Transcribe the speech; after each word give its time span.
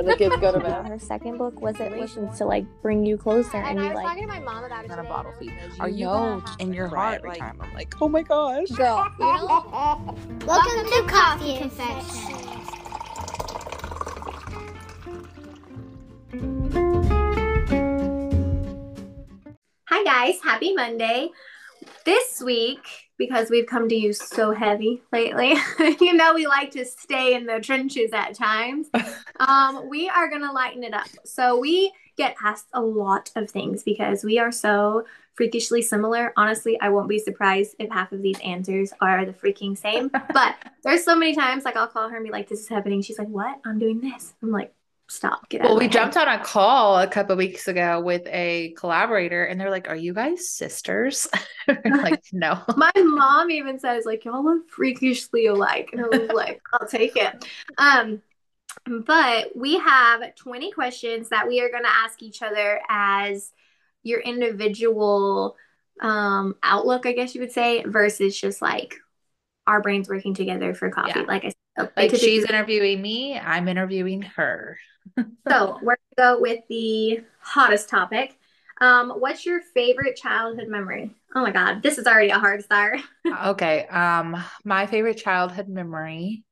and 0.00 0.08
the 0.08 0.16
kids 0.16 0.36
go 0.40 0.52
to 0.52 0.58
bed. 0.58 0.86
Her 0.86 0.98
second 0.98 1.36
book 1.38 1.60
was 1.60 1.78
it 1.78 1.96
was 1.96 2.14
to 2.38 2.44
like 2.44 2.64
bring 2.82 3.04
you 3.04 3.16
closer 3.16 3.58
and, 3.58 3.78
And 3.78 3.78
you 3.78 3.84
I 3.84 3.88
was 3.88 3.96
like 3.96 4.06
talking 4.06 4.22
to 4.22 4.28
my 4.28 4.40
mom 4.40 4.64
about 4.64 4.84
it 4.84 4.90
On 4.90 4.98
a 4.98 5.02
today. 5.02 5.08
bottle 5.08 5.32
feed. 5.38 5.52
Are 5.78 5.88
you 5.88 6.06
know 6.06 6.42
gonna 6.42 6.56
in 6.58 6.72
your 6.72 6.88
heart 6.88 7.16
every 7.16 7.30
like, 7.30 7.38
time? 7.38 7.58
I'm 7.60 7.74
like, 7.74 7.94
oh 8.00 8.08
my 8.08 8.22
gosh. 8.22 8.68
Girl, 8.70 9.06
you 9.18 9.24
know, 9.26 10.16
Welcome 10.46 10.86
to 10.86 11.02
KoFe 11.06 11.58
Confessions. 11.58 12.26
Hi 19.88 20.04
guys, 20.04 20.40
happy 20.42 20.72
Monday. 20.72 21.28
This 22.04 22.40
week, 22.42 23.09
because 23.20 23.50
we've 23.50 23.66
come 23.66 23.86
to 23.86 23.94
you 23.94 24.14
so 24.14 24.52
heavy 24.52 25.02
lately, 25.12 25.54
you 26.00 26.14
know 26.14 26.32
we 26.34 26.46
like 26.46 26.70
to 26.70 26.86
stay 26.86 27.34
in 27.34 27.44
the 27.44 27.60
trenches 27.60 28.12
at 28.14 28.34
times. 28.34 28.88
um, 29.40 29.90
we 29.90 30.08
are 30.08 30.28
gonna 30.30 30.50
lighten 30.50 30.82
it 30.82 30.94
up. 30.94 31.06
So 31.26 31.60
we 31.60 31.92
get 32.16 32.34
asked 32.42 32.68
a 32.72 32.80
lot 32.80 33.30
of 33.36 33.50
things 33.50 33.82
because 33.82 34.24
we 34.24 34.38
are 34.38 34.50
so 34.50 35.04
freakishly 35.34 35.82
similar. 35.82 36.32
Honestly, 36.38 36.80
I 36.80 36.88
won't 36.88 37.10
be 37.10 37.18
surprised 37.18 37.76
if 37.78 37.90
half 37.90 38.10
of 38.12 38.22
these 38.22 38.40
answers 38.40 38.92
are 39.02 39.26
the 39.26 39.32
freaking 39.32 39.76
same. 39.76 40.10
but 40.32 40.56
there's 40.82 41.04
so 41.04 41.14
many 41.14 41.34
times 41.34 41.66
like 41.66 41.76
I'll 41.76 41.88
call 41.88 42.08
her 42.08 42.16
and 42.16 42.24
be 42.24 42.32
like, 42.32 42.48
"This 42.48 42.60
is 42.60 42.68
happening." 42.68 43.02
She's 43.02 43.18
like, 43.18 43.28
"What? 43.28 43.60
I'm 43.66 43.78
doing 43.78 44.00
this." 44.00 44.32
I'm 44.42 44.50
like, 44.50 44.72
"Stop, 45.10 45.48
get 45.48 45.62
out." 45.62 45.68
Well, 45.68 45.78
we 45.78 45.88
my 45.88 45.92
head." 45.92 45.92
jumped 45.92 46.16
on 46.16 46.28
a 46.28 46.38
call 46.42 46.98
a 46.98 47.06
couple 47.06 47.36
weeks 47.36 47.68
ago 47.68 48.00
with 48.00 48.26
a 48.28 48.74
collaborator, 48.78 49.44
and 49.44 49.60
they're 49.60 49.70
like, 49.70 49.88
"Are 49.88 49.96
you 49.96 50.14
guys 50.14 50.48
sisters?" 50.48 51.28
Like, 51.68 52.24
no. 52.32 52.62
My 52.76 52.90
mom 52.96 53.50
even 53.50 53.78
says 53.78 54.04
like 54.04 54.24
y'all 54.24 54.44
look 54.44 54.68
freakishly 54.70 55.46
alike, 55.46 55.90
and 55.92 56.02
I 56.02 56.08
was 56.08 56.30
like, 56.30 56.60
I'll 56.72 56.88
take 56.88 57.16
it. 57.16 57.44
Um, 57.78 58.22
but 58.86 59.56
we 59.56 59.78
have 59.78 60.34
20 60.36 60.72
questions 60.72 61.28
that 61.28 61.46
we 61.48 61.60
are 61.60 61.70
going 61.70 61.84
to 61.84 61.90
ask 61.90 62.22
each 62.22 62.42
other 62.42 62.80
as 62.88 63.52
your 64.02 64.20
individual 64.20 65.56
um 66.00 66.54
outlook, 66.62 67.04
I 67.06 67.12
guess 67.12 67.34
you 67.34 67.42
would 67.42 67.52
say, 67.52 67.84
versus 67.84 68.38
just 68.40 68.62
like 68.62 68.96
our 69.66 69.82
brains 69.82 70.08
working 70.08 70.34
together 70.34 70.74
for 70.74 70.90
KoFe. 70.90 71.08
Yeah. 71.08 71.22
Like 71.28 71.44
I 71.44 71.52
said, 71.78 71.92
Like 71.96 72.14
she's 72.16 72.44
interviewing 72.44 73.00
me, 73.00 73.38
I'm 73.38 73.68
interviewing 73.68 74.22
her. 74.22 74.78
So 75.48 75.78
we're 75.82 75.96
gonna 76.18 76.36
go 76.36 76.40
with 76.40 76.60
the 76.68 77.22
hottest 77.40 77.88
topic. 77.88 78.36
Um, 78.80 79.10
what's 79.10 79.44
your 79.44 79.60
favorite 79.74 80.16
childhood 80.16 80.68
memory? 80.68 81.14
Oh 81.34 81.42
my 81.42 81.50
God, 81.50 81.82
this 81.82 81.98
is 81.98 82.06
already 82.06 82.30
a 82.30 82.38
hard 82.38 82.62
start. 82.64 83.00
Okay. 83.44 83.86
Um, 83.86 84.36
my 84.64 84.86
favorite 84.86 85.18
childhood 85.18 85.68
memory. 85.68 86.44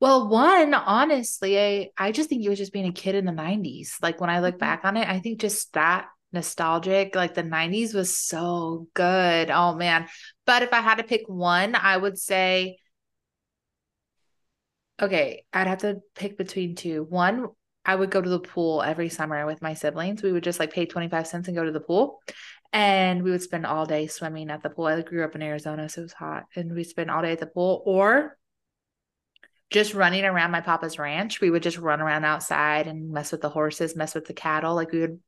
Well, 0.00 0.28
one, 0.28 0.74
honestly, 0.74 1.58
I, 1.60 1.90
I 1.98 2.12
just 2.12 2.28
think 2.30 2.44
it 2.44 2.48
was 2.50 2.58
just 2.58 2.72
being 2.72 2.88
a 2.88 2.92
kid 2.92 3.14
in 3.14 3.24
the 3.26 3.32
90s. 3.32 3.96
Like 4.02 4.20
when 4.20 4.30
I 4.30 4.40
look 4.40 4.56
Mhm. 4.56 4.60
back 4.60 4.84
on 4.84 4.96
it, 4.96 5.08
I 5.08 5.20
think 5.20 5.40
just 5.40 5.72
that 5.74 6.08
nostalgic, 6.32 7.14
like 7.16 7.34
the 7.34 7.42
90s 7.44 7.94
was 7.94 8.16
so 8.16 8.88
good. 8.94 9.50
Oh 9.50 9.74
man. 9.76 10.08
But 10.46 10.62
if 10.62 10.72
I 10.72 10.80
had 10.82 10.96
to 10.96 11.04
pick 11.04 11.22
one, 11.28 11.74
I 11.76 11.96
would 11.96 12.18
say, 12.18 12.78
okay, 15.00 15.44
I'd 15.52 15.66
have 15.66 15.78
to 15.78 16.00
pick 16.14 16.36
between 16.38 16.74
two. 16.74 17.04
One, 17.04 17.48
I 17.86 17.94
would 17.94 18.10
go 18.10 18.20
to 18.20 18.28
the 18.28 18.40
pool 18.40 18.82
every 18.82 19.08
summer 19.08 19.46
with 19.46 19.62
my 19.62 19.74
siblings. 19.74 20.22
We 20.22 20.32
would 20.32 20.42
just 20.42 20.58
like 20.58 20.72
pay 20.72 20.86
25 20.86 21.26
cents 21.26 21.46
and 21.46 21.56
go 21.56 21.64
to 21.64 21.70
the 21.70 21.80
pool. 21.80 22.20
And 22.72 23.22
we 23.22 23.30
would 23.30 23.42
spend 23.42 23.64
all 23.64 23.86
day 23.86 24.08
swimming 24.08 24.50
at 24.50 24.62
the 24.62 24.70
pool. 24.70 24.86
I 24.86 25.00
grew 25.02 25.24
up 25.24 25.36
in 25.36 25.42
Arizona, 25.42 25.88
so 25.88 26.00
it 26.00 26.04
was 26.04 26.12
hot. 26.12 26.44
And 26.56 26.74
we'd 26.74 26.84
spend 26.84 27.10
all 27.10 27.22
day 27.22 27.32
at 27.32 27.38
the 27.38 27.46
pool 27.46 27.82
or 27.86 28.36
just 29.70 29.94
running 29.94 30.24
around 30.24 30.52
my 30.52 30.60
papa's 30.60 30.96
ranch. 30.96 31.40
We 31.40 31.50
would 31.50 31.62
just 31.62 31.78
run 31.78 32.00
around 32.00 32.24
outside 32.24 32.86
and 32.86 33.10
mess 33.10 33.32
with 33.32 33.40
the 33.40 33.48
horses, 33.48 33.96
mess 33.96 34.14
with 34.14 34.24
the 34.24 34.32
cattle. 34.32 34.76
Like 34.76 34.92
we 34.92 35.00
would, 35.00 35.18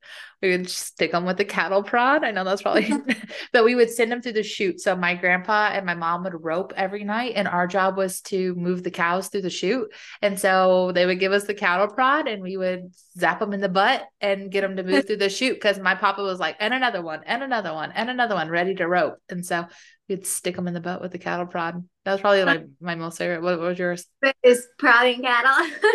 we 0.41 0.50
would 0.50 0.71
stick 0.71 1.10
them 1.10 1.25
with 1.25 1.38
the 1.38 1.44
cattle 1.44 1.82
prod. 1.82 2.22
I 2.22 2.31
know 2.31 2.44
that's 2.44 2.62
probably, 2.62 2.93
but 3.53 3.65
we 3.65 3.75
would 3.75 3.91
send 3.91 4.12
them 4.12 4.22
through 4.22 4.34
the 4.34 4.44
chute. 4.44 4.81
So 4.81 4.94
my 4.94 5.16
grandpa 5.16 5.71
and 5.72 5.84
my 5.84 5.94
mom 5.94 6.22
would 6.22 6.44
rope 6.44 6.72
every 6.76 7.03
night, 7.03 7.32
and 7.34 7.49
our 7.49 7.66
job 7.66 7.97
was 7.97 8.21
to 8.22 8.54
move 8.54 8.84
the 8.84 8.93
cows 8.93 9.26
through 9.26 9.43
the 9.43 9.50
chute. 9.50 9.93
And 10.22 10.38
so 10.38 10.93
they 10.93 11.05
would 11.05 11.19
give 11.19 11.32
us 11.32 11.44
the 11.44 11.55
cattle 11.55 11.88
prod, 11.88 12.28
and 12.28 12.41
we 12.41 12.56
would 12.56 12.93
zap 13.19 13.41
them 13.41 13.53
in 13.53 13.60
the 13.60 13.69
butt 13.69 14.06
and 14.20 14.53
get 14.53 14.60
them 14.60 14.76
to 14.76 14.84
move 14.84 15.05
through 15.06 15.16
the 15.16 15.31
chute. 15.31 15.56
Because 15.56 15.81
my 15.81 15.97
papa 15.97 16.22
was 16.22 16.38
like, 16.38 16.56
and 16.60 16.72
another 16.72 17.03
one, 17.03 17.22
and 17.26 17.43
another 17.43 17.75
one, 17.75 17.91
and 17.91 18.09
another 18.09 18.37
one, 18.37 18.49
ready 18.50 18.76
to 18.76 18.87
rope. 18.87 19.16
And 19.28 19.44
so 19.44 19.66
we'd 20.08 20.26
stick 20.26 20.56
them 20.56 20.66
in 20.69 20.74
the 20.74 20.80
butt 20.80 21.00
with 21.02 21.12
the 21.12 21.19
cattle 21.19 21.46
prod. 21.46 21.86
That 22.04 22.12
was 22.12 22.20
probably 22.20 22.44
like 22.44 22.66
my 22.80 22.94
most 22.94 23.19
favorite. 23.19 23.42
What, 23.42 23.58
what 23.58 23.69
was 23.69 23.78
yours? 23.78 24.06
is 24.42 24.66
prodding 24.78 25.22
cattle. 25.22 25.76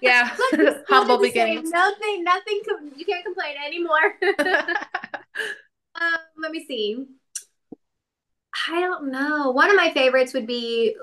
Yeah, 0.00 0.36
Look, 0.52 0.84
humble 0.88 1.18
beginnings. 1.18 1.70
Nothing, 1.70 2.24
nothing. 2.24 2.60
Com- 2.68 2.92
you 2.94 3.06
can't 3.06 3.24
complain 3.24 3.54
anymore. 3.64 4.14
um, 5.94 6.18
let 6.36 6.50
me 6.50 6.66
see. 6.66 7.06
I 8.68 8.80
don't 8.80 9.10
know. 9.10 9.50
One 9.50 9.70
of 9.70 9.76
my 9.76 9.92
favorites 9.92 10.34
would 10.34 10.46
be, 10.46 10.94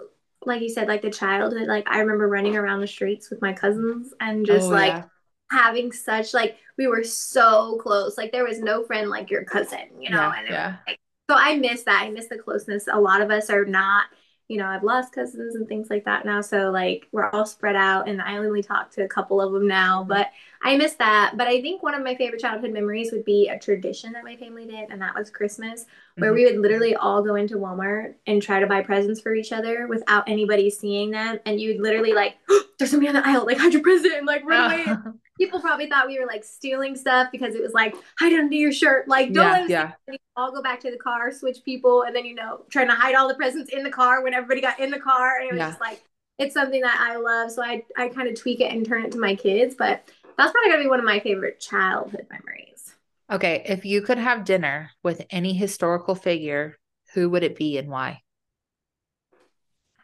like 0.45 0.61
you 0.61 0.69
said, 0.69 0.88
like 0.88 1.01
the 1.01 1.09
childhood. 1.09 1.67
Like 1.67 1.89
I 1.89 1.99
remember 1.99 2.28
running 2.28 2.55
around 2.55 2.81
the 2.81 2.88
streets 2.88 3.31
with 3.31 3.41
my 3.41 3.53
cousins 3.53 4.13
and 4.19 4.45
just 4.45 4.67
Oh, 4.67 4.69
like 4.69 4.89
yeah. 4.93 5.03
having 5.49 5.91
such 5.91 6.33
like 6.33 6.57
we 6.78 6.85
were 6.85 7.03
so 7.03 7.79
close. 7.81 8.17
Like 8.17 8.31
there 8.31 8.45
was 8.45 8.59
no 8.59 8.83
friend 8.83 9.09
like 9.09 9.31
your 9.31 9.45
cousin, 9.45 9.88
you 9.99 10.11
know. 10.11 10.17
Yeah, 10.17 10.33
and 10.38 10.47
it 10.47 10.51
yeah. 10.51 10.75
like, 10.88 10.99
so 11.30 11.36
I 11.38 11.56
miss 11.58 11.84
that. 11.84 12.04
I 12.04 12.09
miss 12.09 12.28
the 12.28 12.38
closeness. 12.38 12.88
A 12.92 13.00
lot 13.00 13.22
of 13.22 13.32
us 13.32 13.50
are 13.50 13.66
not, 13.66 14.06
you 14.48 14.58
know, 14.58 14.66
I've 14.68 14.84
lost 14.84 15.14
cousins 15.14 15.56
and 15.56 15.68
things 15.68 15.90
like 15.90 16.04
that 16.06 16.26
now. 16.26 16.42
So 16.42 16.72
like 16.72 17.08
we're 17.14 17.30
all 17.30 17.46
spread 17.46 17.76
out 17.78 18.09
and 18.09 18.22
I 18.22 18.38
only 18.38 18.62
talk 18.62 18.92
to 18.92 19.04
a 19.04 19.08
couple 19.08 19.40
of 19.40 19.54
them 19.54 19.68
now, 19.68 20.04
but 20.04 20.30
I 20.62 20.76
miss 20.76 20.94
that. 20.96 21.36
But 21.38 21.48
I 21.48 21.62
think 21.62 21.82
one 21.84 21.96
of 21.96 22.04
my 22.04 22.16
favorite 22.16 22.42
childhood 22.42 22.72
memories 22.74 23.12
would 23.14 23.24
be 23.24 23.48
a 23.48 23.58
tradition 23.58 24.12
that 24.12 24.26
my 24.26 24.36
family 24.36 24.66
did, 24.66 24.90
and 24.90 25.02
that 25.02 25.16
was 25.16 25.30
Christmas, 25.30 25.86
where 26.18 26.32
Mhm. 26.32 26.36
we 26.36 26.46
would 26.46 26.58
literally 26.59 26.96
all 26.96 27.24
go 27.24 27.36
into 27.36 27.56
Walmart 27.58 28.16
and 28.28 28.42
try 28.42 28.59
to 28.59 28.68
buy 28.68 28.82
presents 28.82 29.22
for 29.22 29.34
each 29.34 29.53
other 29.53 29.88
without 29.88 30.28
anybody 30.28 30.70
seeing 30.70 31.12
them. 31.12 31.40
And 31.46 31.59
you'd 31.59 31.80
literally 31.82 32.14
like, 32.14 32.38
there's 32.78 32.92
somebody 32.92 33.08
on 33.09 33.16
the 33.16 33.26
aisle, 33.28 33.46
like 33.46 33.58
hide 33.58 33.74
your 33.74 33.82
present, 33.84 34.26
like 34.26 34.44
run 34.46 34.59
away. 34.66 35.00
People 35.41 35.59
probably 35.59 35.88
thought 35.88 36.07
we 36.07 36.19
were 36.19 36.28
like 36.28 36.44
stealing 36.44 36.96
stuff 36.96 37.29
because 37.31 37.56
it 37.56 37.62
was 37.63 37.74
like 37.74 37.96
hide 38.19 38.34
under 38.34 38.56
your 38.56 38.72
shirt, 38.72 39.07
like 39.07 39.34
don't 39.34 39.50
yeah, 39.50 39.63
let 39.68 39.69
yeah. 39.69 39.91
all 40.38 40.52
go 40.52 40.62
back 40.62 40.79
to 40.81 40.91
the 40.91 40.97
car, 40.97 41.31
switch 41.31 41.63
people, 41.66 42.03
and 42.03 42.16
then 42.16 42.25
you 42.25 42.35
know 42.35 42.62
trying 42.69 42.88
to 42.88 42.94
hide 42.94 43.16
all 43.16 43.28
the 43.28 43.34
presents 43.35 43.72
in 43.74 43.84
the 43.84 43.90
car 43.90 44.24
when 44.24 44.34
everybody 44.35 44.62
got 44.62 44.79
in 44.79 44.91
the 44.91 45.00
car, 45.00 45.40
and 45.40 45.50
it 45.50 45.53
was 45.53 45.59
Yeah. 45.59 45.69
just 45.69 45.81
like 45.81 46.02
it's 46.38 46.53
something 46.53 46.81
that 46.81 46.97
I 47.00 47.16
love. 47.18 47.52
So 47.52 47.63
I 47.63 47.84
I 47.97 48.09
kind 48.09 48.28
of 48.28 48.35
tweak 48.40 48.59
it 48.62 48.72
and 48.72 48.85
turn 48.85 49.03
it 49.03 49.12
to 49.13 49.19
my 49.19 49.35
kids, 49.35 49.74
but 49.75 50.03
that's 50.38 50.52
probably 50.52 50.69
gonna 50.72 50.84
be 50.84 50.90
one 50.90 51.00
of 51.00 51.06
my 51.06 51.19
favorite 51.19 51.59
childhood 51.59 52.28
memories. 52.29 52.94
Okay, 53.31 53.63
if 53.66 53.84
you 53.84 54.03
could 54.03 54.19
have 54.19 54.46
dinner 54.46 54.91
with 55.02 55.25
any 55.31 55.53
historical 55.56 56.13
figure, 56.13 56.78
who 57.13 57.29
would 57.31 57.41
it 57.44 57.56
be 57.56 57.78
and 57.79 57.90
why? 57.90 58.22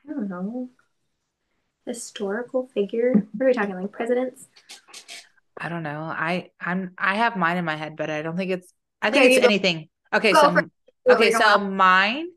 I 0.09 0.13
don't 0.13 0.27
know 0.29 0.69
historical 1.85 2.67
figure. 2.67 3.13
What 3.33 3.45
are 3.45 3.47
we 3.47 3.53
talking 3.53 3.75
like 3.75 3.91
presidents? 3.91 4.47
I 5.59 5.69
don't 5.69 5.83
know. 5.83 6.01
I 6.01 6.51
I'm 6.59 6.93
I 6.97 7.15
have 7.15 7.35
mine 7.35 7.57
in 7.57 7.65
my 7.65 7.75
head, 7.75 7.95
but 7.97 8.09
I 8.09 8.21
don't 8.21 8.37
think 8.37 8.51
it's 8.51 8.71
I 9.01 9.11
think 9.11 9.25
Okay, 9.25 9.35
it's 9.35 9.45
anything. 9.45 9.89
Okay, 10.13 10.33
so 10.33 10.51
for 10.51 10.69
okay, 11.09 11.31
so 11.31 11.45
on. 11.45 11.75
mine 11.75 12.27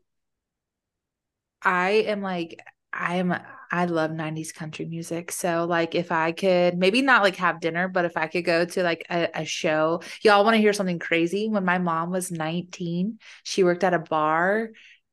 I 1.61 1.89
am 2.07 2.21
like 2.21 2.59
I 2.93 3.15
am 3.15 3.35
I 3.71 3.85
love 3.85 4.11
90s 4.11 4.51
country 4.51 4.85
music. 4.85 5.31
So 5.31 5.65
like 5.65 5.95
if 5.95 6.11
I 6.11 6.31
could 6.33 6.77
maybe 6.77 7.01
not 7.01 7.23
like 7.23 7.37
have 7.37 7.61
dinner, 7.61 7.87
but 7.87 8.05
if 8.05 8.17
I 8.17 8.27
could 8.27 8.43
go 8.43 8.65
to 8.65 8.83
like 8.83 9.05
a, 9.09 9.29
a 9.33 9.45
show. 9.45 10.01
Y'all 10.23 10.43
want 10.43 10.55
to 10.55 10.61
hear 10.61 10.73
something 10.73 10.99
crazy? 10.99 11.47
When 11.47 11.63
my 11.63 11.77
mom 11.77 12.11
was 12.11 12.31
19, 12.31 13.19
she 13.43 13.63
worked 13.63 13.83
at 13.83 13.93
a 13.93 13.99
bar, 13.99 14.71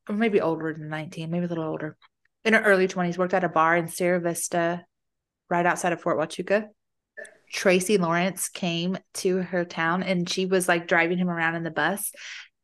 or 0.08 0.14
maybe 0.14 0.40
older 0.40 0.72
than 0.72 0.88
19, 0.88 1.30
maybe 1.30 1.44
a 1.46 1.48
little 1.48 1.64
older. 1.64 1.96
In 2.44 2.54
her 2.54 2.62
early 2.62 2.88
20s, 2.88 3.19
worked 3.19 3.34
at 3.34 3.44
a 3.44 3.49
bar 3.49 3.76
in 3.76 3.88
Sierra 3.88 4.20
Vista, 4.20 4.84
right 5.50 5.66
outside 5.66 5.93
of 5.93 6.00
Fort 6.00 6.19
Huachuca. 6.19 6.69
Tracy 7.53 7.99
Lawrence 7.99 8.49
came 8.49 8.99
to 9.15 9.39
her 9.39 9.65
town 9.65 10.03
and 10.03 10.29
she 10.29 10.47
was 10.47 10.69
like 10.69 10.89
driving 10.89 11.19
him 11.19 11.31
around 11.31 11.55
in 11.55 11.62
the 11.62 11.71
bus. 11.71 12.12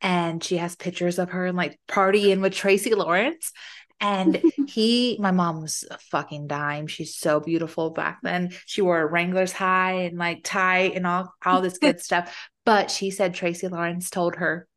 And 0.01 0.45
she 0.45 0.59
has 0.59 0.77
pictures 0.77 1.19
of 1.19 1.31
her 1.31 1.47
and 1.47 1.57
like 1.57 1.79
partying 1.89 2.41
with 2.41 2.53
Tracy 2.53 2.95
Lawrence. 2.95 3.53
And 4.01 4.43
he, 4.69 5.17
my 5.19 5.31
mom 5.31 5.63
was 5.63 5.85
a 5.91 5.99
fucking 5.99 6.47
dime. 6.47 6.87
She's 6.87 7.17
so 7.17 7.41
beautiful 7.41 7.91
back 7.91 8.19
then. 8.23 8.51
She 8.67 8.83
wore 8.83 9.01
a 9.01 9.07
Wrangler's 9.07 9.53
high 9.53 10.03
and 10.03 10.19
like 10.19 10.41
tie 10.45 10.93
and 10.95 11.07
all, 11.07 11.33
all 11.45 11.63
this 11.63 11.79
good 11.79 12.01
stuff. 12.03 12.37
But 12.65 12.91
she 12.91 13.11
said 13.11 13.35
Tracy 13.35 13.69
Lawrence 13.69 14.11
told 14.11 14.37
her, 14.37 14.69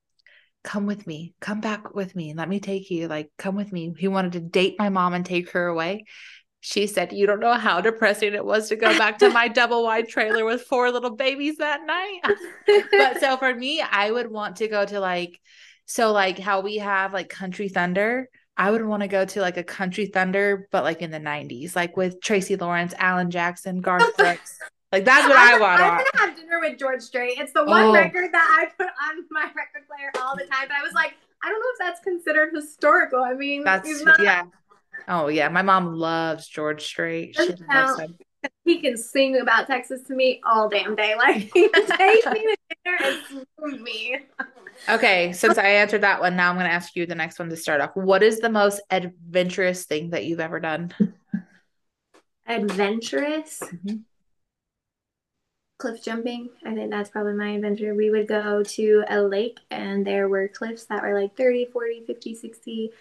come 0.64 0.86
with 0.86 1.08
me, 1.08 1.34
come 1.40 1.62
back 1.62 1.96
with 1.96 2.14
me, 2.14 2.34
let 2.34 2.50
me 2.50 2.60
take 2.60 2.92
you. 2.92 3.08
Like, 3.08 3.32
come 3.38 3.56
with 3.56 3.72
me. 3.72 3.94
He 3.98 4.10
wanted 4.10 4.34
to 4.34 4.42
date 4.42 4.76
my 4.78 4.90
mom 4.90 5.14
and 5.14 5.26
take 5.26 5.52
her 5.52 5.68
away. 5.68 6.06
She 6.60 6.88
said, 6.88 7.14
You 7.14 7.28
don't 7.28 7.40
know 7.40 7.54
how 7.54 7.82
depressing 7.82 8.34
it 8.34 8.44
was 8.44 8.70
to 8.70 8.76
go 8.76 8.98
back 8.98 9.20
to 9.20 9.30
my 9.30 9.48
double 9.48 9.84
wide 9.84 10.08
trailer 10.10 10.44
with 10.46 10.64
four 10.64 10.92
little 10.92 11.16
babies 11.16 11.58
that 11.58 11.82
night. 11.86 12.20
but 12.92 13.20
so 13.20 13.38
for 13.38 13.54
me, 13.54 13.82
I 13.82 14.12
would 14.12 14.30
want 14.32 14.58
to 14.58 14.68
go 14.68 14.86
to 14.86 15.00
like, 15.00 15.40
so 15.86 16.12
like 16.12 16.38
how 16.40 16.62
we 16.62 16.78
have 16.78 17.14
like 17.14 17.30
Country 17.30 17.70
Thunder. 17.70 18.30
I 18.60 18.72
would 18.72 18.84
want 18.84 19.04
to 19.04 19.08
go 19.08 19.24
to 19.24 19.40
like 19.42 19.58
a 19.58 19.64
Country 19.64 20.08
Thunder, 20.08 20.68
but 20.72 20.84
like 20.84 21.02
in 21.04 21.12
the 21.12 21.20
90s, 21.20 21.76
like 21.76 21.96
with 21.96 22.20
Tracy 22.22 22.56
Lawrence, 22.56 22.94
Alan 22.98 23.30
Jackson, 23.30 23.82
Garth 23.82 24.18
Brooks. 24.18 24.58
Like 24.92 25.06
that's 25.06 25.28
what 25.28 25.38
I'm, 25.38 25.56
I 25.56 25.60
want. 25.60 25.82
I'm 25.82 25.98
gonna 25.98 26.28
have 26.28 26.36
dinner 26.36 26.60
with 26.60 26.80
George 26.80 27.02
Strait. 27.02 27.38
It's 27.38 27.54
the 27.54 27.64
one 27.66 27.84
Oh. 27.88 27.94
record 27.94 28.32
that 28.32 28.58
I 28.60 28.66
put 28.78 28.88
on 28.88 29.24
my 29.30 29.44
record 29.44 29.88
player 29.88 30.12
all 30.24 30.36
the 30.36 30.46
time. 30.46 30.68
But 30.70 30.78
I 30.80 30.82
was 30.84 30.94
like, 30.94 31.14
I 31.44 31.50
don't 31.50 31.60
know 31.60 31.66
if 31.74 31.80
that's 31.80 32.04
considered 32.04 32.52
historical. 32.54 33.24
I 33.24 33.34
mean, 33.34 33.64
That's 33.64 33.88
he's 33.88 34.02
not, 34.04 34.20
yeah. 34.22 34.44
Oh 35.08 35.28
yeah, 35.28 35.48
my 35.50 35.62
mom 35.62 35.94
loves 35.94 36.48
George 36.48 36.84
Strait. 36.84 37.36
She 37.36 37.54
loves 37.72 38.00
him. 38.00 38.18
he 38.66 38.82
can 38.82 38.98
sing 38.98 39.40
about 39.40 39.68
Texas 39.68 40.04
to 40.04 40.14
me 40.14 40.42
all 40.46 40.70
damn 40.70 40.96
day. 40.96 41.16
Like 41.18 41.52
take 41.54 42.26
me 42.32 42.42
to 42.42 42.58
dinner 42.86 42.98
and 43.04 43.48
smooth 43.58 43.82
me. 43.82 44.20
Okay, 44.90 45.34
since 45.34 45.58
I 45.58 45.68
answered 45.68 46.02
that 46.02 46.22
one, 46.22 46.36
now 46.36 46.50
I'm 46.50 46.56
going 46.56 46.68
to 46.68 46.74
ask 46.74 46.96
you 46.96 47.06
the 47.06 47.16
next 47.16 47.40
one 47.40 47.50
to 47.50 47.58
start 47.58 47.82
off. 47.82 47.92
What 47.96 48.22
is 48.22 48.40
the 48.40 48.50
most 48.50 48.82
adventurous 48.92 49.86
thing 49.86 50.12
that 50.12 50.26
you've 50.26 50.40
ever 50.40 50.60
done? 50.60 50.94
Adventurous. 52.46 53.62
Mhm. 53.62 54.04
Cliff 55.80 56.04
jumping. 56.04 56.50
I 56.66 56.74
think 56.74 56.90
that's 56.90 57.10
probably 57.10 57.34
my 57.34 57.50
adventure. 57.50 57.94
We 57.94 58.10
would 58.10 58.28
go 58.28 58.64
to 58.64 59.04
a 59.10 59.22
lake 59.22 59.60
and 59.70 60.06
there 60.06 60.28
were 60.28 60.48
cliffs 60.48 60.86
that 60.86 61.04
were 61.04 61.20
like 61.20 61.36
30, 61.36 61.66
40, 61.66 62.04
50, 62.06 62.34
60, 62.34 62.92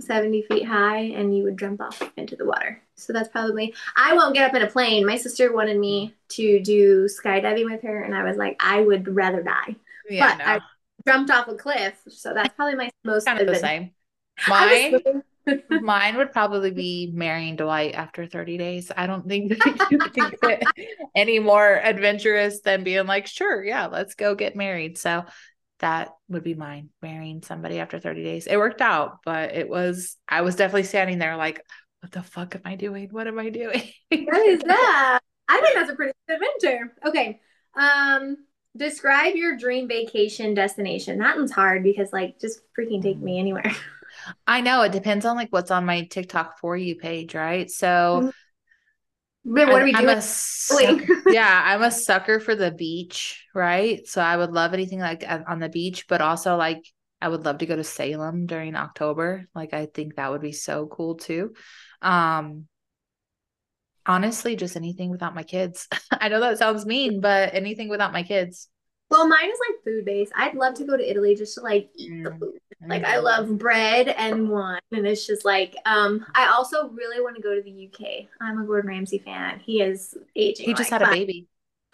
70 0.00 0.42
feet 0.42 0.64
high, 0.64 0.98
and 0.98 1.36
you 1.36 1.44
would 1.44 1.58
jump 1.58 1.80
off 1.80 2.02
into 2.16 2.36
the 2.36 2.44
water. 2.44 2.82
So 2.96 3.12
that's 3.12 3.28
probably, 3.28 3.74
I 3.96 4.14
won't 4.14 4.34
get 4.34 4.48
up 4.48 4.54
in 4.56 4.62
a 4.62 4.70
plane. 4.70 5.06
My 5.06 5.16
sister 5.16 5.52
wanted 5.54 5.78
me 5.78 6.14
to 6.30 6.60
do 6.60 7.06
skydiving 7.06 7.64
with 7.70 7.82
her, 7.82 8.02
and 8.02 8.14
I 8.14 8.24
was 8.24 8.36
like, 8.36 8.56
I 8.60 8.80
would 8.80 9.14
rather 9.14 9.42
die. 9.42 9.76
Yeah, 10.08 10.36
But 10.36 10.46
I- 10.46 10.60
Jumped 11.06 11.30
off 11.30 11.46
a 11.46 11.54
cliff. 11.54 12.02
So 12.08 12.34
that's 12.34 12.52
probably 12.56 12.74
my 12.74 12.90
most 13.04 13.26
kind 13.26 13.40
of 13.40 13.46
the 13.46 13.54
same. 13.54 13.92
Mine, 14.48 15.00
mine 15.80 16.16
would 16.16 16.32
probably 16.32 16.70
be 16.72 17.10
marrying 17.14 17.56
Dwight 17.56 17.94
after 17.94 18.26
30 18.26 18.58
days. 18.58 18.90
I 18.94 19.06
don't 19.06 19.26
think 19.26 19.50
that 19.50 19.88
you 19.90 19.98
can 19.98 20.32
get 20.42 20.62
any 21.14 21.38
more 21.38 21.80
adventurous 21.80 22.60
than 22.60 22.82
being 22.82 23.06
like, 23.06 23.26
sure, 23.26 23.64
yeah, 23.64 23.86
let's 23.86 24.14
go 24.14 24.34
get 24.34 24.56
married. 24.56 24.98
So 24.98 25.24
that 25.80 26.10
would 26.28 26.44
be 26.44 26.54
mine, 26.54 26.90
marrying 27.02 27.42
somebody 27.42 27.78
after 27.78 27.98
30 27.98 28.24
days. 28.24 28.46
It 28.46 28.56
worked 28.56 28.80
out, 28.80 29.18
but 29.24 29.54
it 29.54 29.68
was, 29.68 30.16
I 30.28 30.42
was 30.42 30.56
definitely 30.56 30.84
standing 30.84 31.18
there 31.18 31.36
like, 31.36 31.60
what 32.00 32.12
the 32.12 32.22
fuck 32.22 32.54
am 32.54 32.62
I 32.64 32.76
doing? 32.76 33.08
What 33.10 33.26
am 33.26 33.38
I 33.38 33.50
doing? 33.50 33.82
What 34.10 34.46
is 34.46 34.60
that? 34.66 35.20
I 35.48 35.60
think 35.60 35.74
that's 35.74 35.90
a 35.90 35.94
pretty 35.94 36.12
good 36.28 36.36
adventure. 36.36 36.94
Okay. 37.04 37.40
Um, 37.76 38.36
describe 38.76 39.34
your 39.34 39.56
dream 39.56 39.88
vacation 39.88 40.54
destination. 40.54 41.18
That 41.18 41.36
one's 41.36 41.52
hard 41.52 41.82
because 41.82 42.12
like 42.12 42.38
just 42.40 42.60
freaking 42.78 43.02
take 43.02 43.18
me 43.18 43.38
anywhere. 43.38 43.72
I 44.46 44.60
know 44.60 44.82
it 44.82 44.92
depends 44.92 45.24
on 45.24 45.36
like 45.36 45.48
what's 45.50 45.70
on 45.70 45.84
my 45.84 46.02
TikTok 46.02 46.58
for 46.58 46.76
you 46.76 46.96
page, 46.96 47.34
right? 47.34 47.70
So 47.70 48.32
But 49.46 49.68
what 49.68 49.82
are 49.82 49.84
we 49.84 49.94
I'm 49.94 50.04
doing? 50.04 50.16
a 50.18 50.22
suck- 50.22 51.02
yeah, 51.32 51.62
I'm 51.64 51.82
a 51.82 51.90
sucker 51.90 52.40
for 52.40 52.54
the 52.54 52.70
beach, 52.72 53.44
right? 53.54 54.06
So 54.06 54.20
I 54.20 54.36
would 54.36 54.50
love 54.50 54.74
anything 54.74 54.98
like 54.98 55.24
on 55.28 55.60
the 55.60 55.68
beach, 55.68 56.06
but 56.08 56.20
also 56.20 56.56
like 56.56 56.82
I 57.22 57.28
would 57.28 57.44
love 57.44 57.58
to 57.58 57.66
go 57.66 57.76
to 57.76 57.84
Salem 57.84 58.46
during 58.46 58.74
October. 58.74 59.46
Like 59.54 59.72
I 59.72 59.86
think 59.86 60.16
that 60.16 60.30
would 60.30 60.42
be 60.42 60.52
so 60.52 60.86
cool 60.86 61.14
too. 61.14 61.54
Um 62.02 62.66
honestly, 64.04 64.56
just 64.56 64.76
anything 64.76 65.10
without 65.10 65.34
my 65.34 65.42
kids. 65.42 65.88
I 66.10 66.28
know 66.28 66.40
that 66.40 66.58
sounds 66.58 66.86
mean, 66.86 67.20
but 67.20 67.54
anything 67.54 67.88
without 67.88 68.12
my 68.12 68.22
kids. 68.22 68.68
Well, 69.10 69.28
mine 69.28 69.50
is 69.50 69.58
like 69.68 69.84
food 69.84 70.04
based. 70.04 70.32
I'd 70.36 70.54
love 70.56 70.74
to 70.74 70.84
go 70.84 70.96
to 70.96 71.10
Italy 71.10 71.34
just 71.36 71.54
to 71.54 71.60
like 71.60 71.88
eat 71.96 72.10
the 72.24 72.30
Mm. 72.30 72.38
food. 72.40 72.60
Like 72.86 73.04
I 73.04 73.18
love 73.18 73.56
bread 73.58 74.08
and 74.08 74.50
wine, 74.50 74.80
and 74.92 75.06
it's 75.06 75.26
just 75.26 75.44
like 75.44 75.74
um. 75.86 76.24
I 76.34 76.48
also 76.48 76.88
really 76.90 77.22
want 77.22 77.36
to 77.36 77.42
go 77.42 77.54
to 77.54 77.62
the 77.62 77.90
UK. 77.90 78.28
I'm 78.40 78.60
a 78.60 78.66
Gordon 78.66 78.90
Ramsay 78.90 79.18
fan. 79.18 79.60
He 79.60 79.80
is 79.80 80.14
aging. 80.34 80.66
He 80.66 80.74
just 80.74 80.90
like 80.90 81.00
had 81.00 81.08
a 81.08 81.12
baby. 81.12 81.48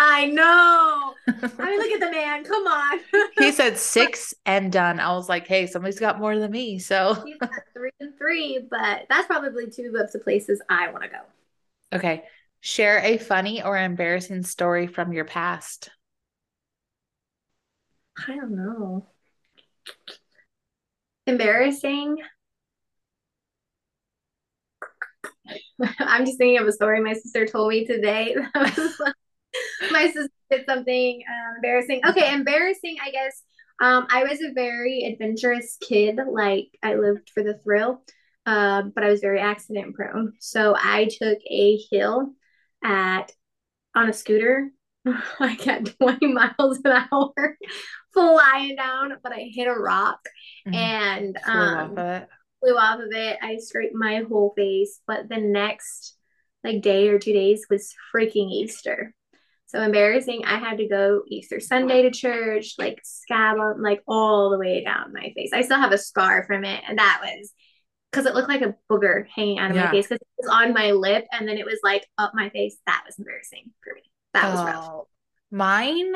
I 0.05 0.26
know. 0.26 1.14
I 1.29 1.32
mean, 1.32 1.52
look 1.79 1.93
at 1.93 2.00
the 2.00 2.11
man. 2.11 2.44
Come 2.44 2.67
on. 2.67 2.99
he 3.38 3.52
said 3.52 3.79
six 3.79 4.34
and 4.44 4.73
done. 4.73 4.99
I 4.99 5.12
was 5.12 5.29
like, 5.29 5.46
hey, 5.46 5.69
somebody's 5.69 6.00
got 6.00 6.19
more 6.19 6.37
than 6.37 6.50
me. 6.50 6.81
So 6.81 7.14
He's 7.25 7.38
got 7.38 7.50
three 7.73 7.90
and 8.00 8.19
three, 8.19 8.67
but 8.69 9.06
that's 9.08 9.28
probably 9.28 9.70
two 9.70 9.94
of 9.96 10.11
the 10.11 10.19
places 10.19 10.61
I 10.69 10.90
want 10.90 11.05
to 11.05 11.08
go. 11.08 11.96
Okay. 11.96 12.25
Share 12.61 12.99
a 12.99 13.17
funny 13.17 13.62
or 13.62 13.78
embarrassing 13.78 14.43
story 14.43 14.88
from 14.88 15.12
your 15.12 15.25
past. 15.25 15.90
I 18.26 18.35
don't 18.35 18.56
know. 18.56 19.06
Embarrassing. 21.26 22.19
I'm 25.98 26.24
just 26.24 26.38
thinking 26.38 26.58
of 26.58 26.66
a 26.66 26.72
story 26.72 27.00
my 27.00 27.14
sister 27.14 27.46
told 27.46 27.70
me 27.70 27.86
today. 27.86 28.36
My 29.90 30.06
sister 30.06 30.30
did 30.50 30.64
something 30.66 31.22
um, 31.28 31.56
embarrassing. 31.56 32.00
Okay, 32.06 32.32
embarrassing, 32.32 32.96
I 33.04 33.10
guess. 33.10 33.42
Um, 33.80 34.06
I 34.10 34.24
was 34.24 34.40
a 34.40 34.52
very 34.52 35.04
adventurous 35.04 35.76
kid. 35.80 36.19
Like 36.30 36.69
I 36.82 36.94
lived 36.94 37.30
for 37.34 37.42
the 37.42 37.58
thrill, 37.58 38.02
um, 38.46 38.92
but 38.94 39.04
I 39.04 39.10
was 39.10 39.20
very 39.20 39.40
accident 39.40 39.94
prone. 39.94 40.32
So 40.40 40.75
I 40.76 41.06
took 41.06 41.38
a 41.50 41.78
hill 41.90 42.32
at 42.84 43.32
on 43.94 44.08
a 44.08 44.12
scooter, 44.12 44.70
like 45.40 45.66
at 45.66 45.99
20 45.99 46.26
miles 46.32 46.78
an 46.84 47.06
hour, 47.12 47.56
flying 48.12 48.76
down. 48.76 49.14
But 49.22 49.32
I 49.32 49.50
hit 49.52 49.66
a 49.69 49.75
rock 49.75 50.20
Mhm. 50.66 50.75
and 50.75 51.38
Flew 51.44 51.52
off 51.54 51.78
um, 51.90 51.90
of 51.93 51.99
it. 51.99 52.28
flew 52.60 52.76
off 52.76 53.00
of 53.00 53.08
it. 53.12 53.38
I 53.43 53.56
scraped 53.58 53.94
my 53.94 54.25
whole 54.28 54.52
face, 54.56 55.00
but 55.06 55.28
the 55.28 55.38
next 55.38 56.16
like 56.64 56.82
day 56.82 57.08
or 57.08 57.19
two 57.19 57.32
days 57.32 57.66
was 57.69 57.93
freaking 58.14 58.50
Easter. 58.50 59.12
So 59.66 59.81
embarrassing. 59.81 60.44
I 60.44 60.58
had 60.58 60.78
to 60.78 60.87
go 60.87 61.22
Easter 61.26 61.58
Sunday 61.58 62.02
to 62.02 62.10
church, 62.10 62.75
like 62.78 63.00
scab 63.02 63.56
on 63.58 63.82
like 63.82 64.02
all 64.06 64.50
the 64.50 64.58
way 64.58 64.84
down 64.84 65.12
my 65.14 65.32
face. 65.34 65.50
I 65.52 65.62
still 65.62 65.81
have 65.81 65.93
a 65.93 65.99
scar 65.99 66.44
from 66.44 66.64
it, 66.64 66.82
and 66.87 66.99
that 66.99 67.20
was 67.25 67.52
because 68.10 68.26
it 68.26 68.34
looked 68.34 68.50
like 68.50 68.60
a 68.60 68.75
booger 68.90 69.26
hanging 69.34 69.58
out 69.58 69.70
of 69.70 69.76
Yeah. 69.76 69.87
my 69.87 69.90
face 69.90 70.06
because 70.06 70.20
it 70.20 70.28
was 70.43 70.50
on 70.50 70.75
my 70.75 70.90
lip 70.90 71.25
and 71.32 71.49
then 71.49 71.56
it 71.56 71.64
was 71.64 71.81
like 71.82 72.06
up 72.19 72.32
my 72.34 72.50
face. 72.50 72.76
That 72.87 73.02
was 73.06 73.19
embarrassing 73.19 73.72
for 73.82 73.94
me. 73.94 74.02
That 74.34 74.52
was 74.52 74.64
rough. 74.64 74.84
Oh, 74.88 75.08
Mine. 75.50 76.14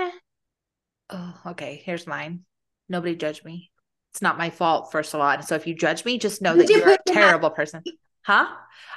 Oh, 1.11 1.35
okay. 1.49 1.83
Here's 1.85 2.07
mine. 2.07 2.45
Nobody 2.89 3.15
judge 3.15 3.45
me. 3.45 3.71
It's 4.13 4.23
not 4.23 4.39
my 4.39 4.51
fault, 4.51 4.91
first 4.91 5.13
of 5.15 5.21
all. 5.21 5.29
And 5.31 5.45
so 5.45 5.55
if 5.55 5.67
you 5.67 5.75
judge 5.75 6.05
me, 6.05 6.19
just 6.19 6.41
know 6.41 6.55
that 6.57 6.69
you 6.69 6.79
you're 6.79 6.89
a 6.89 6.91
that- 6.93 7.07
terrible 7.13 7.51
person. 7.51 7.83
Huh? 8.23 8.47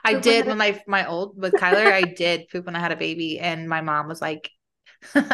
I 0.03 0.13
Poop 0.15 0.23
did 0.23 0.45
when 0.47 0.57
my 0.57 0.81
my 0.87 1.05
old 1.07 1.39
with 1.39 1.53
Kyler, 1.59 1.91
I 1.91 2.01
did 2.01 2.47
poop 2.49 2.65
when 2.65 2.75
I 2.75 2.79
had 2.79 2.91
a 2.91 2.95
baby, 2.95 3.39
and 3.39 3.67
my 3.69 3.81
mom 3.81 4.07
was 4.07 4.21
like, 4.21 4.49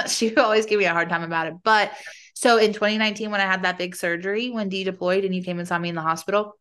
she 0.08 0.36
always 0.36 0.66
give 0.66 0.80
me 0.80 0.86
a 0.86 0.92
hard 0.94 1.10
time 1.10 1.24
about 1.24 1.48
it. 1.48 1.54
But 1.64 1.92
so 2.34 2.58
in 2.58 2.74
2019, 2.74 3.32
when 3.32 3.40
I 3.42 3.46
had 3.46 3.64
that 3.64 3.78
big 3.78 3.96
surgery, 3.96 4.50
when 4.50 4.70
D 4.70 4.84
deployed 4.84 5.24
and 5.24 5.34
you 5.34 5.44
came 5.44 5.60
and 5.60 5.68
saw 5.68 5.78
me 5.80 5.90
in 5.90 5.96
the 5.96 6.02
hospital, 6.02 6.58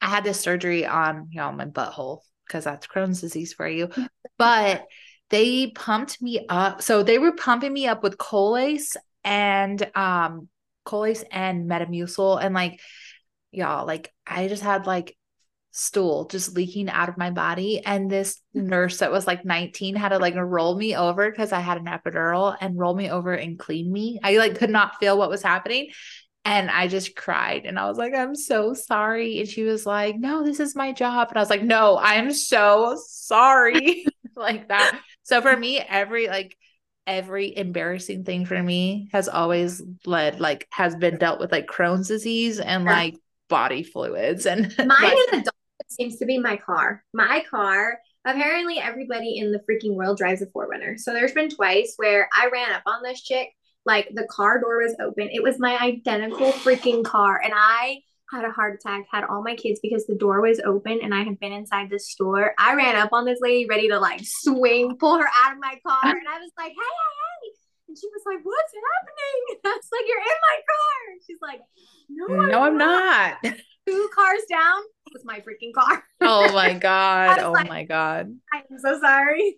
I 0.00 0.06
had 0.06 0.22
this 0.22 0.38
surgery 0.40 0.86
on 0.86 1.28
you 1.30 1.40
know 1.40 1.50
my 1.50 1.64
butthole 1.64 2.20
because 2.46 2.64
that's 2.64 2.86
Crohn's 2.86 3.20
disease 3.20 3.52
for 3.52 3.66
you. 3.66 3.90
But 4.38 4.86
they 5.32 5.68
pumped 5.70 6.20
me 6.22 6.44
up. 6.48 6.82
So 6.82 7.02
they 7.02 7.18
were 7.18 7.32
pumping 7.32 7.72
me 7.72 7.88
up 7.88 8.02
with 8.02 8.18
Colace 8.18 8.96
and 9.24 9.90
um 9.96 10.48
Colace 10.84 11.24
and 11.30 11.68
Metamucil 11.68 12.42
and 12.42 12.54
like 12.54 12.80
y'all 13.50 13.86
like 13.86 14.12
I 14.26 14.48
just 14.48 14.62
had 14.62 14.86
like 14.86 15.16
stool 15.70 16.26
just 16.26 16.54
leaking 16.54 16.90
out 16.90 17.08
of 17.08 17.16
my 17.16 17.30
body 17.30 17.80
and 17.82 18.10
this 18.10 18.38
nurse 18.52 18.98
that 18.98 19.10
was 19.10 19.26
like 19.26 19.42
19 19.42 19.96
had 19.96 20.10
to 20.10 20.18
like 20.18 20.34
roll 20.34 20.76
me 20.76 20.94
over 20.94 21.30
because 21.30 21.50
I 21.50 21.60
had 21.60 21.78
an 21.78 21.86
epidural 21.86 22.54
and 22.60 22.78
roll 22.78 22.94
me 22.94 23.08
over 23.10 23.32
and 23.32 23.58
clean 23.58 23.90
me. 23.90 24.20
I 24.22 24.36
like 24.36 24.58
could 24.58 24.70
not 24.70 24.98
feel 25.00 25.16
what 25.16 25.30
was 25.30 25.42
happening 25.42 25.88
and 26.44 26.70
I 26.70 26.88
just 26.88 27.16
cried 27.16 27.64
and 27.64 27.78
I 27.78 27.88
was 27.88 27.96
like 27.96 28.12
I'm 28.14 28.34
so 28.34 28.74
sorry 28.74 29.40
and 29.40 29.48
she 29.48 29.62
was 29.62 29.86
like 29.86 30.16
no 30.18 30.44
this 30.44 30.60
is 30.60 30.76
my 30.76 30.92
job 30.92 31.28
and 31.28 31.38
I 31.38 31.40
was 31.40 31.50
like 31.50 31.62
no 31.62 31.96
I 31.96 32.14
am 32.14 32.34
so 32.34 33.00
sorry 33.08 34.04
like 34.36 34.68
that. 34.68 35.00
So 35.22 35.40
for 35.40 35.56
me 35.56 35.78
every 35.78 36.28
like 36.28 36.56
every 37.06 37.56
embarrassing 37.56 38.24
thing 38.24 38.46
for 38.46 38.62
me 38.62 39.08
has 39.12 39.28
always 39.28 39.82
led 40.06 40.40
like 40.40 40.68
has 40.70 40.94
been 40.94 41.18
dealt 41.18 41.40
with 41.40 41.50
like 41.50 41.66
Crohn's 41.66 42.08
disease 42.08 42.60
and 42.60 42.84
like 42.84 43.16
body 43.48 43.82
fluids 43.82 44.46
and 44.46 44.72
Mine 44.78 44.88
like, 44.88 45.12
as 45.32 45.40
adult 45.40 45.56
seems 45.92 46.16
to 46.16 46.26
be 46.26 46.38
my 46.38 46.56
car. 46.56 47.04
My 47.12 47.44
car. 47.48 48.00
Apparently, 48.24 48.78
everybody 48.78 49.38
in 49.38 49.50
the 49.50 49.60
freaking 49.68 49.94
world 49.94 50.16
drives 50.16 50.42
a 50.42 50.46
4Runner. 50.46 50.98
So 50.98 51.12
there's 51.12 51.32
been 51.32 51.50
twice 51.50 51.94
where 51.96 52.28
I 52.32 52.48
ran 52.52 52.72
up 52.72 52.82
on 52.86 53.02
this 53.02 53.20
chick, 53.22 53.48
like 53.84 54.08
the 54.14 54.26
car 54.30 54.60
door 54.60 54.78
was 54.82 54.94
open. 55.00 55.28
It 55.32 55.42
was 55.42 55.58
my 55.58 55.76
identical 55.78 56.52
freaking 56.52 57.04
car, 57.04 57.40
and 57.42 57.52
I 57.54 58.00
had 58.32 58.44
a 58.44 58.50
heart 58.50 58.74
attack. 58.74 59.04
Had 59.10 59.24
all 59.24 59.42
my 59.42 59.54
kids 59.54 59.80
because 59.82 60.06
the 60.06 60.14
door 60.14 60.40
was 60.40 60.60
open, 60.64 61.00
and 61.02 61.14
I 61.14 61.22
had 61.22 61.38
been 61.38 61.52
inside 61.52 61.90
the 61.90 61.98
store. 61.98 62.54
I 62.58 62.74
ran 62.74 62.96
up 62.96 63.10
on 63.12 63.24
this 63.24 63.38
lady, 63.40 63.66
ready 63.66 63.88
to 63.88 63.98
like 63.98 64.20
swing, 64.24 64.96
pull 64.98 65.18
her 65.18 65.28
out 65.42 65.52
of 65.52 65.58
my 65.58 65.78
car, 65.86 66.10
and 66.10 66.28
I 66.28 66.38
was 66.38 66.50
like, 66.58 66.72
"Hey, 66.72 66.76
hey, 66.76 67.48
hey!" 67.48 67.52
And 67.88 67.98
she 67.98 68.08
was 68.08 68.22
like, 68.26 68.44
"What's 68.44 68.72
happening?" 68.72 69.60
I 69.66 69.76
was 69.76 69.88
like, 69.92 70.04
"You're 70.08 70.18
in 70.18 70.40
my 70.50 70.58
car." 70.70 71.18
She's 71.26 71.38
like, 71.42 71.60
"No, 72.08 72.46
no 72.46 72.62
I'm 72.62 72.78
not. 72.78 73.38
two 73.86 74.08
cars 74.14 74.42
down 74.48 74.82
was 75.12 75.24
my 75.24 75.40
freaking 75.40 75.72
car. 75.74 76.02
Oh 76.24 76.52
my 76.52 76.74
god. 76.74 77.40
Oh 77.40 77.50
like- 77.50 77.68
my 77.68 77.84
god. 77.84 78.32
I'm 78.52 78.78
so 78.78 79.00
sorry. 79.00 79.56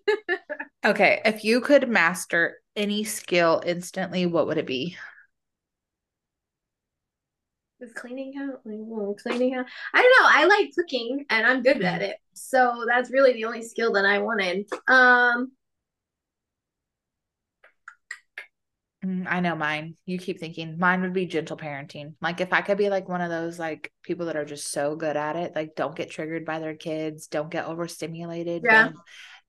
Okay, 0.84 1.20
if 1.24 1.44
you 1.44 1.60
could 1.60 1.90
master 1.90 2.56
any 2.74 3.04
skill 3.04 3.62
instantly, 3.66 4.24
what 4.24 4.46
would 4.46 4.56
it 4.56 4.66
be? 4.66 4.96
Does 7.84 7.92
cleaning 7.92 8.32
count? 8.32 8.56
Like, 8.64 8.78
well, 8.78 9.14
cleaning 9.14 9.52
count? 9.52 9.68
I 9.92 10.00
don't 10.00 10.22
know. 10.22 10.30
I 10.30 10.46
like 10.46 10.74
cooking 10.74 11.26
and 11.28 11.46
I'm 11.46 11.62
good 11.62 11.82
at 11.82 12.00
it. 12.00 12.16
So 12.32 12.86
that's 12.88 13.10
really 13.10 13.34
the 13.34 13.44
only 13.44 13.62
skill 13.62 13.92
that 13.92 14.06
I 14.06 14.20
wanted. 14.20 14.66
Um, 14.88 15.52
Mm, 19.04 19.26
I 19.28 19.40
know 19.40 19.54
mine. 19.54 19.96
You 20.06 20.18
keep 20.18 20.40
thinking 20.40 20.78
mine 20.78 21.02
would 21.02 21.12
be 21.12 21.26
gentle 21.26 21.58
parenting. 21.58 22.14
Like 22.22 22.40
if 22.40 22.54
I 22.54 22.62
could 22.62 22.78
be 22.78 22.88
like 22.88 23.06
one 23.06 23.20
of 23.20 23.28
those 23.28 23.58
like 23.58 23.92
people 24.02 24.26
that 24.26 24.36
are 24.36 24.46
just 24.46 24.70
so 24.70 24.96
good 24.96 25.16
at 25.16 25.36
it, 25.36 25.54
like 25.54 25.74
don't 25.74 25.94
get 25.94 26.10
triggered 26.10 26.46
by 26.46 26.58
their 26.58 26.74
kids, 26.74 27.26
don't 27.26 27.50
get 27.50 27.66
overstimulated. 27.66 28.62
Yeah. 28.64 28.92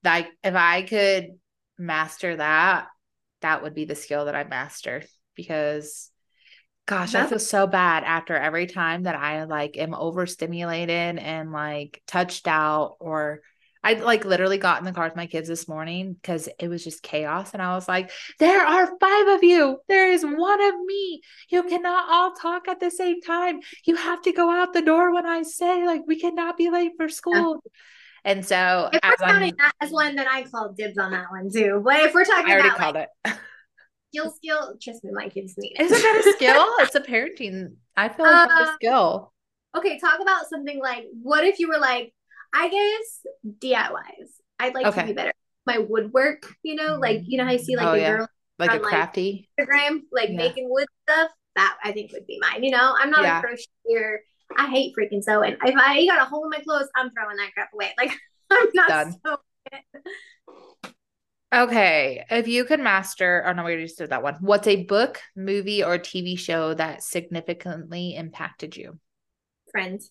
Like 0.04 0.28
if 0.44 0.54
I 0.54 0.82
could 0.82 1.38
master 1.78 2.36
that, 2.36 2.88
that 3.40 3.62
would 3.62 3.74
be 3.74 3.86
the 3.86 3.94
skill 3.94 4.26
that 4.26 4.34
I 4.34 4.44
master 4.44 5.04
because 5.34 6.10
gosh, 6.86 7.14
I 7.14 7.26
feel 7.26 7.38
so 7.38 7.66
bad 7.66 8.04
after 8.04 8.36
every 8.36 8.66
time 8.66 9.02
that 9.02 9.16
I 9.16 9.44
like 9.44 9.76
am 9.76 9.94
overstimulated 9.94 11.18
and 11.18 11.52
like 11.52 12.02
touched 12.06 12.46
out 12.46 12.96
or 13.00 13.40
I 13.86 13.94
like 13.94 14.24
literally 14.24 14.58
got 14.58 14.80
in 14.80 14.84
the 14.84 14.92
car 14.92 15.04
with 15.04 15.14
my 15.14 15.26
kids 15.26 15.46
this 15.48 15.68
morning 15.68 16.14
because 16.14 16.48
it 16.58 16.66
was 16.66 16.82
just 16.82 17.04
chaos. 17.04 17.52
And 17.52 17.62
I 17.62 17.74
was 17.74 17.86
like, 17.86 18.10
there 18.40 18.64
are 18.64 18.90
five 18.98 19.28
of 19.28 19.44
you. 19.44 19.78
There 19.88 20.10
is 20.10 20.24
one 20.24 20.60
of 20.60 20.74
me. 20.84 21.20
You 21.50 21.62
cannot 21.62 22.10
all 22.10 22.32
talk 22.32 22.66
at 22.66 22.80
the 22.80 22.90
same 22.90 23.20
time. 23.20 23.60
You 23.84 23.94
have 23.94 24.22
to 24.22 24.32
go 24.32 24.50
out 24.50 24.72
the 24.72 24.82
door 24.82 25.14
when 25.14 25.24
I 25.24 25.42
say, 25.42 25.86
like, 25.86 26.02
we 26.04 26.18
cannot 26.18 26.56
be 26.56 26.68
late 26.68 26.92
for 26.96 27.08
school. 27.08 27.62
And 28.24 28.44
so 28.44 28.90
if 28.92 29.00
we're 29.04 29.26
counting 29.28 29.54
that 29.58 29.72
as 29.80 29.92
one, 29.92 30.16
then 30.16 30.26
I 30.28 30.42
called 30.42 30.76
dibs 30.76 30.98
on 30.98 31.12
that 31.12 31.30
one 31.30 31.48
too. 31.48 31.80
But 31.84 32.00
if 32.00 32.12
we're 32.12 32.24
talking 32.24 32.50
I 32.50 32.54
already 32.54 32.68
about 32.68 32.78
called 32.78 32.94
like, 32.96 33.08
it. 33.24 33.36
skill, 34.10 34.30
skill, 34.30 34.76
trust 34.82 35.04
me, 35.04 35.10
my 35.12 35.28
kids 35.28 35.54
need 35.58 35.74
it. 35.76 35.82
Isn't 35.82 36.02
that 36.02 36.16
a 36.26 36.32
skill? 36.36 36.66
It's 36.80 36.94
a 36.94 37.00
parenting. 37.00 37.76
I 37.96 38.08
feel 38.08 38.26
like 38.26 38.42
that's 38.42 38.60
a 38.60 38.66
Uh, 38.66 38.74
skill. 38.74 39.32
okay, 39.76 39.98
talk 39.98 40.20
about 40.20 40.48
something 40.48 40.78
like 40.80 41.04
what 41.22 41.44
if 41.44 41.58
you 41.58 41.68
were 41.68 41.78
like, 41.78 42.12
I 42.54 42.68
guess 42.68 43.26
DIYs. 43.60 44.28
I'd 44.58 44.74
like 44.74 44.86
Okay. 44.86 45.02
to 45.02 45.06
be 45.06 45.12
better. 45.12 45.32
My 45.66 45.78
woodwork, 45.78 46.46
you 46.62 46.74
know, 46.76 46.96
like 47.00 47.22
you 47.26 47.38
know 47.38 47.44
how 47.44 47.52
you 47.52 47.58
see 47.58 47.76
like 47.76 47.88
Oh, 47.88 47.92
the 47.94 47.98
yeah. 48.00 48.16
girl 48.16 48.28
Like 48.58 48.70
a 48.70 48.74
on, 48.74 48.82
like, 48.82 48.90
crafty. 48.90 49.48
Instagram, 49.60 50.00
like 50.12 50.30
Yeah. 50.30 50.36
making 50.38 50.70
wood 50.70 50.86
stuff. 51.08 51.30
That 51.56 51.76
I 51.82 51.92
think 51.92 52.12
would 52.12 52.26
be 52.26 52.38
mine. 52.40 52.62
You 52.62 52.70
know, 52.70 52.94
I'm 52.98 53.10
not 53.10 53.24
Yeah. 53.24 53.42
a 53.42 53.46
crocheter. 53.46 54.18
I 54.58 54.68
hate 54.68 54.94
freaking 54.96 55.22
sewing. 55.24 55.56
If 55.64 55.74
I 55.76 56.06
got 56.06 56.20
a 56.22 56.26
hole 56.26 56.44
in 56.44 56.50
my 56.50 56.58
clothes, 56.60 56.88
I'm 56.94 57.10
throwing 57.10 57.36
that 57.38 57.52
crap 57.54 57.70
away. 57.74 57.92
Like 57.98 58.12
I'm 58.50 58.68
not 58.74 58.88
Done. 58.88 59.20
sewing. 59.26 59.82
Okay. 61.54 62.24
If 62.30 62.48
you 62.48 62.64
could 62.64 62.80
master, 62.80 63.44
oh 63.46 63.52
no, 63.52 63.62
we 63.62 63.72
already 63.72 63.86
just 63.86 63.98
did 63.98 64.10
that 64.10 64.22
one. 64.22 64.36
What's 64.40 64.66
a 64.66 64.84
book, 64.84 65.20
movie, 65.36 65.82
or 65.82 65.98
TV 65.98 66.36
show 66.36 66.74
that 66.74 67.02
significantly 67.02 68.14
impacted 68.16 68.76
you? 68.76 68.98
Friends 69.70 70.10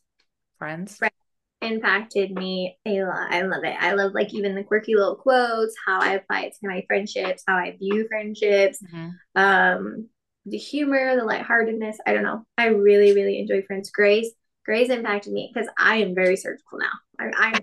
Friends? 0.58 0.98
Friends. 0.98 1.13
impacted 1.62 2.32
me 2.32 2.77
a 2.86 3.04
lot. 3.04 3.32
I 3.32 3.42
love 3.42 3.63
it. 3.63 3.75
I 3.80 3.94
love 3.94 4.13
like 4.13 4.34
even 4.34 4.56
the 4.56 4.63
quirky 4.63 4.96
little 4.96 5.15
quotes, 5.15 5.75
how 5.86 6.00
I 6.00 6.13
apply 6.13 6.42
it 6.44 6.54
to 6.62 6.68
my 6.68 6.84
friendships, 6.88 7.44
how 7.48 7.56
I 7.56 7.75
view 7.77 8.08
friendships, 8.08 8.80
Mhm. 8.84 9.12
um, 9.36 10.10
the 10.46 10.58
humor, 10.58 11.15
the 11.15 11.24
lightheartedness. 11.24 11.98
I 12.06 12.13
don't 12.13 12.24
know. 12.24 12.46
I 12.58 12.68
really, 12.68 13.13
really 13.13 13.39
enjoy 13.39 13.63
Friends. 13.63 13.89
Grace, 13.89 14.32
Grace 14.63 14.89
impacted 14.89 15.34
me 15.34 15.51
because 15.54 15.70
I 15.77 15.98
am 15.98 16.13
very 16.15 16.38
surgical 16.38 16.77
now. 16.80 16.92
I, 17.20 17.32
I'm 17.36 17.54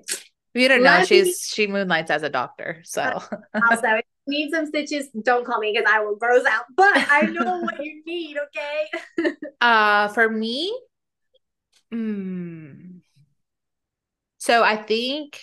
you 0.54 0.68
don't 0.68 0.82
know, 0.82 1.04
she's 1.04 1.40
she 1.52 1.66
moonlights 1.66 2.10
as 2.10 2.22
a 2.22 2.28
doctor. 2.28 2.80
So 2.84 3.02
also 3.02 3.88
if 3.88 4.04
you 4.26 4.44
need 4.44 4.50
some 4.50 4.66
stitches. 4.66 5.08
Don't 5.22 5.44
call 5.44 5.58
me 5.58 5.72
because 5.72 5.90
I 5.90 6.00
will 6.00 6.16
gross 6.16 6.44
out. 6.46 6.64
But 6.76 6.92
I 6.94 7.22
know 7.22 7.58
what 7.62 7.82
you 7.82 8.02
need. 8.06 8.36
Okay. 8.38 9.34
uh 9.60 10.08
for 10.08 10.28
me, 10.28 10.76
mm, 11.92 13.00
so 14.38 14.62
I 14.62 14.76
think 14.76 15.40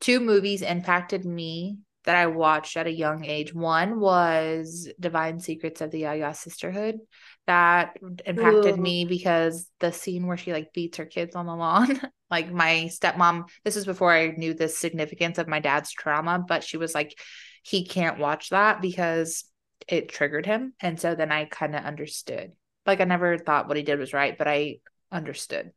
two 0.00 0.20
movies 0.20 0.62
impacted 0.62 1.24
me 1.24 1.78
that 2.04 2.16
I 2.16 2.26
watched 2.26 2.76
at 2.76 2.86
a 2.86 2.92
young 2.92 3.24
age. 3.24 3.54
One 3.54 4.00
was 4.00 4.88
Divine 4.98 5.38
Secrets 5.38 5.80
of 5.80 5.90
the 5.90 6.00
Yaya 6.00 6.34
Sisterhood. 6.34 6.98
That 7.46 7.98
impacted 8.24 8.78
Ooh. 8.78 8.82
me 8.82 9.04
because 9.04 9.68
the 9.80 9.92
scene 9.92 10.26
where 10.26 10.36
she 10.36 10.52
like 10.52 10.72
beats 10.72 10.98
her 10.98 11.06
kids 11.06 11.34
on 11.34 11.46
the 11.46 11.54
lawn. 11.54 12.00
like 12.30 12.50
my 12.50 12.88
stepmom, 12.90 13.48
this 13.64 13.76
is 13.76 13.84
before 13.84 14.12
I 14.12 14.28
knew 14.28 14.54
the 14.54 14.68
significance 14.68 15.38
of 15.38 15.48
my 15.48 15.60
dad's 15.60 15.90
trauma, 15.90 16.42
but 16.46 16.64
she 16.64 16.76
was 16.76 16.94
like, 16.94 17.18
he 17.62 17.84
can't 17.84 18.18
watch 18.18 18.50
that 18.50 18.80
because 18.80 19.44
it 19.88 20.08
triggered 20.08 20.46
him. 20.46 20.72
And 20.80 20.98
so 20.98 21.14
then 21.14 21.32
I 21.32 21.44
kind 21.44 21.74
of 21.74 21.84
understood. 21.84 22.52
Like 22.86 23.00
I 23.00 23.04
never 23.04 23.38
thought 23.38 23.68
what 23.68 23.76
he 23.76 23.82
did 23.82 23.98
was 23.98 24.12
right, 24.12 24.36
but 24.36 24.48
I 24.48 24.78
understood. 25.10 25.72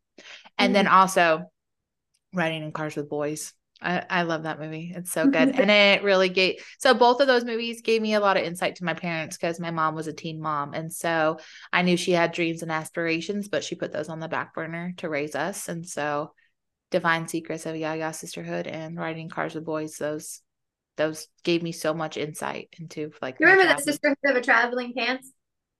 And 0.58 0.74
then 0.74 0.86
mm-hmm. 0.86 0.94
also 0.94 1.50
riding 2.32 2.62
in 2.62 2.72
cars 2.72 2.96
with 2.96 3.08
boys. 3.08 3.52
I, 3.82 4.04
I 4.08 4.22
love 4.22 4.44
that 4.44 4.58
movie. 4.58 4.92
It's 4.94 5.12
so 5.12 5.26
good. 5.26 5.50
and 5.50 5.70
it 6.00 6.02
really 6.02 6.28
gave 6.28 6.64
so 6.78 6.94
both 6.94 7.20
of 7.20 7.26
those 7.26 7.44
movies 7.44 7.82
gave 7.82 8.00
me 8.00 8.14
a 8.14 8.20
lot 8.20 8.36
of 8.36 8.44
insight 8.44 8.76
to 8.76 8.84
my 8.84 8.94
parents 8.94 9.36
because 9.36 9.60
my 9.60 9.70
mom 9.70 9.94
was 9.94 10.06
a 10.06 10.12
teen 10.12 10.40
mom. 10.40 10.72
And 10.74 10.92
so 10.92 11.38
I 11.72 11.82
knew 11.82 11.96
she 11.96 12.12
had 12.12 12.32
dreams 12.32 12.62
and 12.62 12.72
aspirations, 12.72 13.48
but 13.48 13.62
she 13.64 13.74
put 13.74 13.92
those 13.92 14.08
on 14.08 14.20
the 14.20 14.28
back 14.28 14.54
burner 14.54 14.94
to 14.98 15.08
raise 15.08 15.34
us. 15.34 15.68
And 15.68 15.86
so 15.86 16.32
Divine 16.90 17.28
Secrets 17.28 17.66
of 17.66 17.74
the 17.74 17.80
Yaya 17.80 18.12
Sisterhood 18.12 18.66
and 18.66 18.98
Riding 18.98 19.28
Cars 19.28 19.54
with 19.54 19.64
Boys, 19.64 19.96
those 19.96 20.40
those 20.96 21.28
gave 21.44 21.62
me 21.62 21.72
so 21.72 21.92
much 21.92 22.16
insight 22.16 22.70
into 22.78 23.10
like 23.20 23.36
You 23.38 23.46
remember 23.46 23.74
the. 23.74 23.82
Sisterhood 23.82 24.16
of 24.24 24.36
a 24.36 24.40
Traveling 24.40 24.94
Pants? 24.96 25.30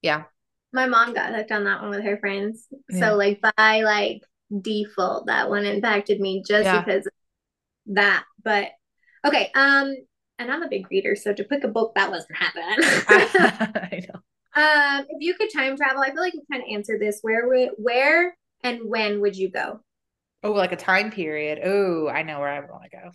Yeah. 0.03 0.25
My 0.73 0.87
mom 0.87 1.15
got 1.15 1.35
hooked 1.35 1.53
on 1.53 1.65
that 1.65 1.81
one 1.81 1.91
with 1.91 2.05
her 2.05 2.19
friends. 2.19 2.67
Yeah. 2.91 3.01
So 3.11 3.17
like 3.17 3.41
by 3.41 3.81
like 3.81 4.21
default, 4.61 5.27
that 5.29 5.49
one 5.49 5.65
impacted 5.65 6.21
me 6.21 6.43
just 6.47 6.65
Yeah. 6.65 6.83
because 6.85 7.09
that. 7.87 8.25
But 8.43 8.69
okay, 9.25 9.51
um, 9.55 9.95
and 10.39 10.51
I'm 10.51 10.63
a 10.63 10.69
big 10.69 10.91
reader, 10.91 11.17
so 11.17 11.33
to 11.33 11.45
pick 11.45 11.65
a 11.65 11.69
book 11.69 11.95
that 11.95 12.11
wasn't 12.11 12.37
happening. 12.37 12.77
I 13.09 14.03
know. 14.09 14.21
um, 15.01 15.07
if 15.09 15.19
you 15.21 15.35
could 15.35 15.51
time 15.53 15.77
travel, 15.77 16.03
I 16.03 16.11
feel 16.11 16.21
like 16.21 16.35
we 16.35 16.43
kind 16.51 16.63
of 16.63 16.69
answered 16.73 17.01
this. 17.01 17.21
Where 17.23 17.49
would 17.49 17.71
where 17.77 18.37
and 18.63 18.81
when 18.85 19.21
would 19.21 19.37
you 19.37 19.51
go? 19.51 19.81
Oh, 20.43 20.53
like 20.53 20.73
a 20.73 20.77
time 20.77 21.11
period. 21.11 21.61
Oh, 21.65 22.09
I 22.09 22.23
know 22.23 22.39
where 22.41 22.49
I 22.49 22.61
want 22.61 22.85
to 22.85 22.91
go. 22.91 23.11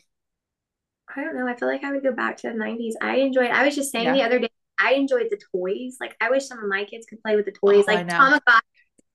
I 1.15 1.23
don't 1.23 1.35
know. 1.35 1.47
I 1.47 1.55
feel 1.55 1.67
like 1.67 1.83
I 1.83 1.91
would 1.91 2.03
go 2.03 2.13
back 2.13 2.37
to 2.37 2.49
the 2.49 2.55
90s. 2.55 2.93
I 3.01 3.17
enjoyed, 3.17 3.51
I 3.51 3.65
was 3.65 3.75
just 3.75 3.91
saying 3.91 4.05
Yeah. 4.05 4.13
the 4.13 4.23
other 4.23 4.39
day, 4.39 4.49
I 4.79 4.93
enjoyed 4.93 5.27
the 5.29 5.39
toys. 5.53 5.97
Like, 5.99 6.15
I 6.21 6.29
wish 6.29 6.45
some 6.47 6.57
of 6.59 6.69
my 6.69 6.85
kids 6.85 7.05
could 7.05 7.21
play 7.21 7.35
with 7.35 7.45
the 7.45 7.51
toys. 7.51 7.85
Oh, 7.87 7.93
like. 7.93 8.07
Tamagotchi. 8.07 8.59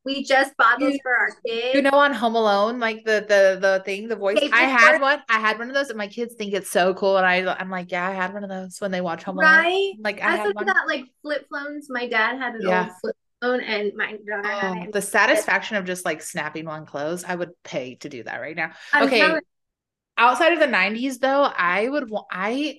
We 0.06 0.22
just 0.24 0.56
bought 0.56 0.78
those 0.80 0.96
for 1.02 1.14
our 1.14 1.30
kids. 1.44 1.74
You 1.74 1.82
know, 1.82 1.90
on 1.90 2.14
Home 2.14 2.36
Alone, 2.36 2.78
like 2.78 3.04
the 3.04 3.26
the 3.28 3.58
the 3.60 3.82
thing, 3.84 4.06
the 4.08 4.16
voice. 4.16 4.38
I 4.52 4.62
had 4.62 5.00
one. 5.00 5.20
I 5.28 5.38
had 5.40 5.58
one 5.58 5.68
of 5.68 5.74
those, 5.74 5.88
and 5.90 5.98
my 5.98 6.06
kids 6.06 6.34
think 6.36 6.54
it's 6.54 6.70
so 6.70 6.94
cool. 6.94 7.16
And 7.16 7.26
I, 7.26 7.54
I'm 7.58 7.70
like, 7.70 7.90
yeah, 7.90 8.06
I 8.08 8.12
had 8.12 8.32
one 8.32 8.44
of 8.44 8.48
those 8.48 8.80
when 8.80 8.92
they 8.92 9.00
watch 9.00 9.24
Home 9.24 9.36
Alone. 9.38 9.50
right? 9.50 9.92
Like 10.02 10.22
I 10.22 10.34
I 10.34 10.36
had 10.36 10.54
one. 10.54 10.64
that, 10.66 10.84
like, 10.86 11.06
flip 11.22 11.46
phones. 11.52 11.88
My 11.90 12.06
dad 12.08 12.38
had 12.38 12.54
an 12.54 12.62
Yeah. 12.62 12.84
old 12.84 12.92
flip 13.00 13.16
phone, 13.42 13.60
and 13.60 13.92
my 13.96 14.12
daughter 14.12 14.48
had 14.48 14.78
oh, 14.78 14.82
it. 14.84 14.92
the 14.92 15.02
satisfaction 15.02 15.76
of 15.76 15.84
just 15.84 16.04
like 16.04 16.22
snapping 16.22 16.64
one 16.66 16.86
close. 16.86 17.24
I 17.24 17.34
would 17.34 17.50
pay 17.64 17.96
to 17.96 18.08
do 18.08 18.22
that 18.22 18.40
right 18.40 18.56
now. 18.56 18.70
I'm 18.92 19.08
okay. 19.08 19.18
telling- 19.20 19.42
Outside 20.18 20.54
of 20.54 20.60
the 20.60 20.66
90s, 20.66 21.18
though, 21.18 21.42
I 21.42 21.88
would. 21.88 22.10
I 22.30 22.78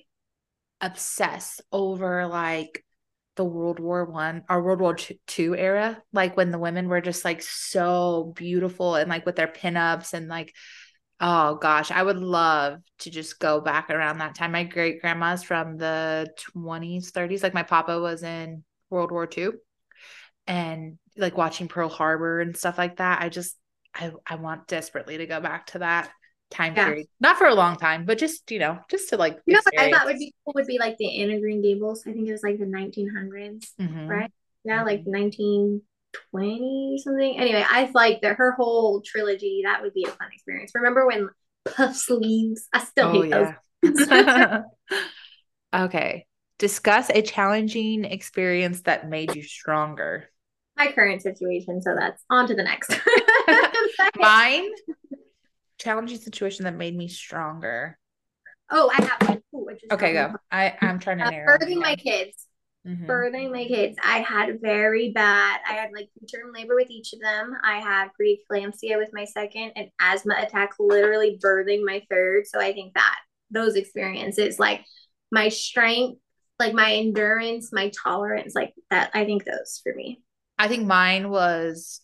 obsess 0.80 1.60
over 1.70 2.26
like 2.26 2.84
the 3.38 3.44
World 3.44 3.80
War 3.80 4.04
One 4.04 4.42
or 4.50 4.62
World 4.62 4.80
War 4.80 4.94
Two- 5.26 5.56
era, 5.56 6.02
like 6.12 6.36
when 6.36 6.50
the 6.50 6.58
women 6.58 6.88
were 6.88 7.00
just 7.00 7.24
like 7.24 7.40
so 7.40 8.34
beautiful 8.36 8.96
and 8.96 9.08
like 9.08 9.24
with 9.24 9.36
their 9.36 9.48
pinups 9.48 10.12
and 10.12 10.28
like, 10.28 10.54
oh 11.20 11.54
gosh, 11.54 11.90
I 11.90 12.02
would 12.02 12.18
love 12.18 12.80
to 13.00 13.10
just 13.10 13.38
go 13.38 13.60
back 13.60 13.90
around 13.90 14.18
that 14.18 14.34
time. 14.34 14.52
My 14.52 14.64
great 14.64 15.00
grandma's 15.00 15.42
from 15.44 15.78
the 15.78 16.28
20s, 16.54 17.12
30s. 17.12 17.42
Like 17.42 17.54
my 17.54 17.62
papa 17.62 18.00
was 18.00 18.22
in 18.22 18.64
World 18.90 19.12
War 19.12 19.26
Two, 19.26 19.54
and 20.46 20.98
like 21.16 21.36
watching 21.36 21.68
Pearl 21.68 21.88
Harbor 21.88 22.40
and 22.40 22.56
stuff 22.56 22.76
like 22.76 22.96
that. 22.96 23.22
I 23.22 23.28
just, 23.28 23.56
I, 23.94 24.12
I 24.26 24.34
want 24.34 24.66
desperately 24.66 25.18
to 25.18 25.26
go 25.26 25.40
back 25.40 25.66
to 25.68 25.78
that 25.78 26.10
time 26.50 26.74
Yeah. 26.74 26.86
period. 26.86 27.06
Not 27.20 27.38
for 27.38 27.46
a 27.46 27.54
long 27.54 27.76
time, 27.76 28.04
but 28.04 28.18
just 28.18 28.50
you 28.50 28.58
know, 28.58 28.78
just 28.90 29.08
to 29.10 29.16
like. 29.16 29.38
You 29.46 29.54
know 29.54 29.60
what 29.64 29.78
I 29.78 29.90
thought 29.90 30.06
would 30.06 30.18
be 30.18 30.34
cool 30.44 30.52
would 30.54 30.66
be 30.66 30.78
like 30.78 30.96
the 30.98 31.22
Anna 31.22 31.40
Green 31.40 31.62
Gables. 31.62 32.04
I 32.06 32.12
think 32.12 32.28
it 32.28 32.32
was 32.32 32.42
like 32.42 32.58
the 32.58 32.66
1900s, 32.66 33.74
Mhm. 33.78 34.08
right? 34.08 34.30
Yeah, 34.64 34.82
like 34.82 35.06
1920 35.06 37.00
something. 37.02 37.38
Anyway, 37.38 37.64
I 37.66 37.90
like 37.94 38.20
that 38.22 38.36
her 38.36 38.52
whole 38.52 39.00
trilogy. 39.02 39.62
That 39.64 39.82
would 39.82 39.94
be 39.94 40.04
a 40.04 40.10
fun 40.10 40.28
experience. 40.32 40.72
Remember 40.74 41.06
when 41.06 41.28
puff 41.64 41.96
sleeves? 41.96 42.68
I 42.72 42.84
still 42.84 43.08
Oh 43.08 43.12
hate 43.12 43.30
those. 43.30 43.48
yeah. 44.10 44.62
okay. 45.74 46.26
Discuss 46.58 47.10
a 47.10 47.22
challenging 47.22 48.04
experience 48.04 48.82
that 48.82 49.08
made 49.08 49.34
you 49.34 49.42
stronger. 49.42 50.28
My 50.76 50.92
current 50.92 51.22
situation. 51.22 51.82
So 51.82 51.94
that's 51.98 52.22
on 52.30 52.46
to 52.48 52.54
the 52.54 52.62
next. 52.64 52.92
Mine, 54.20 54.70
challenging 55.78 56.18
situation 56.18 56.64
that 56.64 56.74
made 56.74 56.96
me 56.96 57.08
stronger. 57.08 57.98
Oh, 58.70 58.90
I 58.90 59.02
have 59.04 59.28
one. 59.28 59.42
Ooh, 59.54 59.68
Okay, 59.90 60.12
go. 60.12 60.34
I 60.50 60.76
I'm 60.80 60.98
trying 60.98 61.18
to 61.18 61.24
Uh, 61.24 61.30
narrow. 61.30 61.58
birthing 61.58 61.80
my 61.80 61.96
kids. 61.96 62.46
Mhm. 62.86 63.06
birthing 63.08 63.50
my 63.50 63.66
kids, 63.66 63.96
I 64.04 64.20
had 64.20 64.60
very 64.60 65.10
bad. 65.12 65.60
I 65.66 65.72
had 65.74 65.90
like 65.92 66.10
preterm 66.20 66.54
labor 66.54 66.74
with 66.74 66.90
each 66.90 67.12
of 67.14 67.20
them. 67.20 67.54
I 67.64 67.80
had 67.80 68.10
preeclampsia 68.20 68.98
with 68.98 69.10
my 69.12 69.24
second, 69.24 69.72
and 69.76 69.88
asthma 70.00 70.36
attacks 70.38 70.76
literally 70.78 71.38
birthing 71.42 71.84
my 71.84 72.02
third. 72.10 72.46
So 72.46 72.60
I 72.60 72.72
think 72.72 72.94
that 72.94 73.16
those 73.50 73.76
experiences, 73.76 74.58
like 74.58 74.84
my 75.32 75.48
strength, 75.48 76.20
like 76.58 76.74
my 76.74 76.94
endurance, 76.94 77.72
my 77.72 77.90
tolerance, 78.02 78.54
like 78.54 78.74
that, 78.90 79.10
I 79.14 79.24
think 79.24 79.44
those 79.44 79.80
for 79.82 79.94
me. 79.94 80.22
I 80.58 80.68
think 80.68 80.86
mine 80.86 81.30
was 81.30 82.00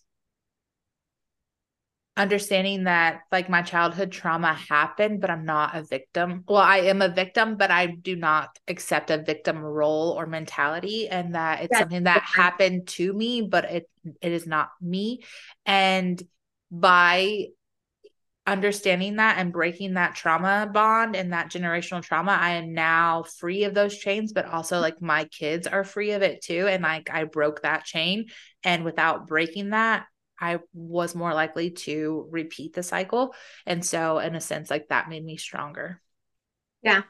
understanding 2.17 2.85
that 2.85 3.21
like 3.31 3.49
my 3.49 3.61
childhood 3.61 4.11
trauma 4.11 4.53
happened, 4.53 5.19
but 5.19 5.29
I'm 5.29 5.45
not 5.45 5.75
a 5.75 5.83
victim. 5.83 6.43
Well, 6.47 6.61
I 6.61 6.77
am 6.77 7.01
a 7.01 7.09
victim, 7.09 7.57
but 7.57 7.71
I 7.71 7.87
do 7.87 8.15
not 8.15 8.57
accept 8.67 9.11
a 9.11 9.21
victim 9.21 9.59
role 9.59 10.11
or 10.11 10.25
mentality 10.25 11.09
and 11.09 11.35
that 11.35 11.61
it's 11.61 11.71
That's 11.71 11.79
something 11.79 12.03
that 12.03 12.23
different. 12.23 12.33
happened 12.35 12.87
to 12.89 13.11
me, 13.11 13.41
but 13.41 13.65
it 13.65 13.89
it 14.21 14.31
is 14.31 14.47
not 14.47 14.69
me. 14.81 15.23
And 15.65 16.21
by 16.71 17.47
understanding 18.47 19.15
that 19.15 19.39
and 19.39 19.51
breaking 19.51 19.95
that 19.95 20.15
trauma 20.15 20.69
bond 20.71 21.15
and 21.15 21.33
that 21.33 21.51
generational 21.51 22.03
trauma, 22.03 22.31
I 22.39 22.51
am 22.51 22.73
now 22.73 23.23
free 23.23 23.63
of 23.63 23.73
those 23.73 23.97
chains, 23.97 24.33
but 24.33 24.45
also 24.45 24.79
like 24.79 25.01
my 25.01 25.25
kids 25.25 25.65
are 25.67 25.83
free 25.83 26.11
of 26.11 26.21
it 26.21 26.43
too. 26.43 26.67
And 26.69 26.83
like 26.83 27.09
I 27.11 27.23
broke 27.23 27.63
that 27.63 27.85
chain. 27.85 28.27
And 28.63 28.83
without 28.85 29.27
breaking 29.27 29.71
that, 29.71 30.05
I 30.39 30.59
was 30.73 31.15
more 31.15 31.33
likely 31.33 31.71
to 31.71 32.27
repeat 32.29 32.73
the 32.73 32.83
cycle. 32.83 33.33
And 33.65 33.85
so, 33.85 34.19
in 34.19 34.35
a 34.35 34.41
sense, 34.41 34.69
like 34.69 34.89
that 34.89 35.09
made 35.09 35.23
me 35.23 35.37
stronger. 35.37 36.01
Yeah. 36.81 37.03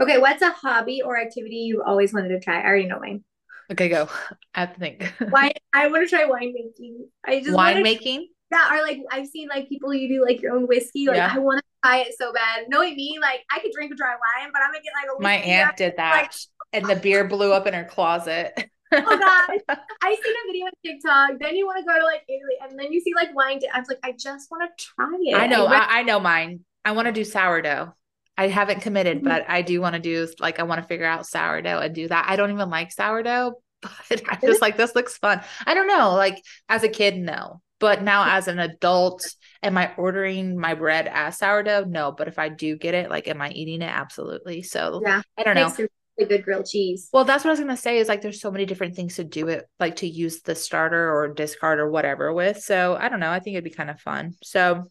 Okay, 0.00 0.18
what's 0.18 0.42
a 0.42 0.50
hobby 0.50 1.02
or 1.04 1.18
activity 1.20 1.56
you 1.66 1.82
always 1.84 2.12
wanted 2.12 2.28
to 2.28 2.40
try? 2.40 2.60
I 2.60 2.64
already 2.64 2.86
know 2.86 3.00
mine. 3.00 3.24
Okay, 3.72 3.88
go. 3.88 4.08
I 4.54 4.60
have 4.60 4.74
to 4.74 4.78
think. 4.80 5.12
Wine. 5.32 5.52
I 5.72 5.88
want 5.88 6.08
to 6.08 6.14
try 6.16 6.24
winemaking. 6.28 7.06
I 7.24 7.40
just 7.40 7.52
Wine 7.52 7.74
wanna- 7.74 7.82
making. 7.82 8.28
Yeah, 8.50 8.74
or 8.78 8.82
like 8.82 8.98
I've 9.12 9.26
seen 9.26 9.48
like 9.48 9.68
people 9.68 9.92
you 9.92 10.08
do 10.08 10.24
like 10.24 10.40
your 10.40 10.54
own 10.54 10.66
whiskey. 10.66 11.06
Like 11.06 11.16
Yeah. 11.18 11.32
I 11.34 11.38
want 11.38 11.58
to 11.58 11.64
try 11.84 11.98
it 11.98 12.14
so 12.18 12.32
bad. 12.32 12.64
Knowing 12.68 12.96
me, 12.96 13.18
like 13.20 13.40
I 13.54 13.58
could 13.58 13.72
drink 13.72 13.92
a 13.92 13.94
dry 13.94 14.08
wine, 14.14 14.50
but 14.54 14.62
I'm 14.62 14.70
gonna 14.72 14.82
get 14.82 14.92
like 14.94 15.18
a 15.18 15.22
My 15.22 15.34
aunt 15.34 15.76
did 15.76 15.94
that. 15.98 16.12
like- 16.22 16.32
and 16.72 16.86
the 16.86 16.96
beer 16.96 17.24
blew 17.28 17.52
up 17.52 17.66
in 17.66 17.74
her 17.74 17.84
closet. 17.84 18.70
Oh 18.92 19.18
god, 19.18 19.78
I 20.02 20.14
seen 20.14 20.34
a 20.34 20.52
video 20.52 20.66
on 20.66 20.72
TikTok. 20.84 21.40
Then 21.40 21.56
you 21.56 21.66
want 21.66 21.78
to 21.78 21.84
go 21.84 21.98
to 21.98 22.04
like 22.04 22.22
Italy, 22.28 22.56
and 22.62 22.78
then 22.78 22.92
you 22.92 23.00
see 23.00 23.12
like 23.14 23.34
wine. 23.34 23.60
I 23.72 23.78
was 23.78 23.88
like, 23.88 24.00
I 24.02 24.12
just 24.12 24.50
want 24.50 24.64
to 24.64 24.84
try 24.84 25.10
it. 25.20 25.36
I 25.36 25.46
know, 25.46 25.66
I, 25.66 25.98
I 25.98 26.02
know 26.02 26.20
mine. 26.20 26.60
I 26.84 26.92
want 26.92 27.06
to 27.06 27.12
do 27.12 27.24
sourdough. 27.24 27.94
I 28.36 28.46
haven't 28.46 28.82
committed, 28.82 29.24
but 29.24 29.44
I 29.48 29.62
do 29.62 29.80
want 29.80 29.94
to 29.94 30.00
do 30.00 30.28
like 30.38 30.60
I 30.60 30.62
want 30.62 30.80
to 30.80 30.86
figure 30.86 31.06
out 31.06 31.26
sourdough 31.26 31.80
and 31.80 31.94
do 31.94 32.06
that. 32.08 32.26
I 32.28 32.36
don't 32.36 32.52
even 32.52 32.70
like 32.70 32.92
sourdough, 32.92 33.54
but 33.82 34.22
I'm 34.28 34.40
just 34.40 34.62
like 34.62 34.76
this 34.76 34.94
looks 34.94 35.18
fun. 35.18 35.42
I 35.66 35.74
don't 35.74 35.88
know, 35.88 36.14
like 36.14 36.42
as 36.68 36.84
a 36.84 36.88
kid, 36.88 37.16
no. 37.18 37.60
But 37.80 38.02
now 38.02 38.36
as 38.36 38.48
an 38.48 38.58
adult, 38.58 39.24
am 39.62 39.78
I 39.78 39.92
ordering 39.96 40.58
my 40.58 40.74
bread 40.74 41.08
as 41.12 41.38
sourdough? 41.38 41.84
No. 41.84 42.12
But 42.12 42.26
if 42.28 42.38
I 42.38 42.48
do 42.48 42.76
get 42.76 42.94
it, 42.94 43.08
like 43.10 43.28
am 43.28 43.40
I 43.40 43.50
eating 43.50 43.82
it? 43.82 43.90
Absolutely. 43.90 44.62
So 44.62 45.00
Yeah, 45.04 45.22
I 45.36 45.42
don't 45.44 45.54
know. 45.54 45.72
A 46.18 46.24
good 46.24 46.44
grilled 46.44 46.66
cheese. 46.66 47.08
Well, 47.12 47.24
that's 47.24 47.44
what 47.44 47.50
I 47.50 47.52
was 47.52 47.60
gonna 47.60 47.76
say 47.76 47.98
is 47.98 48.08
like 48.08 48.22
there's 48.22 48.40
so 48.40 48.50
many 48.50 48.66
different 48.66 48.96
things 48.96 49.16
to 49.16 49.24
do 49.24 49.48
it, 49.48 49.66
like 49.78 49.96
to 49.96 50.08
use 50.08 50.42
the 50.42 50.54
starter 50.54 51.12
or 51.14 51.28
discard 51.28 51.78
or 51.78 51.90
whatever 51.90 52.32
with. 52.32 52.60
So 52.60 52.96
I 52.98 53.08
don't 53.08 53.20
know. 53.20 53.30
I 53.30 53.40
think 53.40 53.54
it'd 53.54 53.64
be 53.64 53.70
kind 53.70 53.90
of 53.90 54.00
fun. 54.00 54.34
So 54.42 54.90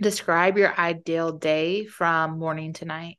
describe 0.00 0.58
your 0.58 0.78
ideal 0.78 1.32
day 1.32 1.86
from 1.86 2.38
morning 2.38 2.72
to 2.74 2.84
night. 2.84 3.18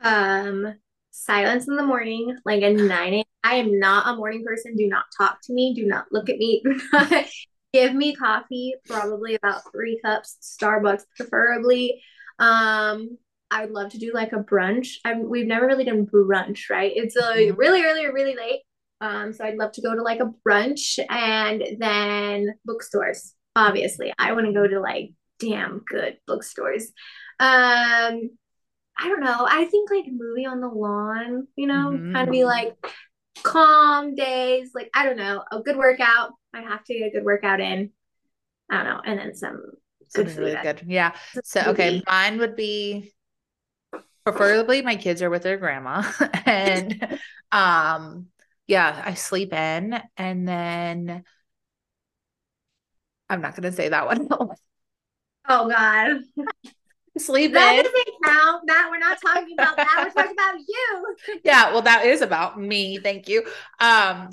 Um, 0.00 0.74
silence 1.10 1.68
in 1.68 1.76
the 1.76 1.82
morning, 1.82 2.36
like 2.44 2.62
at 2.62 2.74
nine. 2.74 3.14
a.m. 3.14 3.24
I 3.42 3.54
am 3.56 3.78
not 3.78 4.08
a 4.08 4.16
morning 4.16 4.44
person. 4.44 4.76
Do 4.76 4.88
not 4.88 5.04
talk 5.16 5.38
to 5.44 5.52
me. 5.52 5.72
Do 5.74 5.86
not 5.86 6.06
look 6.10 6.28
at 6.28 6.36
me. 6.36 6.62
Do 6.64 6.80
not 6.92 7.26
give 7.72 7.94
me 7.94 8.14
coffee. 8.14 8.74
Probably 8.86 9.34
about 9.34 9.62
three 9.72 10.00
cups, 10.04 10.36
Starbucks 10.60 11.04
preferably. 11.16 12.02
Um, 12.38 13.18
I 13.50 13.62
would 13.64 13.72
love 13.72 13.90
to 13.92 13.98
do 13.98 14.12
like 14.12 14.32
a 14.32 14.36
brunch. 14.38 14.96
I'm, 15.04 15.28
we've 15.28 15.46
never 15.46 15.66
really 15.66 15.84
done 15.84 16.06
brunch, 16.06 16.68
right? 16.70 16.92
It's 16.94 17.16
uh, 17.16 17.32
Mhm. 17.34 17.56
really 17.56 17.84
early 17.84 18.04
or 18.04 18.12
really 18.12 18.34
late. 18.34 18.62
Um, 19.00 19.32
so 19.32 19.44
I'd 19.44 19.56
love 19.58 19.72
to 19.72 19.82
go 19.82 19.94
to 19.94 20.02
like 20.02 20.20
a 20.20 20.32
brunch 20.46 20.98
and 21.08 21.62
then 21.78 22.54
bookstores. 22.64 23.34
Obviously, 23.54 24.12
I 24.18 24.32
want 24.32 24.46
to 24.46 24.52
go 24.52 24.66
to 24.66 24.80
like 24.80 25.12
damn 25.38 25.82
good 25.86 26.18
bookstores. 26.26 26.86
Um, 27.38 28.30
I 28.98 29.08
don't 29.08 29.20
know. 29.20 29.46
I 29.48 29.66
think 29.66 29.90
like 29.90 30.06
movie 30.10 30.46
on 30.46 30.60
the 30.60 30.68
lawn, 30.68 31.48
you 31.56 31.66
know, 31.66 31.92
Mhm. 31.98 32.12
kind 32.12 32.28
of 32.28 32.32
be 32.32 32.44
like 32.44 32.74
calm 33.42 34.14
days. 34.14 34.70
Like 34.74 34.90
I 34.94 35.04
don't 35.04 35.16
know, 35.18 35.44
a 35.52 35.60
good 35.60 35.76
workout. 35.76 36.32
I 36.54 36.62
have 36.62 36.84
to 36.84 36.94
get 36.98 37.08
a 37.08 37.10
good 37.10 37.24
workout 37.24 37.60
in. 37.60 37.92
I 38.70 38.76
don't 38.82 38.86
know, 38.86 39.00
and 39.04 39.18
then 39.18 39.34
some 39.34 39.56
good 39.62 40.26
Something 40.28 40.34
food. 40.36 40.44
really 40.44 40.56
good. 40.62 40.82
Yeah. 40.86 41.14
So 41.44 41.60
okay, 41.68 42.02
mine 42.06 42.38
would 42.38 42.56
be 42.56 43.12
preferably 44.32 44.82
my 44.82 44.96
kids 44.96 45.22
are 45.22 45.30
with 45.30 45.42
their 45.42 45.56
grandma 45.56 46.02
and 46.46 47.18
um 47.52 48.26
yeah, 48.68 49.00
I 49.04 49.14
sleep 49.14 49.52
in 49.52 50.00
and 50.16 50.48
then 50.48 51.24
I'm 53.30 53.40
not 53.40 53.54
gonna 53.54 53.72
say 53.72 53.88
that 53.88 54.06
one. 54.06 54.28
Oh 55.48 55.68
God, 55.68 56.22
sleep 57.18 57.52
that 57.52 57.76
in. 57.78 57.84
doesn't 57.84 58.08
count. 58.24 58.62
That 58.66 58.88
we're 58.90 58.98
not 58.98 59.18
talking 59.24 59.54
about 59.54 59.76
that. 59.76 60.02
We're 60.04 60.22
talking 60.22 60.36
about 60.36 60.58
you. 60.58 61.16
Yeah, 61.44 61.72
well 61.72 61.82
that 61.82 62.04
is 62.04 62.20
about 62.20 62.58
me. 62.60 62.98
Thank 62.98 63.28
you. 63.28 63.44
Um 63.78 64.30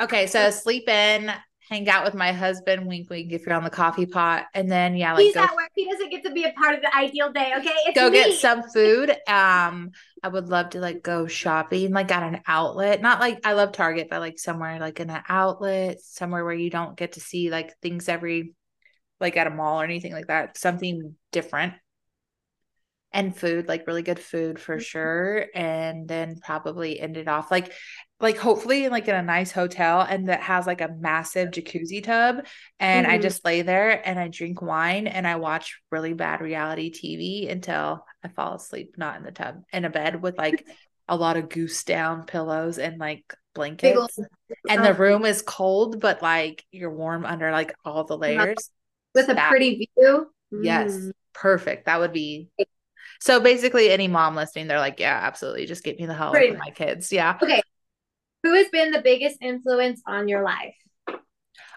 okay, 0.00 0.26
so 0.26 0.50
sleep 0.50 0.88
in, 0.88 1.30
hang 1.68 1.88
out 1.88 2.04
with 2.04 2.14
my 2.14 2.32
husband, 2.32 2.86
wink 2.86 3.08
wink 3.08 3.32
if 3.32 3.46
you're 3.46 3.54
on 3.54 3.64
the 3.64 3.70
coffee 3.70 4.06
pot, 4.06 4.46
and 4.54 4.70
then 4.70 4.96
yeah, 4.96 5.14
like 5.14 5.24
He's 5.24 5.34
go 5.34 5.42
at 5.42 5.54
work. 5.54 5.70
He 5.74 5.90
doesn't 5.90 6.10
get 6.10 6.22
to 6.24 6.30
be 6.30 6.44
a 6.44 6.52
part 6.52 6.74
of 6.74 6.82
the 6.82 6.94
ideal 6.94 7.32
day. 7.32 7.52
Okay, 7.56 7.74
it's 7.86 7.98
go 7.98 8.10
get 8.10 8.34
some 8.38 8.62
food. 8.62 9.10
Um, 9.26 9.90
I 10.22 10.28
would 10.28 10.48
love 10.48 10.70
to 10.70 10.80
like 10.80 11.02
go 11.02 11.26
shopping, 11.26 11.92
like 11.92 12.10
at 12.10 12.22
an 12.22 12.42
outlet. 12.46 13.00
Not 13.00 13.20
like 13.20 13.46
I 13.46 13.54
love 13.54 13.72
Target, 13.72 14.08
but 14.10 14.20
like 14.20 14.38
somewhere 14.38 14.78
like 14.78 15.00
in 15.00 15.10
an 15.10 15.22
outlet, 15.28 16.00
somewhere 16.00 16.44
where 16.44 16.54
you 16.54 16.70
don't 16.70 16.96
get 16.96 17.12
to 17.12 17.20
see 17.20 17.50
like 17.50 17.74
things 17.80 18.08
every 18.08 18.54
like 19.20 19.36
at 19.36 19.46
a 19.46 19.50
mall 19.50 19.80
or 19.80 19.84
anything 19.84 20.12
like 20.12 20.26
that. 20.26 20.58
Something 20.58 21.16
different. 21.32 21.74
And 23.12 23.34
food, 23.34 23.68
like 23.68 23.86
really 23.86 24.02
good 24.02 24.18
food 24.18 24.58
for 24.58 24.80
sure. 24.80 25.46
And 25.54 26.08
then 26.08 26.40
probably 26.44 26.98
end 26.98 27.16
it 27.16 27.28
off 27.28 27.48
like 27.48 27.72
like 28.20 28.38
hopefully 28.38 28.88
like 28.88 29.08
in 29.08 29.14
a 29.14 29.22
nice 29.22 29.50
hotel 29.52 30.00
and 30.00 30.28
that 30.28 30.40
has 30.40 30.66
like 30.66 30.80
a 30.80 30.88
massive 30.98 31.50
jacuzzi 31.50 32.02
tub 32.02 32.46
and 32.78 33.06
I 33.06 33.18
Mhm. 33.18 33.22
just 33.22 33.44
lay 33.44 33.62
there 33.62 34.06
and 34.06 34.18
I 34.18 34.28
drink 34.28 34.62
wine 34.62 35.06
and 35.06 35.26
I 35.26 35.36
watch 35.36 35.80
really 35.90 36.12
bad 36.14 36.40
reality 36.40 36.90
TV 36.92 37.50
until 37.50 38.06
I 38.22 38.28
fall 38.28 38.54
asleep, 38.54 38.94
not 38.96 39.16
in 39.16 39.24
the 39.24 39.32
tub, 39.32 39.62
in 39.72 39.84
a 39.84 39.90
bed 39.90 40.22
with 40.22 40.38
like 40.38 40.64
a 41.08 41.16
lot 41.16 41.36
of 41.36 41.48
goose 41.50 41.82
down 41.84 42.24
pillows 42.24 42.78
and 42.78 42.98
like 42.98 43.24
blankets. 43.54 44.18
And 44.68 44.84
the 44.84 44.90
oh, 44.90 44.98
room 44.98 45.24
is 45.24 45.42
cold, 45.42 46.00
but 46.00 46.22
like 46.22 46.64
you're 46.70 46.94
warm 46.94 47.24
under 47.26 47.50
like 47.50 47.74
all 47.84 48.04
the 48.04 48.16
layers. 48.16 48.70
with 49.14 49.28
a 49.28 49.34
That- 49.34 49.50
pretty 49.50 49.90
view. 49.96 50.30
Yes, 50.50 50.92
Mm. 50.94 51.12
perfect. 51.34 51.86
That 51.86 51.98
would 52.00 52.12
be 52.12 52.48
so 53.20 53.40
basically 53.40 53.90
any 53.90 54.06
mom 54.08 54.36
listening, 54.36 54.68
they're 54.68 54.78
like, 54.78 55.00
Yeah, 55.00 55.18
absolutely. 55.22 55.66
Just 55.66 55.82
get 55.84 55.98
me 55.98 56.06
the 56.06 56.14
hell 56.14 56.30
Pretty 56.30 56.56
my 56.56 56.70
kids. 56.70 57.12
Yeah. 57.12 57.36
Who 58.44 58.52
has 58.54 58.68
been 58.68 58.90
the 58.90 59.00
biggest 59.00 59.38
influence 59.40 60.02
on 60.06 60.28
your 60.28 60.44
life? 60.44 60.74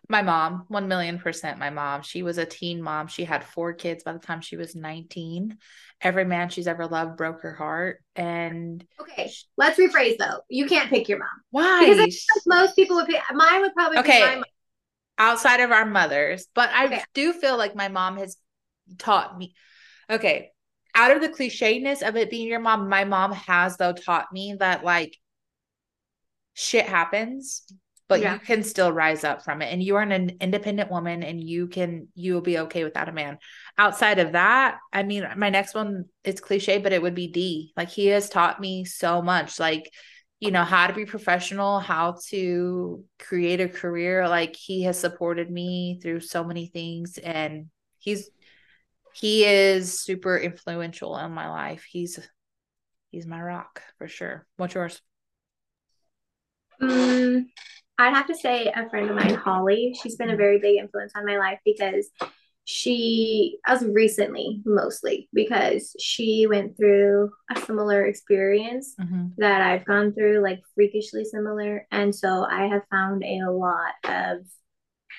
My 0.10 0.22
mom, 0.22 0.66
1 0.68 0.88
million 0.88 1.18
percent. 1.18 1.60
My 1.60 1.70
mom, 1.70 2.02
she 2.02 2.24
was 2.24 2.38
a 2.38 2.46
teen 2.46 2.82
mom. 2.82 3.08
She 3.08 3.24
had 3.24 3.44
four 3.44 3.74
kids 3.74 4.04
by 4.04 4.14
the 4.14 4.20
time 4.20 4.42
she 4.42 4.58
was 4.58 4.76
19. 4.76 5.58
Every 6.02 6.26
man 6.26 6.50
she's 6.50 6.68
ever 6.68 6.86
loved 6.86 7.18
broke 7.18 7.42
her 7.42 7.54
heart. 7.56 8.04
And 8.18 8.86
Okay, 9.00 9.32
let's 9.58 9.80
rephrase 9.80 10.18
though. 10.18 10.42
You 10.50 10.66
can't 10.68 10.90
pick 10.90 11.08
your 11.08 11.20
mom. 11.20 11.30
why? 11.52 11.86
Because 11.86 12.00
like 12.00 12.44
most 12.48 12.76
people 12.76 12.98
would 12.98 13.08
pick. 13.08 13.22
Mine 13.34 13.62
would 13.62 13.74
probably 13.74 13.98
be 13.98 14.04
my 14.04 14.10
Okay. 14.10 14.36
mom. 14.36 14.44
Outside 15.20 15.62
of 15.62 15.72
our 15.72 15.86
mothers, 15.86 16.48
but 16.54 16.70
I 16.72 16.86
Okay. 16.86 17.04
do 17.16 17.34
feel 17.34 17.58
like 17.58 17.76
my 17.76 17.88
mom 17.88 18.18
has 18.18 18.38
taught 19.00 19.36
me. 19.36 19.56
Okay. 20.10 20.52
Out 20.94 21.12
of 21.12 21.22
the 21.22 21.30
clichéness 21.30 22.08
of 22.08 22.16
it 22.16 22.30
being 22.30 22.48
your 22.48 22.60
mom, 22.60 22.88
my 22.88 23.04
mom 23.04 23.32
has 23.32 23.78
though 23.78 23.94
taught 23.94 24.32
me 24.32 24.56
that 24.60 24.84
like 24.84 25.18
shit 26.60 26.88
happens, 26.88 27.62
but 28.10 28.22
Yeah. 28.22 28.34
you 28.34 28.40
can 28.40 28.64
still 28.64 28.92
rise 28.92 29.24
up 29.24 29.44
from 29.44 29.62
it. 29.62 29.72
And 29.72 29.84
you 29.84 29.96
are 29.98 30.02
an 30.02 30.38
independent 30.42 30.90
woman 30.90 31.22
and 31.22 31.40
you 31.40 31.68
can, 31.68 32.08
you 32.16 32.34
will 32.34 32.42
be 32.42 32.58
okay 32.58 32.84
without 32.84 33.10
a 33.10 33.12
man. 33.12 33.38
Outside 33.78 34.18
of 34.18 34.32
that, 34.32 34.80
I 34.92 35.04
mean, 35.04 35.28
my 35.38 35.52
next 35.52 35.76
one 35.76 36.06
is 36.24 36.40
cliche, 36.40 36.80
but 36.80 36.94
it 36.94 37.02
would 37.02 37.14
be 37.14 37.28
D. 37.28 37.74
Like 37.78 37.90
he 37.90 38.08
has 38.08 38.28
taught 38.28 38.60
me 38.60 38.86
so 38.86 39.22
much, 39.22 39.60
like, 39.60 39.94
you 40.40 40.50
know, 40.50 40.64
how 40.64 40.88
to 40.88 40.94
be 40.94 41.06
professional, 41.06 41.80
how 41.80 42.16
to 42.30 43.04
create 43.20 43.62
a 43.62 43.70
career. 43.70 44.28
Like 44.28 44.56
he 44.56 44.84
has 44.84 45.00
supported 45.00 45.52
me 45.52 46.00
through 46.02 46.22
so 46.22 46.44
many 46.44 46.68
things 46.68 47.20
and 47.20 47.68
he's, 48.00 48.32
he 49.14 49.46
is 49.46 50.00
super 50.00 50.38
influential 50.38 51.18
in 51.20 51.32
my 51.32 51.50
life. 51.50 51.86
He's 51.88 52.20
he's 53.12 53.28
my 53.28 53.42
rock 53.42 53.84
for 53.98 54.08
sure. 54.08 54.48
What's 54.58 54.74
yours? 54.74 55.02
Mm, 56.82 57.46
I'd 57.98 58.14
have 58.14 58.28
to 58.28 58.36
say 58.36 58.72
a 58.76 58.90
friend 58.90 59.10
of 59.10 59.16
mine, 59.16 59.34
Holly. 59.34 59.96
She's 60.02 60.16
been 60.16 60.30
a 60.30 60.36
very 60.36 60.60
big 60.60 60.78
influence 60.78 61.14
on 61.16 61.26
my 61.26 61.38
life 61.38 61.60
because 61.66 62.10
she, 62.66 63.58
as 63.66 63.84
recently 63.84 64.62
mostly, 64.66 65.30
because 65.34 65.96
she 66.00 66.48
went 66.48 66.78
through 66.78 67.32
a 67.56 67.60
similar 67.62 68.06
experience 68.06 68.96
Mm-hmm. 69.00 69.28
that 69.38 69.62
I've 69.62 69.86
gone 69.86 70.14
through, 70.14 70.42
like 70.44 70.62
freakishly 70.76 71.24
similar. 71.26 71.88
And 71.92 72.14
so 72.14 72.44
I 72.44 72.68
have 72.68 72.84
found 72.92 73.24
a 73.24 73.50
lot 73.52 73.94
of 74.04 74.40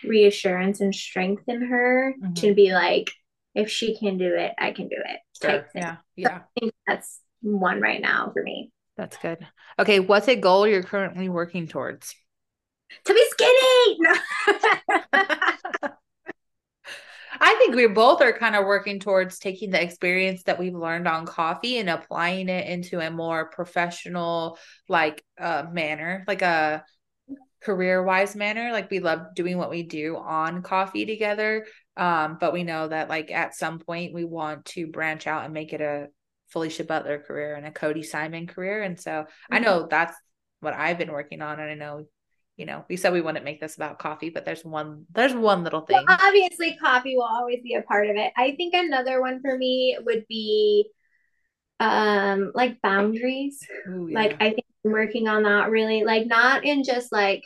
reassurance 0.05 0.81
and 0.81 0.95
strength 0.95 1.45
in 1.49 1.63
her 1.63 2.15
Mhm. 2.23 2.35
to 2.37 2.55
be 2.55 2.73
like, 2.73 3.11
if 3.55 3.71
she 3.71 3.97
can 3.97 4.19
do 4.19 4.35
it, 4.35 4.53
I 4.59 4.73
can 4.73 4.89
do 4.89 4.97
it. 4.99 5.21
Type 5.41 5.73
thing. 5.73 5.83
Yeah, 5.83 5.97
yeah, 6.17 6.37
I 6.57 6.61
think 6.61 6.73
that's 6.87 7.21
one 7.41 7.81
right 7.81 8.01
now 8.01 8.31
for 8.33 8.43
me. 8.43 8.71
That's 8.99 9.17
good. 9.17 9.47
Okay, 9.79 10.01
what's 10.01 10.27
a 10.27 10.35
goal 10.35 10.67
you're 10.67 10.83
currently 10.83 11.29
working 11.29 11.69
towards? 11.69 12.17
To 13.05 13.15
be 13.15 13.25
skinny. 13.31 13.97
No. 14.01 14.15
I 17.41 17.55
think 17.55 17.77
we 17.77 17.87
both 17.87 18.21
are 18.21 18.33
kind 18.33 18.57
of 18.57 18.65
working 18.65 18.99
towards 18.99 19.39
taking 19.39 19.71
the 19.71 19.81
experience 19.81 20.43
that 20.45 20.59
we've 20.59 20.75
learned 20.75 21.07
on 21.07 21.27
KoFe 21.27 21.79
and 21.79 21.89
applying 21.89 22.49
it 22.49 22.67
into 22.67 22.99
a 22.99 23.09
more 23.09 23.49
professional, 23.51 24.59
like, 24.89 25.25
uh, 25.41 25.67
manner, 25.71 26.25
like 26.27 26.43
a 26.43 26.85
career 27.63 28.03
wise 28.03 28.35
manner. 28.35 28.73
Like, 28.73 28.91
we 28.91 28.99
love 28.99 29.37
doing 29.37 29.59
what 29.59 29.71
we 29.71 29.85
do 29.85 30.17
on 30.17 30.65
KoFe 30.65 31.07
together. 31.07 31.67
Um, 31.97 32.39
but 32.41 32.53
we 32.53 32.65
know 32.65 32.89
that, 32.89 33.09
like, 33.09 33.31
at 33.31 33.55
some 33.55 33.79
point, 33.79 34.13
we 34.13 34.25
want 34.25 34.65
to 34.67 34.89
branch 34.89 35.29
out 35.29 35.45
and 35.45 35.55
make 35.55 35.73
it 35.73 35.81
a 35.81 36.09
Felicia 36.49 36.85
Butler 36.85 37.19
career 37.19 37.55
and 37.55 37.67
a 37.67 37.71
Cody 37.71 38.03
Simon 38.03 38.47
career. 38.47 38.83
And 38.83 38.99
so 38.99 39.27
I 39.51 39.59
know 39.59 39.87
that's 39.91 40.17
what 40.61 40.75
I've 40.75 40.99
been 40.99 41.13
working 41.13 41.43
on. 41.43 41.61
And 41.61 41.71
I 41.71 41.75
know, 41.75 42.07
you 42.57 42.67
know, 42.67 42.85
we 42.89 42.97
said 42.97 43.13
we 43.13 43.21
wouldn't 43.21 43.45
make 43.45 43.61
this 43.61 43.77
about 43.77 43.99
KoFe, 43.99 44.33
but 44.35 44.45
there's 44.45 44.65
one, 44.65 45.05
there's 45.13 45.35
one 45.35 45.63
little 45.65 45.83
thing. 45.83 46.05
Well, 46.07 46.19
obviously, 46.21 46.77
KoFe 46.83 47.15
will 47.17 47.23
always 47.31 47.61
be 47.63 47.75
a 47.75 47.83
part 47.83 48.09
of 48.11 48.17
it. 48.17 48.33
I 48.37 48.53
think 48.57 48.75
another 48.75 49.21
one 49.21 49.41
for 49.41 49.57
me 49.57 49.97
would 50.05 50.25
be 50.29 50.91
um 51.81 52.51
like 52.55 52.81
boundaries. 52.83 53.61
Ooh, 53.89 54.09
Like. 54.11 54.35
I 54.41 54.51
think 54.51 54.65
I'm 54.85 54.93
working 54.93 55.29
on 55.29 55.43
that 55.45 55.71
really, 55.71 56.05
like 56.05 56.27
not 56.27 56.65
in 56.65 56.83
just 56.85 57.13
like 57.13 57.43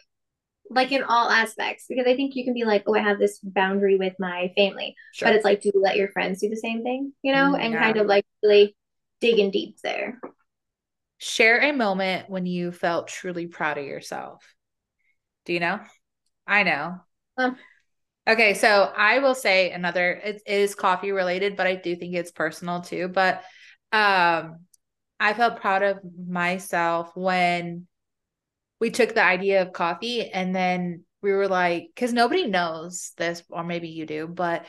like 0.71 0.91
in 0.93 1.03
all 1.03 1.29
aspects 1.29 1.85
because 1.89 2.07
I 2.07 2.17
think 2.17 2.35
you 2.35 2.45
can 2.45 2.55
be 2.55 2.65
like, 2.65 2.85
oh, 2.87 2.95
I 2.95 3.01
have 3.01 3.19
this 3.19 3.39
boundary 3.41 3.97
with 3.99 4.15
my 4.19 4.53
family, 4.57 4.95
Sure. 5.13 5.29
but 5.29 5.35
it's 5.37 5.45
like, 5.45 5.61
do 5.61 5.71
you 5.75 5.81
let 5.83 5.97
your 5.97 6.09
friends 6.09 6.41
do 6.41 6.49
the 6.49 6.57
same 6.57 6.83
thing, 6.83 7.13
you 7.23 7.33
know, 7.35 7.53
Mm, 7.53 7.61
and 7.61 7.73
yeah. 7.75 7.83
kind 7.83 7.99
of 7.99 8.07
like 8.07 8.25
really 8.43 8.75
digging 9.23 9.51
deep 9.51 9.77
there. 9.83 10.21
Share 11.17 11.61
a 11.61 11.73
moment 11.73 12.29
when 12.29 12.45
you 12.45 12.73
felt 12.73 13.09
truly 13.09 13.47
proud 13.47 13.79
of 13.79 13.87
yourself. 13.87 14.45
Do 15.47 15.55
you 15.55 15.61
know? 15.61 15.81
I 16.47 16.65
know. 16.65 16.97
Um. 17.39 17.57
Okay, 18.29 18.55
so 18.55 18.93
I 18.97 19.19
will 19.21 19.35
say 19.35 19.71
another 19.71 20.13
it 20.13 20.43
is 20.47 20.77
KoFe 20.77 21.15
related, 21.15 21.57
but 21.57 21.67
I 21.67 21.77
do 21.77 21.97
think 21.97 22.15
it's 22.15 22.31
personal 22.31 22.83
too. 22.83 23.09
But 23.09 23.43
um 23.93 24.67
I 25.19 25.35
felt 25.35 25.61
proud 25.61 25.83
of 25.83 25.99
myself 26.29 27.13
when 27.15 27.87
we 28.81 28.91
took 28.91 29.15
the 29.15 29.23
idea 29.23 29.63
of 29.63 29.73
KoFe 29.73 30.29
and 30.33 30.55
then 30.55 31.05
we 31.23 31.31
were 31.31 31.47
like, 31.47 31.87
because 31.95 32.13
nobody 32.13 32.49
knows 32.49 33.13
this, 33.17 33.45
or 33.49 33.63
maybe 33.63 33.89
you 33.89 34.07
do, 34.07 34.27
but 34.27 34.67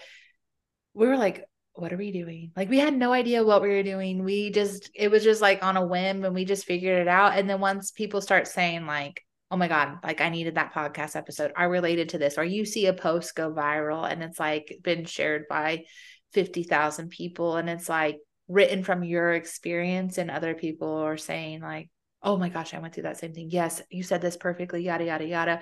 we 0.94 1.08
were 1.08 1.18
like, 1.18 1.46
what 1.76 1.92
are 1.92 1.98
we 1.98 2.12
doing? 2.12 2.52
Like 2.56 2.70
we 2.70 2.80
had 2.80 2.96
no 2.96 3.12
idea 3.12 3.44
what 3.44 3.62
we 3.62 3.70
were 3.70 3.84
doing. 3.84 4.24
We 4.24 4.52
just 4.52 4.92
it 4.94 5.10
was 5.10 5.24
just 5.24 5.42
like 5.42 5.64
on 5.64 5.78
a 5.78 5.86
whim 5.86 6.24
and 6.24 6.36
we 6.36 6.46
just 6.46 6.66
figured 6.66 7.02
it 7.02 7.08
out. 7.08 7.38
And 7.38 7.50
then 7.50 7.60
once 7.60 7.92
people 7.92 8.22
start 8.22 8.48
saying 8.48 8.86
like, 8.86 9.24
oh 9.50 9.58
my 9.58 9.68
God, 9.68 10.00
like 10.04 10.22
I 10.22 10.30
needed 10.30 10.56
that 10.56 10.74
podcast 10.74 11.16
episode. 11.16 11.52
I 11.56 11.66
related 11.66 12.10
to 12.10 12.18
this. 12.18 12.38
Or 12.38 12.44
you 12.44 12.66
see 12.66 12.88
a 12.88 12.94
post 12.94 13.36
go 13.36 13.52
viral 13.52 14.10
and 14.10 14.24
it's 14.24 14.40
like 14.40 14.80
been 14.84 15.06
shared 15.06 15.44
by 15.50 15.86
50,000 16.34 17.10
people 17.10 17.58
and 17.58 17.70
it's 17.70 17.90
like 17.90 18.18
written 18.48 18.84
from 18.84 19.04
your 19.04 19.34
experience 19.34 20.18
and 20.18 20.30
other 20.30 20.54
people 20.54 20.98
are 20.98 21.18
saying 21.18 21.62
like, 21.62 21.90
oh 22.22 22.38
my 22.38 22.50
gosh, 22.50 22.74
I 22.74 22.80
went 22.80 22.94
through 22.94 23.04
that 23.04 23.18
same 23.18 23.34
thing. 23.34 23.50
Yes, 23.52 23.82
you 23.90 24.04
said 24.04 24.22
this 24.22 24.38
perfectly, 24.38 24.84
yada, 24.84 25.06
yada, 25.06 25.26
yada. 25.26 25.62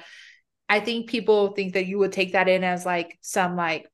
I 0.69 0.79
think 0.79 1.09
people 1.09 1.53
think 1.53 1.73
that 1.73 1.85
you 1.85 1.99
would 1.99 2.13
take 2.13 2.33
that 2.33 2.47
in 2.47 2.63
as 2.63 2.85
like 2.85 3.17
some 3.21 3.55
like 3.55 3.87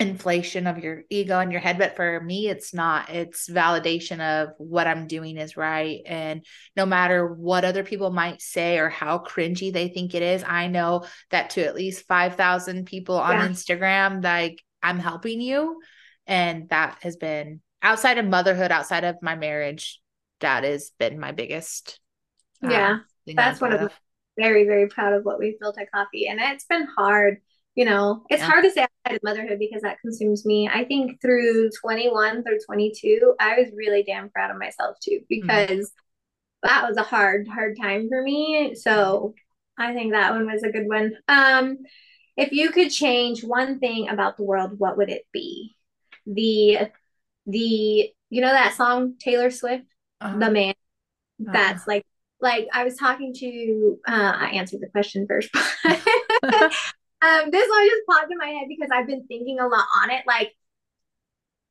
inflation 0.00 0.68
of 0.68 0.78
your 0.78 1.02
ego 1.10 1.40
in 1.40 1.50
your 1.50 1.60
head 1.60 1.76
but 1.76 1.96
for 1.96 2.20
me 2.20 2.48
it's 2.48 2.72
not. 2.72 3.10
It's 3.10 3.48
validation 3.48 4.20
of 4.20 4.50
what 4.58 4.86
i'm 4.86 5.08
doing 5.08 5.36
is 5.36 5.56
right. 5.56 6.00
And 6.06 6.44
no 6.76 6.86
matter 6.86 7.26
what 7.26 7.64
other 7.64 7.82
people 7.82 8.10
might 8.10 8.40
say 8.40 8.78
or 8.78 8.88
how 8.88 9.18
cringy 9.18 9.72
they 9.72 9.88
think 9.88 10.14
it 10.14 10.22
is 10.22 10.44
i 10.46 10.68
know 10.68 11.04
that 11.30 11.50
to 11.50 11.64
at 11.66 11.74
least 11.74 12.06
5000 12.06 12.86
people 12.86 13.16
on 13.16 13.38
Yeah. 13.38 13.48
instagram 13.48 14.22
like 14.22 14.62
i'm 14.82 14.98
helping 15.00 15.40
you. 15.40 15.80
And 16.26 16.68
that 16.68 16.98
has 17.02 17.16
been 17.16 17.60
outside 17.82 18.18
of 18.18 18.26
motherhood 18.26 18.70
outside 18.70 19.04
of 19.04 19.16
my 19.22 19.34
marriage 19.34 20.00
that 20.40 20.62
has 20.64 20.92
been 20.98 21.18
my 21.18 21.32
biggest 21.32 21.98
uh, 22.62 22.68
Yeah, 22.70 22.98
thing 23.26 23.36
that 23.36 23.46
I'm 23.46 23.52
that's 23.52 23.60
one 23.60 23.72
of. 23.72 23.92
very, 24.36 24.64
very 24.66 24.88
proud 24.88 25.14
of 25.14 25.24
what 25.24 25.38
we've 25.38 25.58
built 25.58 25.78
at 25.78 25.88
KoFe. 25.92 26.30
And 26.30 26.40
it's 26.40 26.64
been 26.64 26.86
hard, 26.86 27.38
you 27.78 27.84
know, 27.84 28.24
it's 28.28 28.42
Yeah. 28.42 28.48
hard 28.48 28.64
to 28.64 28.70
say 28.72 28.80
outside 28.82 29.16
of 29.16 29.22
motherhood 29.22 29.60
because 29.60 29.82
that 29.82 30.00
consumes 30.00 30.44
me. 30.44 30.68
I 30.68 30.84
think 30.84 31.20
through 31.22 31.70
21 31.80 32.42
through 32.42 32.58
22, 32.66 33.36
I 33.38 33.56
was 33.60 33.68
really 33.72 34.02
damn 34.02 34.30
proud 34.30 34.50
of 34.50 34.58
myself 34.58 34.96
too, 35.00 35.20
because 35.28 35.92
that 36.64 36.88
was 36.88 36.96
a 36.96 37.04
hard, 37.04 37.46
hard 37.46 37.76
time 37.80 38.08
for 38.08 38.20
me. 38.20 38.74
So 38.74 39.34
I 39.78 39.94
think 39.94 40.10
that 40.12 40.32
one 40.32 40.50
was 40.50 40.64
a 40.64 40.72
good 40.72 40.88
one. 40.88 41.12
Um, 41.28 41.78
if 42.36 42.50
you 42.50 42.70
could 42.70 42.90
change 42.90 43.44
one 43.44 43.78
thing 43.78 44.08
about 44.08 44.36
the 44.36 44.42
world, 44.42 44.72
what 44.78 44.96
would 44.96 45.08
it 45.08 45.24
be? 45.32 45.76
The, 46.26 46.90
the, 47.46 48.12
you 48.30 48.40
know 48.42 48.52
that 48.52 48.74
song 48.74 49.14
Taylor 49.20 49.50
Swift, 49.52 49.84
Uh-huh. 50.20 50.36
The 50.38 50.50
Man? 50.50 50.74
Uh-huh. 51.40 51.52
That's 51.52 51.86
like 51.86 52.04
like 52.40 52.66
I 52.72 52.82
was 52.84 52.96
talking 52.96 53.32
to 53.34 53.98
uh 54.06 54.32
I 54.36 54.46
answered 54.58 54.80
the 54.80 54.88
question 54.88 55.26
first 55.28 55.48
but 56.42 56.72
um 57.22 57.50
this 57.50 57.68
one 57.68 57.88
just 57.88 58.02
popped 58.08 58.30
in 58.30 58.38
my 58.38 58.46
head 58.46 58.66
because 58.68 58.90
I've 58.92 59.06
been 59.06 59.26
thinking 59.26 59.58
a 59.60 59.66
lot 59.66 59.86
on 60.02 60.10
it 60.10 60.22
like 60.26 60.52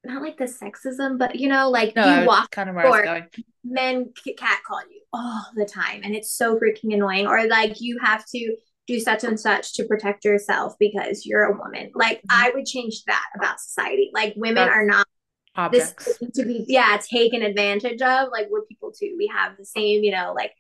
not 0.03 0.21
like 0.21 0.37
the 0.37 0.45
sexism 0.45 1.17
but 1.17 1.35
you 1.35 1.49
know 1.49 1.69
like 1.69 1.95
no 1.95 2.21
you 2.21 2.25
walk 2.27 2.51
kind 2.51 2.69
of 2.69 2.75
where 2.75 2.85
i 2.85 2.89
was 2.89 2.99
or- 2.99 3.03
going. 3.03 3.25
men 3.63 4.13
cat 4.37 4.59
call 4.65 4.79
you 4.89 5.01
all 5.11 5.45
the 5.55 5.65
time 5.65 6.01
and 6.03 6.15
it's 6.15 6.31
so 6.31 6.57
freaking 6.57 6.93
annoying 6.93 7.27
or 7.27 7.47
like 7.47 7.81
you 7.81 7.97
have 7.99 8.25
to 8.27 8.55
do 8.87 8.99
such 9.01 9.25
and 9.25 9.37
such 9.37 9.73
to 9.73 9.83
protect 9.83 10.23
yourself 10.23 10.73
because 10.79 11.25
you're 11.25 11.43
a 11.43 11.57
woman. 11.57 11.91
Like 11.93 12.21
I 12.29 12.51
would 12.55 12.65
change 12.65 13.03
that 13.07 13.25
about 13.35 13.59
society. 13.59 14.11
Like 14.13 14.33
women 14.37 14.55
That's- 14.55 14.77
are 14.77 14.85
not 14.85 15.05
this 15.73 15.89
objects. 15.89 16.17
thing 16.19 16.31
to 16.35 16.45
be 16.45 16.63
yeah 16.69 16.97
taken 17.01 17.41
advantage 17.41 18.01
of 18.01 18.29
like 18.31 18.47
we're 18.49 18.61
people 18.61 18.93
too. 18.93 19.13
We 19.17 19.27
have 19.35 19.57
the 19.57 19.65
same 19.65 20.05
you 20.05 20.11
know 20.11 20.31
like 20.33 20.53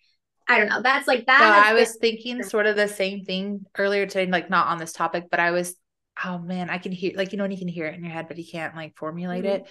i 0.47 0.57
don't 0.59 0.69
know 0.69 0.81
that's 0.81 1.07
like 1.07 1.25
that 1.25 1.39
No, 1.39 1.45
I 1.49 1.69
been- 1.73 1.81
was 1.81 1.95
thinking 1.97 2.43
sort 2.43 2.65
of 2.65 2.75
the 2.75 2.87
same 2.87 3.23
thing 3.25 3.65
earlier 3.77 4.05
today, 4.05 4.25
like 4.31 4.49
not 4.49 4.67
on 4.67 4.77
this 4.77 4.93
topic, 4.93 5.25
but 5.29 5.39
I 5.39 5.51
was, 5.51 5.75
oh 6.23 6.37
man, 6.39 6.69
I 6.69 6.77
can 6.77 6.91
hear 6.91 7.13
like 7.15 7.31
you 7.31 7.37
know 7.37 7.43
when 7.43 7.51
you 7.51 7.57
can 7.57 7.67
hear 7.67 7.85
it 7.87 7.95
in 7.95 8.03
your 8.03 8.13
head, 8.13 8.27
but 8.27 8.37
you 8.37 8.45
can't 8.49 8.75
like 8.75 8.95
formulate 8.97 9.43
Mhm. 9.45 9.55
it. 9.55 9.67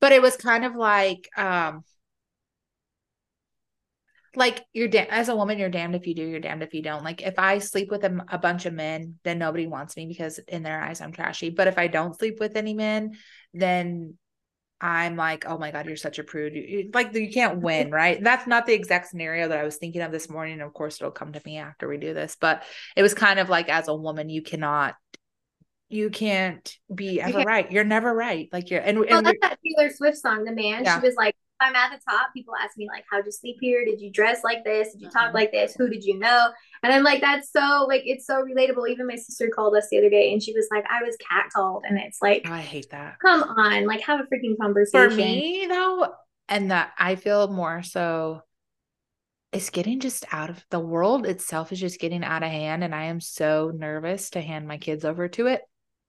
But 0.00 0.12
it 0.12 0.22
was 0.22 0.36
kind 0.36 0.64
of 0.64 0.74
like 0.76 1.28
um 1.36 1.84
like 4.36 4.64
you're 4.72 4.86
da- 4.88 5.08
as 5.10 5.28
a 5.28 5.34
woman, 5.34 5.58
you're 5.58 5.68
damned 5.68 5.96
if 5.96 6.06
you 6.06 6.14
do, 6.14 6.22
you're 6.22 6.38
damned 6.38 6.62
if 6.62 6.72
you 6.72 6.82
don't. 6.82 7.02
Like 7.02 7.20
if 7.22 7.36
I 7.38 7.58
sleep 7.58 7.90
with 7.90 8.04
a 8.04 8.38
bunch 8.38 8.64
of 8.64 8.72
men, 8.72 9.18
then 9.24 9.38
nobody 9.38 9.66
wants 9.66 9.96
me 9.96 10.06
because 10.06 10.38
in 10.46 10.62
their 10.62 10.80
eyes 10.80 11.00
I'm 11.00 11.10
trashy. 11.12 11.50
But 11.50 11.66
if 11.66 11.78
I 11.78 11.88
don't 11.88 12.16
sleep 12.16 12.38
with 12.38 12.56
any 12.56 12.72
men, 12.74 13.16
then 13.54 14.16
I'm 14.80 15.16
like, 15.16 15.44
oh 15.46 15.58
my 15.58 15.70
God, 15.70 15.86
you're 15.86 15.96
such 15.96 16.18
a 16.18 16.24
prude. 16.24 16.54
You- 16.54 16.90
Like 16.94 17.14
you 17.14 17.30
can't 17.30 17.58
win, 17.60 17.90
right? 18.02 18.22
That's 18.22 18.46
not 18.46 18.66
the 18.66 18.72
exact 18.74 19.08
scenario 19.08 19.48
that 19.48 19.58
I 19.58 19.64
was 19.64 19.76
thinking 19.76 20.00
of 20.02 20.12
this 20.12 20.28
morning. 20.30 20.60
Of 20.60 20.72
course, 20.72 21.00
it'll 21.00 21.10
come 21.10 21.32
to 21.32 21.42
me 21.44 21.58
after 21.58 21.88
we 21.88 21.98
do 21.98 22.14
this, 22.14 22.36
but 22.40 22.62
it 22.96 23.02
was 23.02 23.14
kind 23.14 23.38
of 23.38 23.48
like 23.48 23.68
as 23.68 23.88
a 23.88 23.94
woman, 23.94 24.28
you 24.30 24.42
cannot, 24.42 24.94
you 25.88 26.08
can't 26.10 26.76
be 26.94 27.20
ever 27.20 27.40
right. 27.40 27.70
You're 27.70 27.84
never 27.84 28.14
right. 28.14 28.48
Like 28.52 28.70
you're, 28.70 28.80
and, 28.80 28.98
well 29.00 29.18
and 29.18 29.26
that's 29.26 29.38
that 29.42 29.58
taylor 29.64 29.90
swift 29.90 30.16
song 30.18 30.44
the 30.44 30.52
man 30.52 30.84
Yeah. 30.84 31.00
she 31.00 31.06
was 31.06 31.16
like 31.16 31.34
i'm 31.60 31.74
at 31.74 31.90
the 31.90 32.00
top 32.10 32.28
people 32.32 32.54
ask 32.58 32.76
me 32.78 32.88
like 32.88 33.04
how'd 33.10 33.26
you 33.26 33.32
sleep 33.32 33.56
here 33.60 33.84
did 33.84 34.00
you 34.00 34.10
dress 34.10 34.42
like 34.42 34.64
this 34.64 34.92
did 34.92 35.02
you 35.02 35.10
talk 35.10 35.30
Mhm. 35.32 35.34
like 35.34 35.52
this 35.52 35.74
who 35.76 35.90
did 35.90 36.04
you 36.04 36.18
know 36.18 36.48
and 36.82 36.92
i'm 36.92 37.02
like 37.02 37.20
that's 37.20 37.50
so 37.52 37.86
like 37.88 38.02
it's 38.04 38.26
so 38.26 38.42
relatable 38.42 38.88
even 38.88 39.06
my 39.06 39.16
sister 39.16 39.48
called 39.54 39.74
us 39.74 39.88
the 39.90 39.98
other 39.98 40.10
day 40.10 40.32
and 40.32 40.42
she 40.42 40.52
was 40.52 40.68
like 40.70 40.84
i 40.90 41.02
was 41.02 41.16
catcalled 41.18 41.82
and 41.88 41.98
it's 41.98 42.18
like 42.22 42.48
I 42.48 42.60
hate 42.60 42.90
that. 42.90 43.18
come 43.20 43.42
on 43.42 43.86
like 43.86 44.00
have 44.02 44.20
a 44.20 44.24
freaking 44.24 44.56
conversation 44.60 45.10
For 45.10 45.16
me 45.16 45.66
though, 45.68 46.12
and 46.48 46.70
that 46.70 46.92
I 46.98 47.16
feel 47.16 47.48
more 47.48 47.82
so 47.82 48.42
it's 49.52 49.70
getting 49.70 49.98
just 50.00 50.24
out 50.32 50.50
of 50.50 50.64
the 50.70 50.80
world 50.80 51.26
itself 51.26 51.72
is 51.72 51.80
just 51.80 51.98
getting 52.00 52.22
out 52.22 52.42
of 52.42 52.50
hand 52.50 52.84
and 52.84 52.94
I 52.94 53.04
am 53.04 53.20
so 53.20 53.72
nervous 53.74 54.30
to 54.30 54.40
hand 54.40 54.68
my 54.68 54.78
kids 54.78 55.04
over 55.04 55.28
to 55.28 55.48
it. 55.48 55.62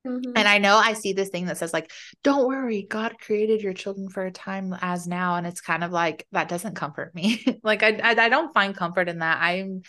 Mhm. 0.05 0.33
And 0.35 0.47
I 0.47 0.57
know 0.57 0.77
I 0.77 0.93
see 0.93 1.13
this 1.13 1.29
thing 1.29 1.45
that 1.45 1.57
says, 1.57 1.73
like, 1.73 1.91
don't 2.23 2.47
worry, 2.47 2.85
God 2.89 3.19
created 3.19 3.61
your 3.61 3.73
children 3.73 4.09
for 4.09 4.25
a 4.25 4.31
time 4.31 4.75
as 4.81 5.07
now. 5.07 5.35
And 5.35 5.45
it's 5.45 5.61
kind 5.61 5.83
of 5.83 5.91
like, 5.91 6.25
that 6.31 6.49
doesn't 6.49 6.75
comfort 6.75 7.13
me. 7.13 7.43
like, 7.63 7.83
I, 7.83 7.99
I, 8.03 8.25
I 8.25 8.29
don't 8.29 8.53
find 8.53 8.75
comfort 8.75 9.09
in 9.09 9.19
that. 9.19 9.39
I'm, 9.41 9.81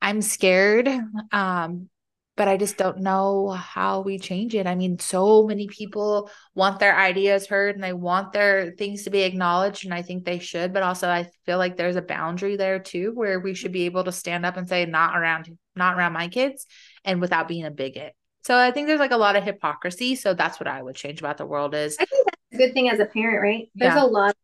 I'm 0.00 0.22
scared. 0.22 0.88
Um, 1.32 1.88
but 2.36 2.46
I 2.46 2.56
just 2.56 2.76
don't 2.76 2.98
know 3.00 3.48
how 3.50 4.00
we 4.02 4.16
change 4.16 4.54
it. 4.54 4.68
I 4.68 4.76
mean, 4.76 5.00
so 5.00 5.44
many 5.44 5.66
people 5.66 6.30
want 6.54 6.78
their 6.78 6.96
ideas 6.96 7.48
heard 7.48 7.74
and 7.74 7.82
they 7.82 7.92
want 7.92 8.32
their 8.32 8.70
things 8.78 9.02
to 9.02 9.10
be 9.10 9.22
acknowledged. 9.22 9.84
And 9.84 9.92
I 9.92 10.02
think 10.02 10.24
they 10.24 10.38
should, 10.38 10.72
but 10.72 10.84
also 10.84 11.08
I 11.08 11.28
feel 11.46 11.58
like 11.58 11.76
there's 11.76 11.96
a 11.96 12.00
boundary 12.00 12.56
there 12.56 12.78
too, 12.78 13.10
where 13.12 13.40
we 13.40 13.54
should 13.54 13.72
be 13.72 13.86
able 13.86 14.04
to 14.04 14.12
stand 14.12 14.46
up 14.46 14.56
and 14.56 14.68
say, 14.68 14.86
not 14.86 15.18
around, 15.18 15.58
not 15.74 15.98
around 15.98 16.12
my 16.12 16.28
kids 16.28 16.64
and 17.04 17.20
without 17.20 17.48
being 17.48 17.64
a 17.64 17.72
bigot. 17.72 18.14
So 18.44 18.56
I 18.56 18.70
think 18.70 18.86
there's 18.86 19.00
like 19.00 19.10
a 19.10 19.16
lot 19.16 19.34
of 19.34 19.42
hypocrisy. 19.42 20.14
So 20.14 20.32
that's 20.32 20.60
what 20.60 20.68
I 20.68 20.80
would 20.80 20.94
change 20.94 21.18
about 21.18 21.38
the 21.38 21.44
world 21.44 21.74
is 21.74 21.96
I 21.98 22.04
think 22.04 22.24
that's 22.24 22.54
a 22.54 22.56
good 22.66 22.72
thing 22.72 22.88
as 22.88 23.00
a 23.00 23.06
parent, 23.06 23.42
right? 23.42 23.68
There's 23.74 23.96
Yeah. 23.96 24.04
a 24.04 24.06
lot. 24.06 24.36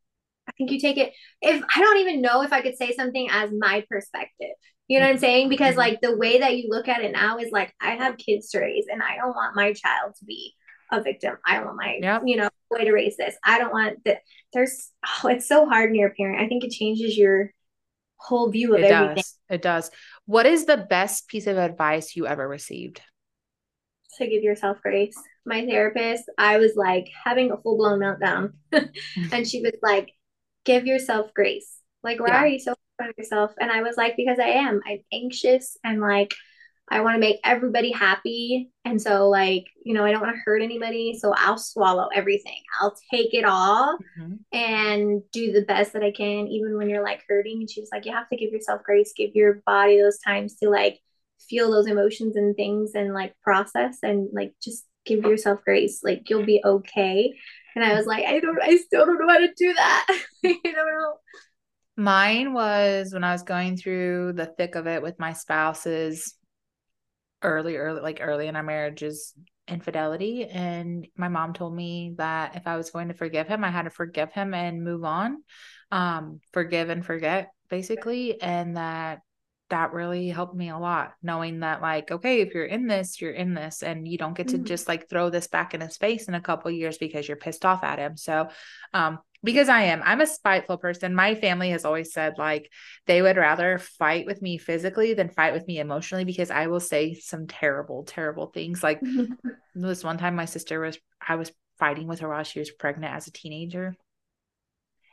I 0.48 0.52
think 0.58 0.72
you 0.72 0.80
take 0.80 0.98
it. 0.98 1.12
If 1.40 1.64
I 1.74 1.80
don't 1.80 1.98
even 1.98 2.20
know 2.22 2.42
if 2.42 2.52
I 2.52 2.60
could 2.60 2.76
say 2.76 2.92
something 2.92 3.28
as 3.30 3.50
my 3.56 3.84
perspective, 3.88 4.50
you 4.88 4.99
know 5.01 5.07
what 5.07 5.12
I'm 5.12 5.18
saying? 5.18 5.49
Because 5.49 5.75
Mhm. 5.75 5.79
like 5.79 6.01
the 6.01 6.16
way 6.16 6.38
that 6.40 6.57
you 6.57 6.68
look 6.68 6.88
at 6.88 7.03
it 7.03 7.12
now 7.12 7.38
is 7.38 7.51
like 7.53 7.75
I 7.81 7.92
have 7.97 8.16
kids 8.18 8.51
to 8.51 8.61
raise, 8.61 8.87
and 8.90 9.03
I 9.03 9.16
don't 9.16 9.35
want 9.35 9.57
my 9.57 9.73
child 9.73 10.14
to 10.18 10.25
be 10.25 10.55
a 10.92 11.03
victim. 11.03 11.37
I 11.47 11.62
want 11.64 11.77
my, 11.77 11.99
Yep. 12.03 12.23
you 12.27 12.37
know, 12.37 12.49
way 12.70 12.85
to 12.85 12.92
raise 12.92 13.16
this. 13.16 13.35
I 13.44 13.59
don't 13.59 13.73
want 13.73 14.05
that. 14.05 14.18
There's, 14.53 14.90
oh, 15.25 15.29
it's 15.29 15.49
so 15.49 15.66
hard 15.66 15.90
when 15.90 15.99
you're 15.99 16.11
a 16.11 16.14
parent. 16.14 16.40
I 16.40 16.47
think 16.49 16.62
it 16.64 16.70
changes 16.70 17.16
your 17.16 17.53
whole 18.16 18.51
view 18.51 18.75
of 18.75 18.81
it 18.83 18.90
everything. 18.90 19.16
does. 19.16 19.38
It 19.51 19.62
does. 19.62 19.90
What 20.27 20.47
is 20.47 20.66
the 20.66 20.77
best 20.77 21.29
piece 21.29 21.47
of 21.47 21.57
advice 21.59 22.14
you 22.16 22.27
ever 22.27 22.47
received? 22.47 23.01
to 24.18 24.29
give 24.29 24.44
yourself 24.44 24.79
grace. 24.81 25.16
My 25.44 25.66
therapist, 25.66 26.31
I 26.38 26.59
was 26.59 26.75
like 26.77 27.09
having 27.25 27.51
a 27.51 27.57
full 27.57 27.77
blown 27.77 27.99
meltdown, 27.99 28.53
and 29.33 29.44
she 29.44 29.61
was 29.61 29.73
like, 29.83 30.12
"Give 30.64 30.87
yourself 30.87 31.35
grace. 31.35 31.81
Like, 32.05 32.20
why 32.20 32.29
Yeah. 32.29 32.42
are 32.42 32.47
you 32.47 32.61
so 32.61 32.73
on 33.00 33.12
yourself?" 33.16 33.52
And 33.61 33.70
I 33.70 33.83
was 33.83 33.96
like, 33.96 34.16
"Because 34.16 34.38
I 34.38 34.48
am. 34.48 34.80
I'm 34.87 35.00
anxious 35.12 35.76
and 35.85 36.00
like." 36.00 36.33
I 36.90 37.00
want 37.00 37.14
to 37.14 37.18
make 37.18 37.40
everybody 37.44 37.90
happy. 37.92 38.70
And 38.85 39.00
so, 39.00 39.30
like, 39.30 39.64
you 39.87 39.94
know, 39.94 40.04
I 40.04 40.12
don't 40.12 40.20
want 40.20 40.37
to 40.37 40.42
hurt 40.44 40.61
anybody. 40.61 41.16
So 41.18 41.33
I'll 41.35 41.57
swallow 41.57 42.09
everything. 42.14 42.59
I'll 42.78 42.94
take 43.11 43.33
it 43.33 43.46
all 43.46 43.96
Mhm. 44.18 44.38
and 44.52 45.22
do 45.33 45.50
the 45.50 45.62
best 45.62 45.94
that 45.94 46.02
I 46.02 46.11
can, 46.11 46.46
even 46.48 46.76
when 46.76 46.90
you're 46.90 47.02
like 47.02 47.22
hurting. 47.26 47.61
And 47.61 47.70
she 47.70 47.80
was 47.80 47.88
like, 47.90 48.04
you 48.04 48.12
have 48.12 48.28
to 48.28 48.37
give 48.37 48.52
yourself 48.52 48.83
grace, 48.83 49.14
give 49.16 49.35
your 49.35 49.62
body 49.64 49.98
those 49.98 50.18
times 50.18 50.57
to 50.57 50.68
like 50.68 51.00
feel 51.48 51.70
those 51.70 51.87
emotions 51.87 52.37
and 52.37 52.54
things 52.54 52.94
and 52.94 53.14
like 53.14 53.33
process 53.40 54.00
and 54.02 54.28
like 54.35 54.52
just 54.62 54.85
give 55.07 55.24
yourself 55.24 55.61
grace. 55.64 56.04
Like 56.04 56.28
you'll 56.28 56.44
be 56.44 56.61
okay. 56.62 57.33
And 57.74 57.83
I 57.83 57.94
was 57.94 58.04
like, 58.04 58.26
I 58.26 58.40
don't, 58.40 58.61
I 58.62 58.76
still 58.76 59.07
don't 59.07 59.18
know 59.18 59.33
how 59.33 59.38
to 59.38 59.54
do 59.57 59.72
that. 59.72 60.07
I 60.44 60.61
don't 60.62 60.74
know. 60.74 61.14
Mine 61.96 62.52
was 62.52 63.12
when 63.12 63.24
I 63.24 63.33
was 63.33 63.42
going 63.42 63.76
through 63.76 64.33
the 64.33 64.46
thick 64.46 64.74
of 64.74 64.87
it 64.87 65.02
with 65.02 65.18
my 65.18 65.33
spouse's 65.33 66.35
early, 67.42 67.76
early, 67.76 68.00
like 68.00 68.18
early 68.20 68.48
in 68.48 68.57
our 68.57 68.62
marriage's 68.62 69.35
infidelity. 69.68 70.44
And 70.44 71.07
my 71.16 71.28
mom 71.28 71.52
told 71.52 71.74
me 71.74 72.14
that 72.16 72.57
if 72.57 72.66
I 72.66 72.76
was 72.76 72.90
going 72.90 73.09
to 73.09 73.14
forgive 73.14 73.46
him, 73.46 73.62
I 73.62 73.70
had 73.70 73.83
to 73.83 73.90
forgive 73.90 74.33
him 74.33 74.54
and 74.54 74.83
move 74.83 75.04
on. 75.04 75.42
Um, 75.90 76.40
forgive 76.52 76.90
and 76.90 77.04
forget, 77.04 77.50
basically. 77.68 78.40
And 78.40 78.76
that 78.76 79.20
that 79.74 79.92
really 79.92 80.28
helped 80.28 80.54
me 80.54 80.70
a 80.70 80.78
lot, 80.78 81.14
knowing 81.20 81.60
that, 81.60 81.82
like, 81.82 82.12
okay, 82.12 82.40
if 82.42 82.54
you're 82.54 82.64
in 82.64 82.87
this, 82.87 83.20
you're 83.20 83.32
in 83.32 83.54
this, 83.54 83.82
and 83.82 84.06
you 84.06 84.16
don't 84.16 84.37
get 84.37 84.48
to 84.48 84.58
Mhm. 84.58 84.64
just 84.64 84.87
like 84.87 85.08
throw 85.08 85.30
this 85.30 85.48
back 85.48 85.74
in 85.74 85.80
his 85.80 85.96
face 85.96 86.28
in 86.28 86.34
a 86.34 86.40
couple 86.40 86.70
years 86.70 86.96
because 86.96 87.26
you're 87.26 87.37
pissed 87.37 87.64
off 87.64 87.82
at 87.82 87.98
him. 87.98 88.16
So, 88.16 88.48
um, 88.92 89.18
because 89.42 89.68
I 89.68 89.82
am, 89.82 90.00
I'm 90.04 90.20
a 90.20 90.28
spiteful 90.28 90.78
person. 90.78 91.12
My 91.12 91.34
family 91.34 91.70
has 91.70 91.84
always 91.84 92.12
said 92.12 92.34
like 92.38 92.70
they 93.06 93.20
would 93.20 93.37
rather 93.37 93.78
fight 93.78 94.26
with 94.26 94.40
me 94.40 94.58
physically 94.58 95.12
than 95.14 95.28
fight 95.28 95.52
with 95.52 95.66
me 95.66 95.80
emotionally 95.80 96.24
because 96.24 96.50
I 96.52 96.68
will 96.68 96.80
say 96.80 97.14
some 97.14 97.46
terrible, 97.48 98.04
terrible 98.04 98.46
things. 98.46 98.82
Like 98.82 99.02
this 99.74 100.04
one 100.04 100.18
time, 100.18 100.37
my 100.37 100.46
sister 100.46 100.80
was, 100.80 100.98
I 101.28 101.34
was 101.34 101.52
fighting 101.80 102.06
with 102.06 102.20
her 102.20 102.28
while 102.28 102.44
she 102.44 102.60
was 102.60 102.70
pregnant 102.70 103.12
as 103.12 103.26
a 103.26 103.32
teenager, 103.32 103.96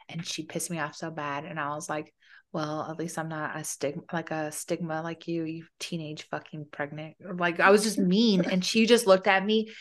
and 0.07 0.25
she 0.25 0.43
pissed 0.43 0.69
me 0.69 0.79
off 0.79 0.95
so 0.95 1.09
bad. 1.09 1.45
And 1.45 1.59
I 1.59 1.73
was 1.75 1.89
like, 1.89 2.13
well, 2.53 2.87
at 2.89 2.99
least 2.99 3.17
I'm 3.17 3.29
not 3.29 3.57
a 3.57 3.63
stigma, 3.63 4.03
like 4.11 4.31
a 4.31 4.51
stigma 4.51 5.01
like 5.01 5.27
you, 5.27 5.43
you 5.43 5.65
teenage 5.79 6.27
fucking 6.29 6.67
pregnant. 6.71 7.15
Like 7.39 7.59
I 7.59 7.69
was 7.69 7.83
just 7.83 7.97
mean. 7.99 8.43
And 8.45 8.63
she 8.63 8.85
just 8.85 9.07
looked 9.07 9.27
at 9.27 9.45
me 9.45 9.71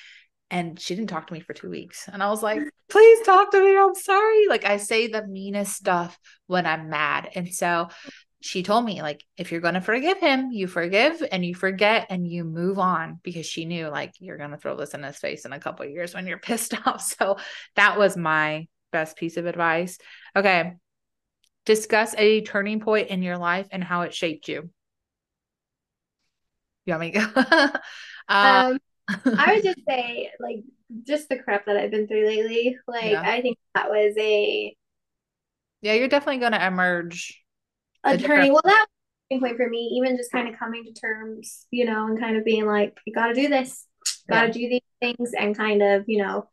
and 0.51 0.79
she 0.79 0.95
didn't 0.95 1.11
talk 1.11 1.27
to 1.27 1.33
me 1.33 1.41
for 1.41 1.55
two 1.55 1.71
weeks. 1.71 2.09
And 2.13 2.23
I 2.23 2.29
was 2.29 2.43
like, 2.43 2.61
please 2.89 3.27
talk 3.27 3.51
to 3.53 3.61
me. 3.61 3.77
I'm 3.77 3.95
sorry. 3.95 4.47
Like 4.49 4.65
I 4.65 4.77
say 4.77 5.09
the 5.09 5.27
meanest 5.27 5.75
stuff 5.75 6.19
when 6.47 6.67
I'm 6.67 6.91
mad. 6.91 7.31
And 7.35 7.53
so 7.53 7.89
she 8.43 8.63
told 8.63 8.85
me, 8.85 9.03
like, 9.03 9.23
if 9.37 9.53
you're 9.53 9.61
going 9.61 9.75
to 9.75 9.81
forgive 9.83 10.19
him, 10.19 10.51
you 10.51 10.67
forgive 10.67 11.23
and 11.31 11.45
you 11.45 11.55
forget 11.55 12.07
and 12.09 12.27
you 12.27 12.45
move 12.45 12.79
on 12.79 13.21
because 13.23 13.45
she 13.45 13.67
knew, 13.67 13.89
like, 13.89 14.15
you're 14.19 14.39
going 14.39 14.51
to 14.51 14.57
throw 14.57 14.77
this 14.77 14.95
in 14.95 15.03
his 15.03 15.19
face 15.19 15.45
in 15.45 15.53
a 15.53 15.61
couple 15.61 15.85
of 15.85 15.93
years 15.93 16.15
when 16.15 16.27
you're 16.27 16.39
pissed 16.43 16.75
off. 16.87 17.03
So 17.03 17.37
that 17.77 17.99
was 17.99 18.17
my 18.17 18.67
best 18.93 19.17
piece 19.17 19.37
of 19.37 19.47
advice. 19.47 19.99
Okay. 20.35 20.73
Discuss 21.65 22.15
a 22.19 22.43
turning 22.43 22.81
point 22.81 23.09
in 23.09 23.23
your 23.23 23.39
life 23.39 23.67
and 23.71 23.83
how 23.83 24.03
it 24.03 24.13
shaped 24.15 24.47
you. 24.49 24.71
You 26.87 26.93
want 26.95 27.01
me 27.01 27.11
to 27.13 27.19
go? 27.21 27.73
uh, 28.43 28.63
Um, 28.63 28.79
I 29.39 29.55
would 29.55 29.65
just 29.65 29.79
say, 29.89 30.31
like, 30.41 30.65
just 31.05 31.29
the 31.31 31.39
crap 31.39 31.67
that 31.67 31.77
I've 31.79 31.93
been 31.93 32.09
through 32.09 32.27
lately. 32.29 32.79
Like, 32.89 33.21
Yeah. 33.21 33.25
I 33.25 33.43
think 33.43 33.59
that 33.75 33.91
was 33.91 34.17
a 34.19 34.77
yeah, 35.83 35.95
you're 35.95 36.09
definitely 36.09 36.41
going 36.41 36.53
to 36.53 36.67
emerge. 36.67 37.43
a 38.05 38.17
A 38.17 38.19
turning. 38.19 38.53
Well, 38.53 38.63
that 38.65 38.87
turning 39.31 39.41
point 39.43 39.57
for 39.57 39.69
me. 39.69 39.93
Even 39.99 40.17
just 40.17 40.33
kind 40.33 40.49
of 40.49 40.59
coming 40.59 40.85
to 40.85 40.93
terms, 40.93 41.67
you 41.71 41.85
know, 41.85 42.07
and 42.07 42.19
kind 42.21 42.37
of 42.37 42.45
being 42.45 42.67
like, 42.67 42.99
you 43.07 43.15
got 43.15 43.29
to 43.29 43.35
do 43.35 43.49
this, 43.49 43.87
got 44.31 44.43
to 44.43 44.49
Yeah. 44.49 44.53
do 44.53 44.69
these 44.69 44.83
things, 45.01 45.33
and 45.39 45.57
kind 45.57 45.83
of, 45.83 46.05
you 46.09 46.23
know, 46.23 46.49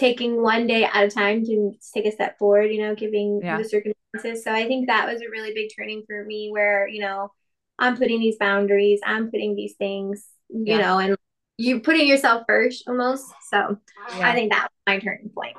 taking 0.00 0.42
one 0.42 0.66
day 0.66 0.84
at 0.84 1.04
a 1.04 1.10
time 1.10 1.44
to 1.44 1.72
take 1.94 2.06
a 2.06 2.10
step 2.12 2.38
forward. 2.38 2.72
You 2.72 2.82
know, 2.82 2.94
giving 2.94 3.40
Yeah. 3.42 3.58
the 3.58 3.64
circumstances. 3.64 4.42
So 4.42 4.52
I 4.52 4.66
think 4.66 4.88
that 4.88 5.06
was 5.12 5.22
a 5.22 5.28
really 5.30 5.54
big 5.54 5.70
turning 5.76 6.02
for 6.06 6.24
me, 6.24 6.50
where 6.50 6.88
you 6.88 7.00
know, 7.00 7.30
I'm 7.78 7.96
putting 7.96 8.18
these 8.20 8.36
boundaries, 8.38 9.00
I'm 9.04 9.30
putting 9.30 9.54
these 9.54 9.74
things, 9.74 10.26
you 10.48 10.64
Yeah. 10.64 10.78
know, 10.78 10.98
and 10.98 11.16
you 11.58 11.80
putting 11.80 12.08
yourself 12.08 12.44
first 12.48 12.88
almost. 12.88 13.26
So 13.50 13.78
Yeah. 14.16 14.30
I 14.30 14.34
think 14.34 14.52
that 14.52 14.64
was 14.64 14.70
my 14.86 14.98
turning 14.98 15.28
point. 15.30 15.56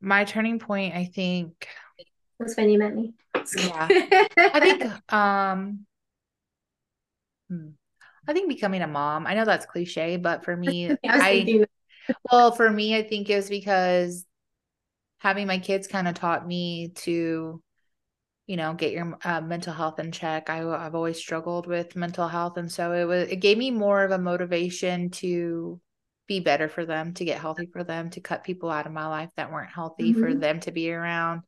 My 0.00 0.24
turning 0.24 0.58
point, 0.58 0.94
I 0.94 1.04
think, 1.04 1.68
Was 2.38 2.56
when 2.56 2.70
you 2.70 2.78
met 2.78 2.94
me. 2.94 3.14
Yeah. 3.56 3.88
I 4.38 4.60
think 4.60 4.82
um 5.12 5.86
hmm, 7.48 7.68
I 8.26 8.32
think 8.32 8.48
becoming 8.48 8.82
a 8.82 8.86
mom. 8.86 9.26
I 9.26 9.34
know 9.34 9.44
that's 9.44 9.66
cliche, 9.66 10.16
but 10.16 10.44
for 10.44 10.56
me, 10.56 10.90
I 11.04 11.18
I 11.20 11.66
well, 12.30 12.52
for 12.52 12.68
me, 12.70 12.96
I 12.96 13.02
think 13.02 13.30
it 13.30 13.36
was 13.36 13.48
because 13.48 14.24
having 15.18 15.46
my 15.46 15.58
kids 15.58 15.86
kind 15.88 16.08
of 16.08 16.14
taught 16.14 16.46
me 16.46 16.90
to, 16.96 17.62
you 18.46 18.56
know, 18.56 18.74
get 18.74 18.92
your 18.92 19.18
uh, 19.24 19.40
mental 19.40 19.72
health 19.72 19.98
in 19.98 20.12
check. 20.12 20.50
I, 20.50 20.68
I've 20.68 20.94
always 20.94 21.18
struggled 21.18 21.66
with 21.66 21.96
mental 21.96 22.28
health, 22.28 22.56
and 22.58 22.70
so 22.70 22.92
it 22.92 23.04
was 23.04 23.28
it 23.30 23.36
gave 23.36 23.58
me 23.58 23.70
more 23.70 24.04
of 24.04 24.10
a 24.10 24.18
motivation 24.18 25.10
to 25.10 25.80
be 26.26 26.40
better 26.40 26.68
for 26.68 26.86
them, 26.86 27.14
to 27.14 27.24
get 27.24 27.40
healthy 27.40 27.68
for 27.72 27.84
them, 27.84 28.10
to 28.10 28.20
cut 28.20 28.44
people 28.44 28.70
out 28.70 28.86
of 28.86 28.92
my 28.92 29.06
life 29.06 29.30
that 29.36 29.52
weren't 29.52 29.70
healthy 29.72 30.12
for 30.12 30.34
Mhm. 30.34 30.40
them 30.40 30.60
to 30.60 30.72
be 30.72 30.92
around, 30.92 31.42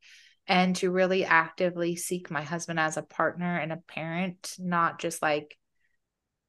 and 0.46 0.76
to 0.76 0.90
really 0.90 1.24
actively 1.24 1.96
seek 1.96 2.30
my 2.30 2.42
husband 2.42 2.80
as 2.80 2.96
a 2.96 3.02
partner 3.02 3.56
and 3.58 3.72
a 3.72 3.78
parent, 3.88 4.54
not 4.58 4.98
just 5.00 5.22
like 5.22 5.56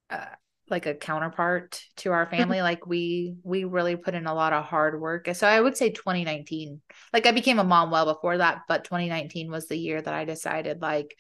uh, 0.10 0.26
like 0.70 0.86
a 0.86 0.96
counterpart 0.96 1.82
to 1.98 2.12
our 2.12 2.26
family 2.26 2.62
like 2.62 2.86
we 2.88 3.36
we 3.44 3.64
really 3.66 3.96
put 3.96 4.16
in 4.16 4.26
a 4.26 4.34
lot 4.34 4.54
of 4.54 4.66
hard 4.66 5.00
work. 5.00 5.28
So 5.34 5.48
i 5.48 5.60
would 5.60 5.78
say 5.78 5.92
2019 5.92 6.82
like 7.14 7.26
i 7.26 7.32
became 7.32 7.60
a 7.60 7.64
mom 7.64 7.92
well 7.92 8.06
before 8.14 8.38
that 8.38 8.62
but 8.68 8.84
2019 8.84 9.52
was 9.52 9.68
the 9.68 9.78
year 9.78 10.02
that 10.02 10.14
i 10.14 10.26
decided 10.26 10.82
like 10.82 11.16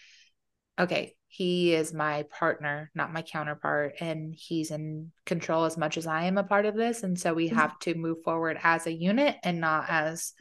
okay 0.80 1.16
he 1.28 1.74
is 1.74 1.94
my 1.94 2.24
partner 2.40 2.90
not 2.96 3.12
my 3.14 3.22
counterpart 3.22 3.96
and 4.00 4.34
he's 4.38 4.72
in 4.72 5.12
control 5.26 5.66
as 5.66 5.78
much 5.78 5.98
as 5.98 6.08
i 6.08 6.24
am 6.26 6.38
a 6.38 6.44
part 6.44 6.66
of 6.66 6.76
this. 6.76 7.04
And 7.04 7.20
so 7.20 7.34
we 7.34 7.50
Mhm. 7.50 7.56
have 7.56 7.78
to 7.80 7.96
move 7.96 8.24
forward 8.24 8.58
as 8.64 8.88
a 8.88 8.92
unit 8.94 9.36
and 9.44 9.60
not 9.60 9.86
as 9.90 10.34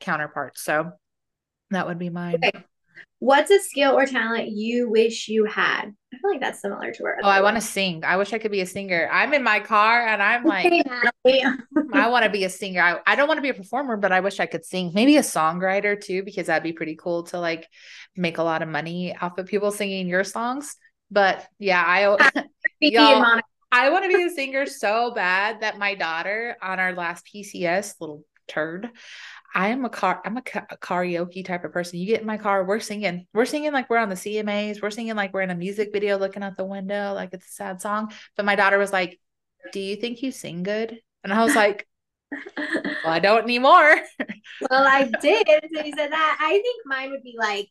counterparts. 0.00 0.62
So 0.62 0.92
that 1.70 1.86
would 1.86 1.98
be 1.98 2.10
mine. 2.10 2.36
Okay. 2.42 2.64
What's 3.18 3.50
a 3.50 3.58
skill 3.60 3.98
or 3.98 4.06
talent 4.06 4.48
you 4.48 4.88
wish 4.88 5.28
you 5.28 5.44
had? 5.44 5.92
I 6.12 6.18
feel 6.18 6.30
like 6.30 6.40
that's 6.40 6.60
similar 6.60 6.90
to 6.92 7.04
our 7.04 7.18
oh 7.22 7.28
i 7.28 7.40
want 7.40 7.56
to 7.56 7.60
sing 7.60 8.02
i 8.04 8.16
wish 8.16 8.32
i 8.32 8.38
could 8.38 8.50
be 8.50 8.62
a 8.62 8.66
singer 8.66 9.08
i'm 9.12 9.32
in 9.32 9.44
my 9.44 9.60
car 9.60 10.04
and 10.08 10.20
i'm 10.20 10.44
like. 10.44 10.66
I 11.92 12.08
want 12.08 12.24
to 12.24 12.30
be 12.30 12.44
a 12.44 12.50
singer. 12.50 12.80
I, 12.80 12.98
I 13.06 13.14
don't 13.14 13.28
want 13.28 13.38
to 13.38 13.42
be 13.42 13.50
a 13.50 13.54
performer, 13.54 13.96
but 13.96 14.12
I 14.12 14.20
wish 14.20 14.40
I 14.40 14.46
could 14.46 14.64
sing. 14.64 14.92
Maybe 14.94 15.16
a 15.16 15.22
songwriter 15.22 16.00
too, 16.00 16.22
because 16.22 16.46
that'd 16.46 16.62
be 16.62 16.72
pretty 16.72 16.96
cool 16.96 17.24
to 17.24 17.38
like 17.38 17.68
make 18.16 18.38
a 18.38 18.42
lot 18.42 18.62
of 18.62 18.68
money 18.68 19.14
off 19.16 19.38
of 19.38 19.46
people 19.46 19.70
singing 19.70 20.08
your 20.08 20.24
songs. 20.24 20.76
But 21.10 21.46
yeah, 21.58 21.82
I 21.84 22.02
Y'all- 22.80 23.40
I 23.72 23.90
want 23.90 24.04
to 24.04 24.16
be 24.16 24.24
a 24.24 24.30
singer 24.34 24.66
so 24.66 25.12
bad 25.12 25.60
that 25.60 25.78
my 25.78 25.94
daughter 25.94 26.56
on 26.62 26.80
our 26.80 26.94
last 26.94 27.26
PCS, 27.26 27.94
little 28.00 28.24
turd, 28.48 28.90
I 29.54 29.68
am 29.68 29.84
a 29.84 29.90
car. 29.90 30.20
I'm 30.24 30.36
a, 30.36 30.42
ca- 30.42 30.66
a 30.70 30.76
karaoke 30.76 31.44
type 31.44 31.64
of 31.64 31.72
person. 31.72 31.98
You 31.98 32.06
get 32.06 32.20
in 32.20 32.26
my 32.26 32.38
car, 32.38 32.64
we're 32.64 32.80
singing. 32.80 33.26
We're 33.34 33.46
singing 33.46 33.72
like 33.72 33.90
we're 33.90 33.98
on 33.98 34.08
the 34.08 34.16
CMAs. 34.16 34.80
We're 34.80 34.90
singing 34.90 35.16
like 35.16 35.32
we're 35.34 35.42
in 35.42 35.50
a 35.50 35.54
music 35.56 35.90
video, 35.92 36.18
looking 36.18 36.42
out 36.42 36.56
the 36.56 36.64
window, 36.64 37.12
like 37.14 37.30
it's 37.32 37.46
a 37.48 37.52
sad 37.52 37.80
song. 37.80 38.12
But 38.36 38.46
my 38.46 38.54
daughter 38.54 38.78
was 38.78 38.92
like, 38.92 39.18
"Do 39.72 39.80
you 39.80 39.96
think 39.96 40.22
you 40.22 40.30
sing 40.32 40.62
good?" 40.62 41.00
And 41.24 41.32
I 41.32 41.42
was 41.44 41.54
like, 41.56 41.88
"Well, 42.56 43.12
I 43.12 43.18
don't 43.18 43.42
anymore." 43.42 43.96
well, 44.70 44.86
I 44.86 45.04
did. 45.20 45.46
So 45.74 45.84
you 45.84 45.92
said 45.96 46.12
that. 46.12 46.38
I 46.40 46.52
think 46.52 46.86
mine 46.86 47.10
would 47.10 47.22
be 47.22 47.34
like 47.38 47.68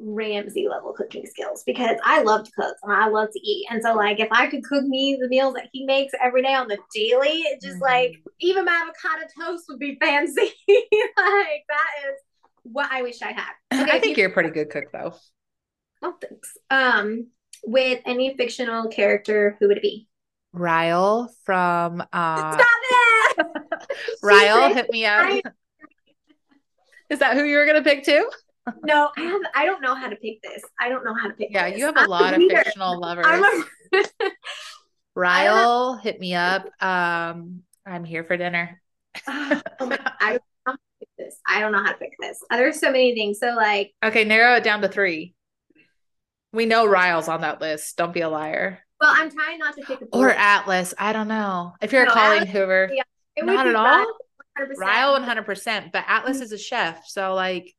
Ramsay 0.00 0.66
level 0.68 0.92
cooking 0.92 1.24
skills 1.26 1.62
because 1.64 1.96
I 2.04 2.22
love 2.22 2.44
to 2.44 2.50
cook 2.52 2.76
and 2.82 2.92
I 2.92 3.08
love 3.08 3.28
to 3.32 3.40
eat. 3.40 3.66
And 3.70 3.82
so, 3.82 3.94
like, 3.94 4.20
if 4.20 4.28
I 4.30 4.46
could 4.48 4.64
cook 4.64 4.84
me 4.84 5.16
the 5.20 5.28
meals 5.28 5.54
that 5.54 5.68
he 5.72 5.84
makes 5.86 6.12
every 6.22 6.42
day 6.42 6.54
on 6.54 6.68
the 6.68 6.78
daily, 6.94 7.40
it 7.42 7.60
just 7.62 7.78
Mhm. 7.78 7.82
like 7.82 8.22
even 8.40 8.64
my 8.64 8.72
avocado 8.72 9.26
toast 9.40 9.64
would 9.68 9.78
be 9.78 9.96
fancy. 10.00 10.40
like, 10.68 11.64
that 11.68 11.90
is 12.08 12.18
what 12.64 12.90
I 12.90 13.02
wish 13.02 13.22
I 13.22 13.32
had. 13.32 13.52
Okay, 13.82 13.90
I 13.96 13.98
think 14.00 14.16
you- 14.16 14.22
you're 14.22 14.30
a 14.30 14.34
pretty 14.34 14.50
good 14.50 14.70
cook, 14.70 14.90
though. 14.92 15.14
Oh, 16.02 16.14
thanks. 16.20 16.56
Um, 16.70 17.28
with 17.64 18.00
any 18.04 18.36
fictional 18.36 18.88
character, 18.88 19.56
who 19.58 19.68
would 19.68 19.78
it 19.78 19.82
be? 19.82 20.08
Ryle 20.52 21.32
from 21.44 22.00
uh, 22.12 22.52
Stop 22.58 22.66
it! 23.38 23.46
Ryle, 24.22 24.72
hit 24.74 24.90
me 24.90 25.04
up. 25.06 25.26
I- 25.26 25.42
Is 27.10 27.18
that 27.20 27.36
who 27.36 27.44
you 27.44 27.56
were 27.56 27.66
gonna 27.66 27.82
pick 27.82 28.04
too? 28.04 28.28
No, 28.82 29.10
I 29.16 29.20
have. 29.20 29.40
I 29.54 29.66
don't 29.66 29.82
know 29.82 29.94
how 29.94 30.08
to 30.08 30.16
pick 30.16 30.40
this. 30.42 30.62
I 30.80 30.88
don't 30.88 31.04
know 31.04 31.14
how 31.14 31.28
to 31.28 31.34
pick. 31.34 31.48
Yeah, 31.50 31.68
this. 31.70 31.78
you 31.78 31.84
have 31.86 31.96
a 31.96 32.00
I'm 32.00 32.08
lot 32.08 32.32
of 32.34 32.38
reader. 32.38 32.56
fictional 32.64 32.98
lovers. 33.00 33.26
A 33.92 34.30
Ryle, 35.14 35.94
hit 35.96 36.18
me 36.18 36.34
up. 36.34 36.66
Um, 36.82 37.62
I'm 37.86 38.04
here 38.04 38.24
for 38.24 38.36
dinner. 38.36 38.80
oh 39.28 39.60
my, 39.80 39.98
I 40.20 40.30
don't 40.32 40.42
know 40.66 40.66
how 40.66 40.72
to 40.72 40.78
pick 40.98 41.08
this. 41.18 41.36
I 41.46 41.60
don't 41.60 41.72
know 41.72 41.82
how 41.84 41.92
to 41.92 41.98
pick 41.98 42.14
this. 42.18 42.40
Uh, 42.50 42.56
There's 42.56 42.80
so 42.80 42.90
many 42.90 43.14
things. 43.14 43.38
So 43.38 43.54
like, 43.54 43.92
Okay, 44.04 44.24
narrow 44.24 44.56
it 44.56 44.64
down 44.64 44.80
to 44.82 44.88
three. 44.88 45.34
We 46.52 46.66
know 46.66 46.86
Ryle's 46.86 47.28
on 47.28 47.42
that 47.42 47.60
list. 47.60 47.96
Don't 47.96 48.12
be 48.12 48.20
a 48.22 48.28
liar. 48.28 48.80
well, 49.00 49.12
I'm 49.14 49.30
trying 49.30 49.58
not 49.58 49.76
to 49.76 49.82
pick 49.82 50.00
a 50.00 50.04
Or. 50.12 50.30
Atlas. 50.30 50.94
I 50.98 51.12
don't 51.12 51.28
know. 51.28 51.74
If 51.80 51.92
you're 51.92 52.04
No, 52.06 52.10
a 52.10 52.14
Colleen 52.14 52.42
Atlas- 52.42 52.50
Hoover, 52.52 52.90
yeah, 52.92 53.02
not 53.44 53.66
at 53.66 53.74
all. 53.76 53.84
Ryle, 53.84 54.06
100%. 54.58 54.76
Ryle 54.78 55.20
100%. 55.20 55.92
But 55.92 56.04
Atlas 56.08 56.36
Mm-hmm. 56.38 56.42
is 56.44 56.52
a 56.52 56.58
chef. 56.58 57.06
So, 57.06 57.34
like, 57.34 57.72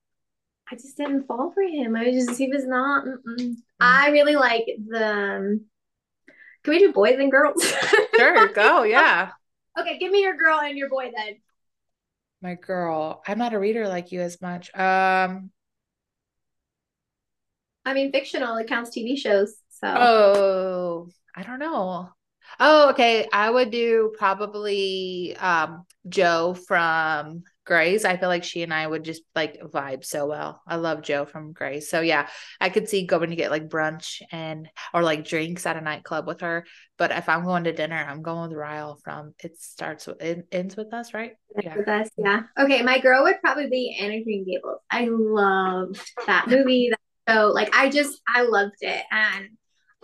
I 0.71 0.75
just 0.75 0.97
didn't 0.97 1.28
fall 1.28 1.51
for 1.51 1.62
him. 1.62 1.95
I 1.95 2.06
was 2.08 2.25
just 2.25 2.39
he 2.39 2.47
was 2.49 2.65
not. 2.65 3.06
Mm. 3.06 3.17
Mm-mm. 3.25 3.56
I 3.80 4.10
really 4.10 4.36
like 4.36 4.65
the. 4.88 5.08
um, 5.08 5.65
Can 6.63 6.73
we 6.73 6.80
do 6.80 6.91
boys 6.91 7.17
and 7.19 7.32
girls? 7.32 7.63
sure, 8.15 8.47
go. 8.49 8.84
Yeah. 8.84 9.32
okay, 9.80 9.99
give 9.99 10.12
me 10.12 10.21
your 10.21 10.36
girl 10.36 10.60
and 10.60 10.78
your 10.78 10.89
boy 10.89 11.12
then. 11.15 11.36
My 12.41 12.56
girl. 12.56 13.21
I'm 13.28 13.38
not 13.38 13.54
a 13.54 13.60
reader 13.60 13.88
like 13.88 14.12
you 14.12 14.21
as 14.21 14.41
much. 14.41 14.73
Um, 14.75 15.51
I 17.86 17.93
mean, 17.93 18.12
fictional. 18.12 18.58
It 18.58 18.67
counts 18.67 18.89
TV 18.89 19.15
shows. 19.15 19.56
So 19.69 19.88
Oh, 19.88 21.08
I 21.36 21.43
don't 21.43 21.60
know. 21.60 22.10
Oh, 22.60 22.89
okay. 22.91 23.28
I 23.32 23.49
would 23.49 23.69
do 23.71 24.13
probably 24.17 25.36
um 25.38 25.86
Jo 26.08 26.54
from 26.54 27.43
Grey's. 27.65 28.06
I 28.06 28.17
feel 28.17 28.30
like 28.30 28.43
she 28.43 28.62
and 28.63 28.73
I 28.73 28.86
would 28.86 29.04
just 29.04 29.23
like 29.34 29.60
vibe 29.60 30.06
so 30.06 30.28
well. 30.28 30.62
I 30.67 30.75
love 30.75 31.01
Jo 31.01 31.25
from 31.25 31.51
Grey's. 31.51 31.89
So 31.89 32.01
yeah, 32.01 32.28
I 32.62 32.69
could 32.69 32.88
see 32.88 33.06
going 33.06 33.32
to 33.32 33.36
get 33.36 33.51
like 33.51 33.67
brunch 33.67 34.21
and 34.32 34.69
or 34.93 35.01
like 35.01 35.28
drinks 35.28 35.65
at 35.65 35.75
a 35.75 35.82
nightclub 35.82 36.28
with 36.28 36.41
her. 36.41 36.65
But 36.97 37.12
if 37.12 37.28
I'm 37.28 37.43
going 37.43 37.65
to 37.65 37.73
dinner, 37.73 37.97
I'm 37.97 38.21
going 38.21 38.49
with 38.49 38.58
Ryle 38.58 38.99
from 39.04 39.34
It 39.43 39.60
Starts 39.60 40.08
with 40.08 40.21
It 40.21 40.47
Ends 40.51 40.78
with 40.78 40.93
Us, 40.93 41.13
right? 41.13 41.34
Yeah. 41.62 41.75
with 41.75 41.88
us. 41.88 42.10
Yeah. 42.17 42.43
Okay, 42.58 42.84
my 42.84 42.99
girl 42.99 43.23
would 43.23 43.41
probably 43.41 43.67
be 43.67 43.97
Anna 43.99 44.23
Green 44.23 44.45
Gables. 44.45 44.80
I 44.89 45.08
loved 45.10 45.99
that 46.28 46.47
movie. 46.47 46.91
That 46.91 47.34
show. 47.34 47.47
Like 47.47 47.75
I 47.75 47.89
just 47.89 48.21
I 48.34 48.43
loved 48.43 48.75
it. 48.82 49.04
And 49.12 49.49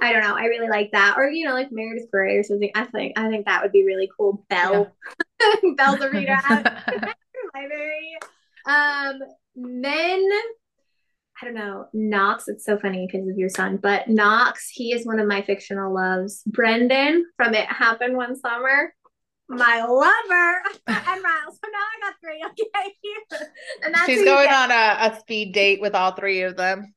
I 0.01 0.13
don't 0.13 0.23
know, 0.23 0.35
I 0.35 0.45
really 0.45 0.67
like 0.67 0.89
that. 0.93 1.15
Or, 1.17 1.29
you 1.29 1.45
know, 1.45 1.53
like 1.53 1.71
Meredith 1.71 2.09
Grey 2.11 2.35
or 2.37 2.43
something. 2.43 2.71
I 2.73 2.85
think 2.85 3.19
I 3.19 3.29
think 3.29 3.45
that 3.45 3.61
would 3.61 3.71
be 3.71 3.85
really 3.85 4.09
cool. 4.17 4.43
Belle. 4.49 4.91
Belle's 5.77 6.01
a 6.01 6.09
reader 6.09 6.39
library. 7.61 8.17
Um 8.65 9.19
then 9.55 10.29
I 11.41 11.45
don't 11.45 11.55
know, 11.55 11.87
Knox. 11.93 12.47
It's 12.47 12.65
so 12.65 12.77
funny 12.77 13.07
because 13.07 13.27
of 13.27 13.37
your 13.37 13.49
son, 13.49 13.77
but 13.81 14.07
Knox, 14.07 14.69
he 14.69 14.93
is 14.93 15.07
one 15.07 15.19
of 15.19 15.27
my 15.27 15.41
fictional 15.41 15.93
loves. 15.93 16.43
Brendan 16.45 17.25
from 17.35 17.55
It 17.55 17.65
Happened 17.65 18.15
One 18.15 18.35
Summer, 18.35 18.93
my 19.49 19.83
lover, 19.83 20.61
and 20.87 21.23
Ryle. 21.23 21.51
So 21.51 21.67
now 21.71 21.79
I 21.79 21.99
got 22.01 22.13
three. 22.23 22.43
Okay, 22.45 23.37
and 23.83 23.93
that's 23.93 24.05
She's 24.05 24.23
going 24.23 24.49
on 24.49 24.69
a, 24.71 25.15
a 25.15 25.19
speed 25.19 25.53
date 25.53 25.81
with 25.81 25.95
all 25.95 26.11
three 26.11 26.43
of 26.43 26.57
them. 26.57 26.93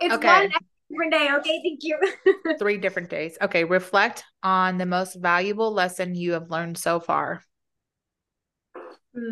It's 0.00 0.14
okay. 0.14 0.26
one 0.26 0.50
different 0.90 1.12
day. 1.12 1.28
Okay, 1.38 1.62
thank 1.62 1.82
you. 1.82 1.98
Three 2.58 2.78
different 2.78 3.10
days. 3.10 3.38
Okay, 3.40 3.64
reflect 3.64 4.24
on 4.42 4.76
the 4.76 4.86
most 4.86 5.14
valuable 5.14 5.72
lesson 5.72 6.14
you 6.14 6.32
have 6.32 6.50
learned 6.50 6.78
so 6.78 7.00
far. 7.00 7.42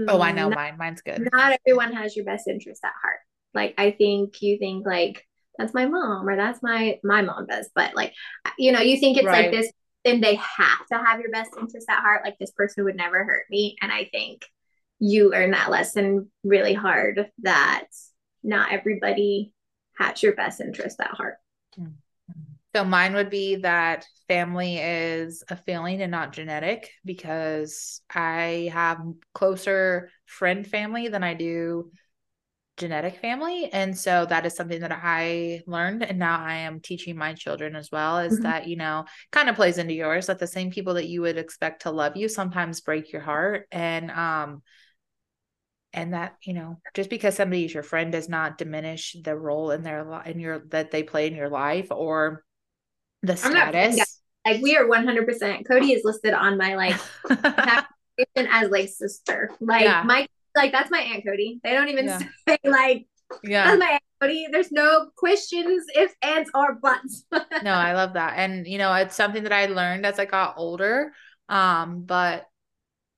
Oh, 0.08 0.20
I 0.20 0.32
know 0.32 0.48
Mm, 0.48 0.54
mine. 0.54 0.76
Mine's 0.78 1.02
good. 1.02 1.28
Not 1.32 1.58
everyone 1.66 1.92
has 1.92 2.16
your 2.16 2.24
best 2.24 2.48
interest 2.48 2.84
at 2.84 2.92
heart. 3.02 3.18
Like 3.54 3.74
I 3.78 3.90
think 3.90 4.40
you 4.40 4.58
think 4.58 4.86
like 4.86 5.26
that's 5.58 5.74
my 5.74 5.86
mom 5.86 6.28
or 6.28 6.36
that's 6.36 6.62
my 6.62 6.98
my 7.04 7.22
mom 7.22 7.46
does, 7.46 7.68
but 7.74 7.94
like 7.94 8.14
you 8.58 8.72
know 8.72 8.80
you 8.80 8.98
think 8.98 9.16
it's 9.18 9.26
Right. 9.26 9.44
like 9.44 9.50
this. 9.52 9.70
Then 10.04 10.20
they 10.20 10.34
have 10.36 10.86
to 10.90 10.98
have 10.98 11.20
your 11.20 11.30
best 11.30 11.52
interest 11.58 11.86
at 11.88 12.00
heart. 12.00 12.22
Like 12.24 12.38
this 12.38 12.50
person 12.50 12.84
would 12.84 12.96
never 12.96 13.24
hurt 13.24 13.44
me, 13.50 13.76
and 13.80 13.92
I 13.92 14.08
think 14.10 14.44
you 14.98 15.30
learn 15.30 15.50
that 15.52 15.70
lesson 15.70 16.30
really 16.44 16.74
hard. 16.74 17.30
That 17.42 17.86
not 18.42 18.72
everybody 18.72 19.52
has 19.98 20.22
your 20.22 20.34
best 20.34 20.60
interest 20.60 21.00
at 21.00 21.10
heart. 21.10 21.36
So 22.74 22.84
mine 22.84 23.14
would 23.14 23.28
be 23.30 23.56
that 23.56 24.06
family 24.28 24.78
is 24.78 25.44
a 25.48 25.56
feeling 25.56 26.00
and 26.00 26.10
not 26.10 26.32
genetic 26.32 26.90
because 27.04 28.00
I 28.14 28.70
have 28.72 28.98
closer 29.34 30.10
friend 30.24 30.66
family 30.66 31.08
than 31.08 31.22
I 31.22 31.34
do 31.34 31.90
genetic 32.78 33.18
family. 33.18 33.68
And 33.70 33.96
so 33.96 34.24
that 34.26 34.46
is 34.46 34.56
something 34.56 34.80
that 34.80 34.98
I 35.02 35.62
learned 35.66 36.02
and 36.02 36.18
now 36.18 36.38
I 36.40 36.54
am 36.58 36.80
teaching 36.80 37.16
my 37.16 37.34
children 37.34 37.76
as 37.76 37.90
well 37.92 38.18
is 38.18 38.34
Mhm. 38.34 38.42
that, 38.42 38.66
you 38.66 38.76
know, 38.76 39.04
kind 39.30 39.50
of 39.50 39.56
plays 39.56 39.76
into 39.76 39.92
yours 39.92 40.26
that 40.26 40.38
the 40.38 40.46
same 40.46 40.70
people 40.70 40.94
that 40.94 41.08
you 41.08 41.20
would 41.20 41.36
expect 41.36 41.82
to 41.82 41.90
love 41.90 42.16
you 42.16 42.28
sometimes 42.28 42.80
break 42.80 43.12
your 43.12 43.22
heart 43.22 43.66
and 43.70 44.10
um 44.10 44.62
and 45.92 46.14
that 46.14 46.36
you 46.42 46.54
know 46.54 46.78
just 46.94 47.10
because 47.10 47.36
somebody 47.36 47.66
is 47.66 47.74
your 47.74 47.82
friend 47.82 48.12
does 48.12 48.28
not 48.28 48.56
diminish 48.58 49.14
the 49.22 49.36
role 49.36 49.70
in 49.70 49.82
their 49.82 50.04
life 50.04 50.26
in 50.26 50.40
your 50.40 50.60
that 50.68 50.90
they 50.90 51.02
play 51.02 51.26
in 51.26 51.34
your 51.34 51.50
life 51.50 51.88
or 51.90 52.42
the 53.22 53.36
status 53.36 54.20
Like 54.46 54.60
we 54.62 54.76
are 54.76 54.86
one 54.86 55.04
hundred 55.04 55.26
percent. 55.26 55.66
Cody 55.66 55.92
is 55.92 56.02
listed 56.04 56.34
on 56.34 56.58
my 56.58 56.74
like 56.74 56.96
as 58.36 58.70
like 58.70 58.88
sister. 58.88 59.50
Like 59.60 59.84
Yeah. 59.84 60.02
my 60.04 60.26
like 60.56 60.72
that's 60.72 60.90
my 60.90 60.98
aunt 60.98 61.24
Cody. 61.24 61.60
They 61.62 61.72
don't 61.72 61.88
even 61.88 62.06
Yeah. 62.06 62.18
say 62.48 62.58
like 62.64 63.06
yeah 63.42 63.64
that's 63.64 63.78
my 63.78 63.90
aunt 63.92 64.02
Cody. 64.20 64.46
There's 64.50 64.72
no 64.72 65.10
questions, 65.16 65.84
if 65.94 66.14
ands 66.22 66.50
or 66.54 66.74
buts. 66.74 67.24
no 67.62 67.72
i 67.72 67.94
love 67.94 68.14
that 68.14 68.34
and 68.36 68.66
you 68.66 68.78
know 68.78 68.92
it's 68.94 69.14
something 69.14 69.44
that 69.44 69.52
i 69.52 69.66
learned 69.66 70.04
as 70.04 70.18
i 70.18 70.24
got 70.24 70.54
older 70.56 71.12
um 71.48 72.02
but 72.02 72.46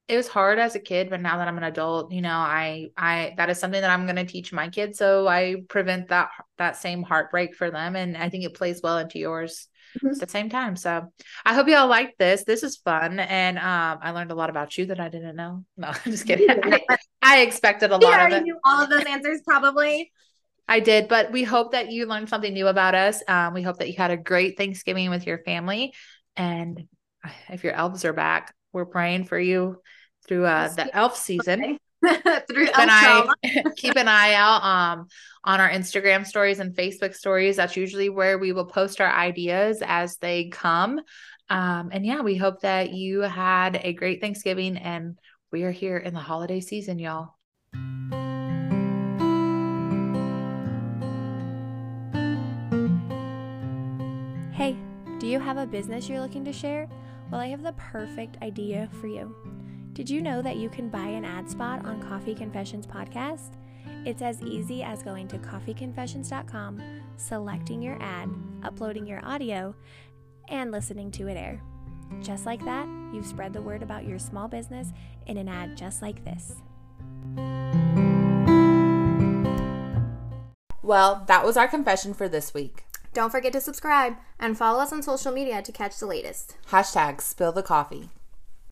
it 0.07 0.17
was 0.17 0.29
hard 0.29 0.59
as 0.59 0.75
a 0.75 0.81
kid 0.81 1.09
but 1.09 1.21
now 1.21 1.38
that 1.38 1.49
i'm 1.49 1.57
an 1.57 1.64
adult 1.64 2.12
you 2.12 2.21
know 2.21 2.29
i 2.37 2.88
i 2.97 3.33
that 3.38 3.49
is 3.49 3.59
something 3.59 3.81
that 3.81 3.90
i'm 3.90 4.05
going 4.05 4.17
to 4.17 4.25
teach 4.27 4.53
my 4.53 4.69
kids 4.69 4.99
so 4.99 5.27
i 5.27 5.57
prevent 5.69 6.09
that 6.09 6.29
that 6.59 6.77
same 6.77 7.03
heartbreak 7.03 7.55
for 7.55 7.71
them 7.71 7.97
and 7.97 8.17
i 8.17 8.29
think 8.29 8.45
it 8.45 8.55
plays 8.55 8.81
well 8.83 8.98
into 8.98 9.19
yours 9.19 9.69
Mhm. 10.03 10.13
at 10.13 10.19
the 10.19 10.29
same 10.29 10.49
time 10.49 10.77
so 10.77 11.13
i 11.45 11.55
hope 11.55 11.69
y'all 11.69 11.87
like 11.87 12.17
this 12.19 12.45
this 12.45 12.63
is 12.63 12.77
fun 12.77 13.19
and 13.21 13.59
um 13.59 13.99
i 14.03 14.11
learned 14.11 14.31
a 14.31 14.35
lot 14.35 14.51
about 14.51 14.77
you 14.77 14.87
that 14.87 15.01
i 15.01 15.09
didn't 15.09 15.37
know 15.37 15.65
no 15.77 15.88
i'm 15.88 16.13
just 16.13 16.27
kidding 16.27 16.49
I, 16.90 16.99
I 17.23 17.40
expected 17.42 17.90
a 17.90 17.97
lot 17.97 18.21
of 18.21 18.33
it 18.33 18.42
knew 18.42 18.59
all 18.65 18.83
of 18.83 18.90
those 18.90 19.05
answers 19.05 19.40
probably. 19.45 20.13
I 20.67 20.81
did, 20.81 21.09
but 21.09 21.31
we 21.31 21.42
hope 21.42 21.73
that 21.73 21.92
you 21.92 22.07
learned 22.07 22.29
something 22.29 22.53
new 22.53 22.69
about 22.69 22.95
us. 22.95 23.23
Um, 23.29 23.53
we 23.53 23.63
hope 23.63 23.79
that 23.79 23.88
you 23.88 23.95
had 23.97 24.11
a 24.11 24.17
great 24.17 24.57
Thanksgiving 24.57 25.11
with 25.11 25.27
your 25.27 25.38
family. 25.38 25.92
And 26.37 26.88
if 27.49 27.65
your 27.65 27.75
elves 27.75 28.05
are 28.05 28.13
back, 28.13 28.55
we're 28.73 28.87
praying 28.87 29.25
for 29.25 29.38
you 29.38 29.81
through 30.27 30.47
uh, 30.47 30.69
the 30.69 30.95
elf 30.97 31.17
season. 31.17 31.79
Through 32.48 32.67
Keep 32.67 32.79
an, 32.79 32.90
eye, 32.90 33.27
keep 33.77 33.96
an 33.96 34.09
eye 34.09 34.35
out 34.35 34.63
um, 34.63 35.09
on 35.44 35.61
our 35.61 35.71
Instagram 35.71 36.27
stories 36.27 36.59
and 36.59 36.75
Facebook 36.75 37.15
stories. 37.15 37.57
That's 37.57 37.77
usually 37.77 38.11
where 38.11 38.38
we 38.38 38.52
will 38.52 38.67
post 38.67 39.00
our 39.00 39.11
ideas 39.11 39.83
as 39.85 40.17
they 40.19 40.48
come. 40.48 41.00
Um, 41.48 41.90
and 41.92 42.05
yeah, 42.05 42.21
we 42.21 42.37
hope 42.37 42.61
that 42.61 42.92
you 42.92 43.21
had 43.21 43.81
a 43.83 43.92
great 43.92 44.21
Thanksgiving 44.21 44.77
and 44.77 45.19
we 45.52 45.63
are 45.63 45.71
here 45.71 45.96
in 45.96 46.15
the 46.15 46.21
holiday 46.21 46.61
season, 46.61 46.98
y'all. 46.98 47.35
Hey, 54.52 54.77
do 55.19 55.27
you 55.27 55.38
have 55.38 55.57
a 55.57 55.67
business 55.67 56.09
you're 56.09 56.21
looking 56.21 56.44
to 56.44 56.52
share? 56.52 56.88
Well, 57.31 57.40
I 57.40 57.48
have 57.48 57.63
the 57.63 57.73
perfect 57.75 58.40
idea 58.42 58.88
for 59.00 59.07
you. 59.07 59.35
Did 59.95 60.11
you 60.11 60.21
know 60.21 60.42
that 60.42 60.57
you 60.57 60.69
can 60.69 60.88
buy 60.88 61.07
an 61.07 61.25
ad 61.25 61.49
spot 61.49 61.87
on 61.87 62.03
KoFe 62.03 62.37
Confessions 62.37 62.85
podcast? 62.85 63.53
It's 64.05 64.23
as 64.23 64.42
easy 64.42 64.83
as 64.83 65.05
going 65.05 65.29
to 65.29 65.38
kofeconfessions.com, 65.38 66.83
selecting 67.17 67.81
your 67.81 67.97
ad, 68.03 68.29
uploading 68.65 69.07
your 69.07 69.25
audio, 69.25 69.73
and 70.49 70.73
listening 70.73 71.13
to 71.13 71.29
it 71.29 71.37
air. 71.37 71.63
Just 72.21 72.45
like 72.45 72.65
that, 72.65 72.88
you've 73.13 73.25
spread 73.25 73.53
the 73.53 73.63
word 73.63 73.85
about 73.85 74.05
your 74.05 74.19
small 74.19 74.49
business 74.49 74.92
in 75.27 75.37
an 75.37 75.49
ad 75.49 75.77
just 75.77 76.03
like 76.03 76.25
this. 76.25 76.57
Well, 80.83 81.23
that 81.29 81.45
was 81.45 81.57
our 81.57 81.69
confession 81.69 82.15
for 82.15 82.29
this 82.29 82.53
week. 82.53 82.85
Don't 83.13 83.31
forget 83.31 83.53
to 83.53 83.61
subscribe 83.61 84.17
and 84.40 84.59
follow 84.59 84.81
us 84.81 84.92
on 84.92 85.05
social 85.05 85.31
media 85.31 85.63
to 85.63 85.71
catch 85.71 86.01
the 86.01 86.07
latest. 86.07 86.57
Hashtag 86.71 87.21
spill 87.21 87.53
the 87.53 87.63
KoFe. 87.63 88.09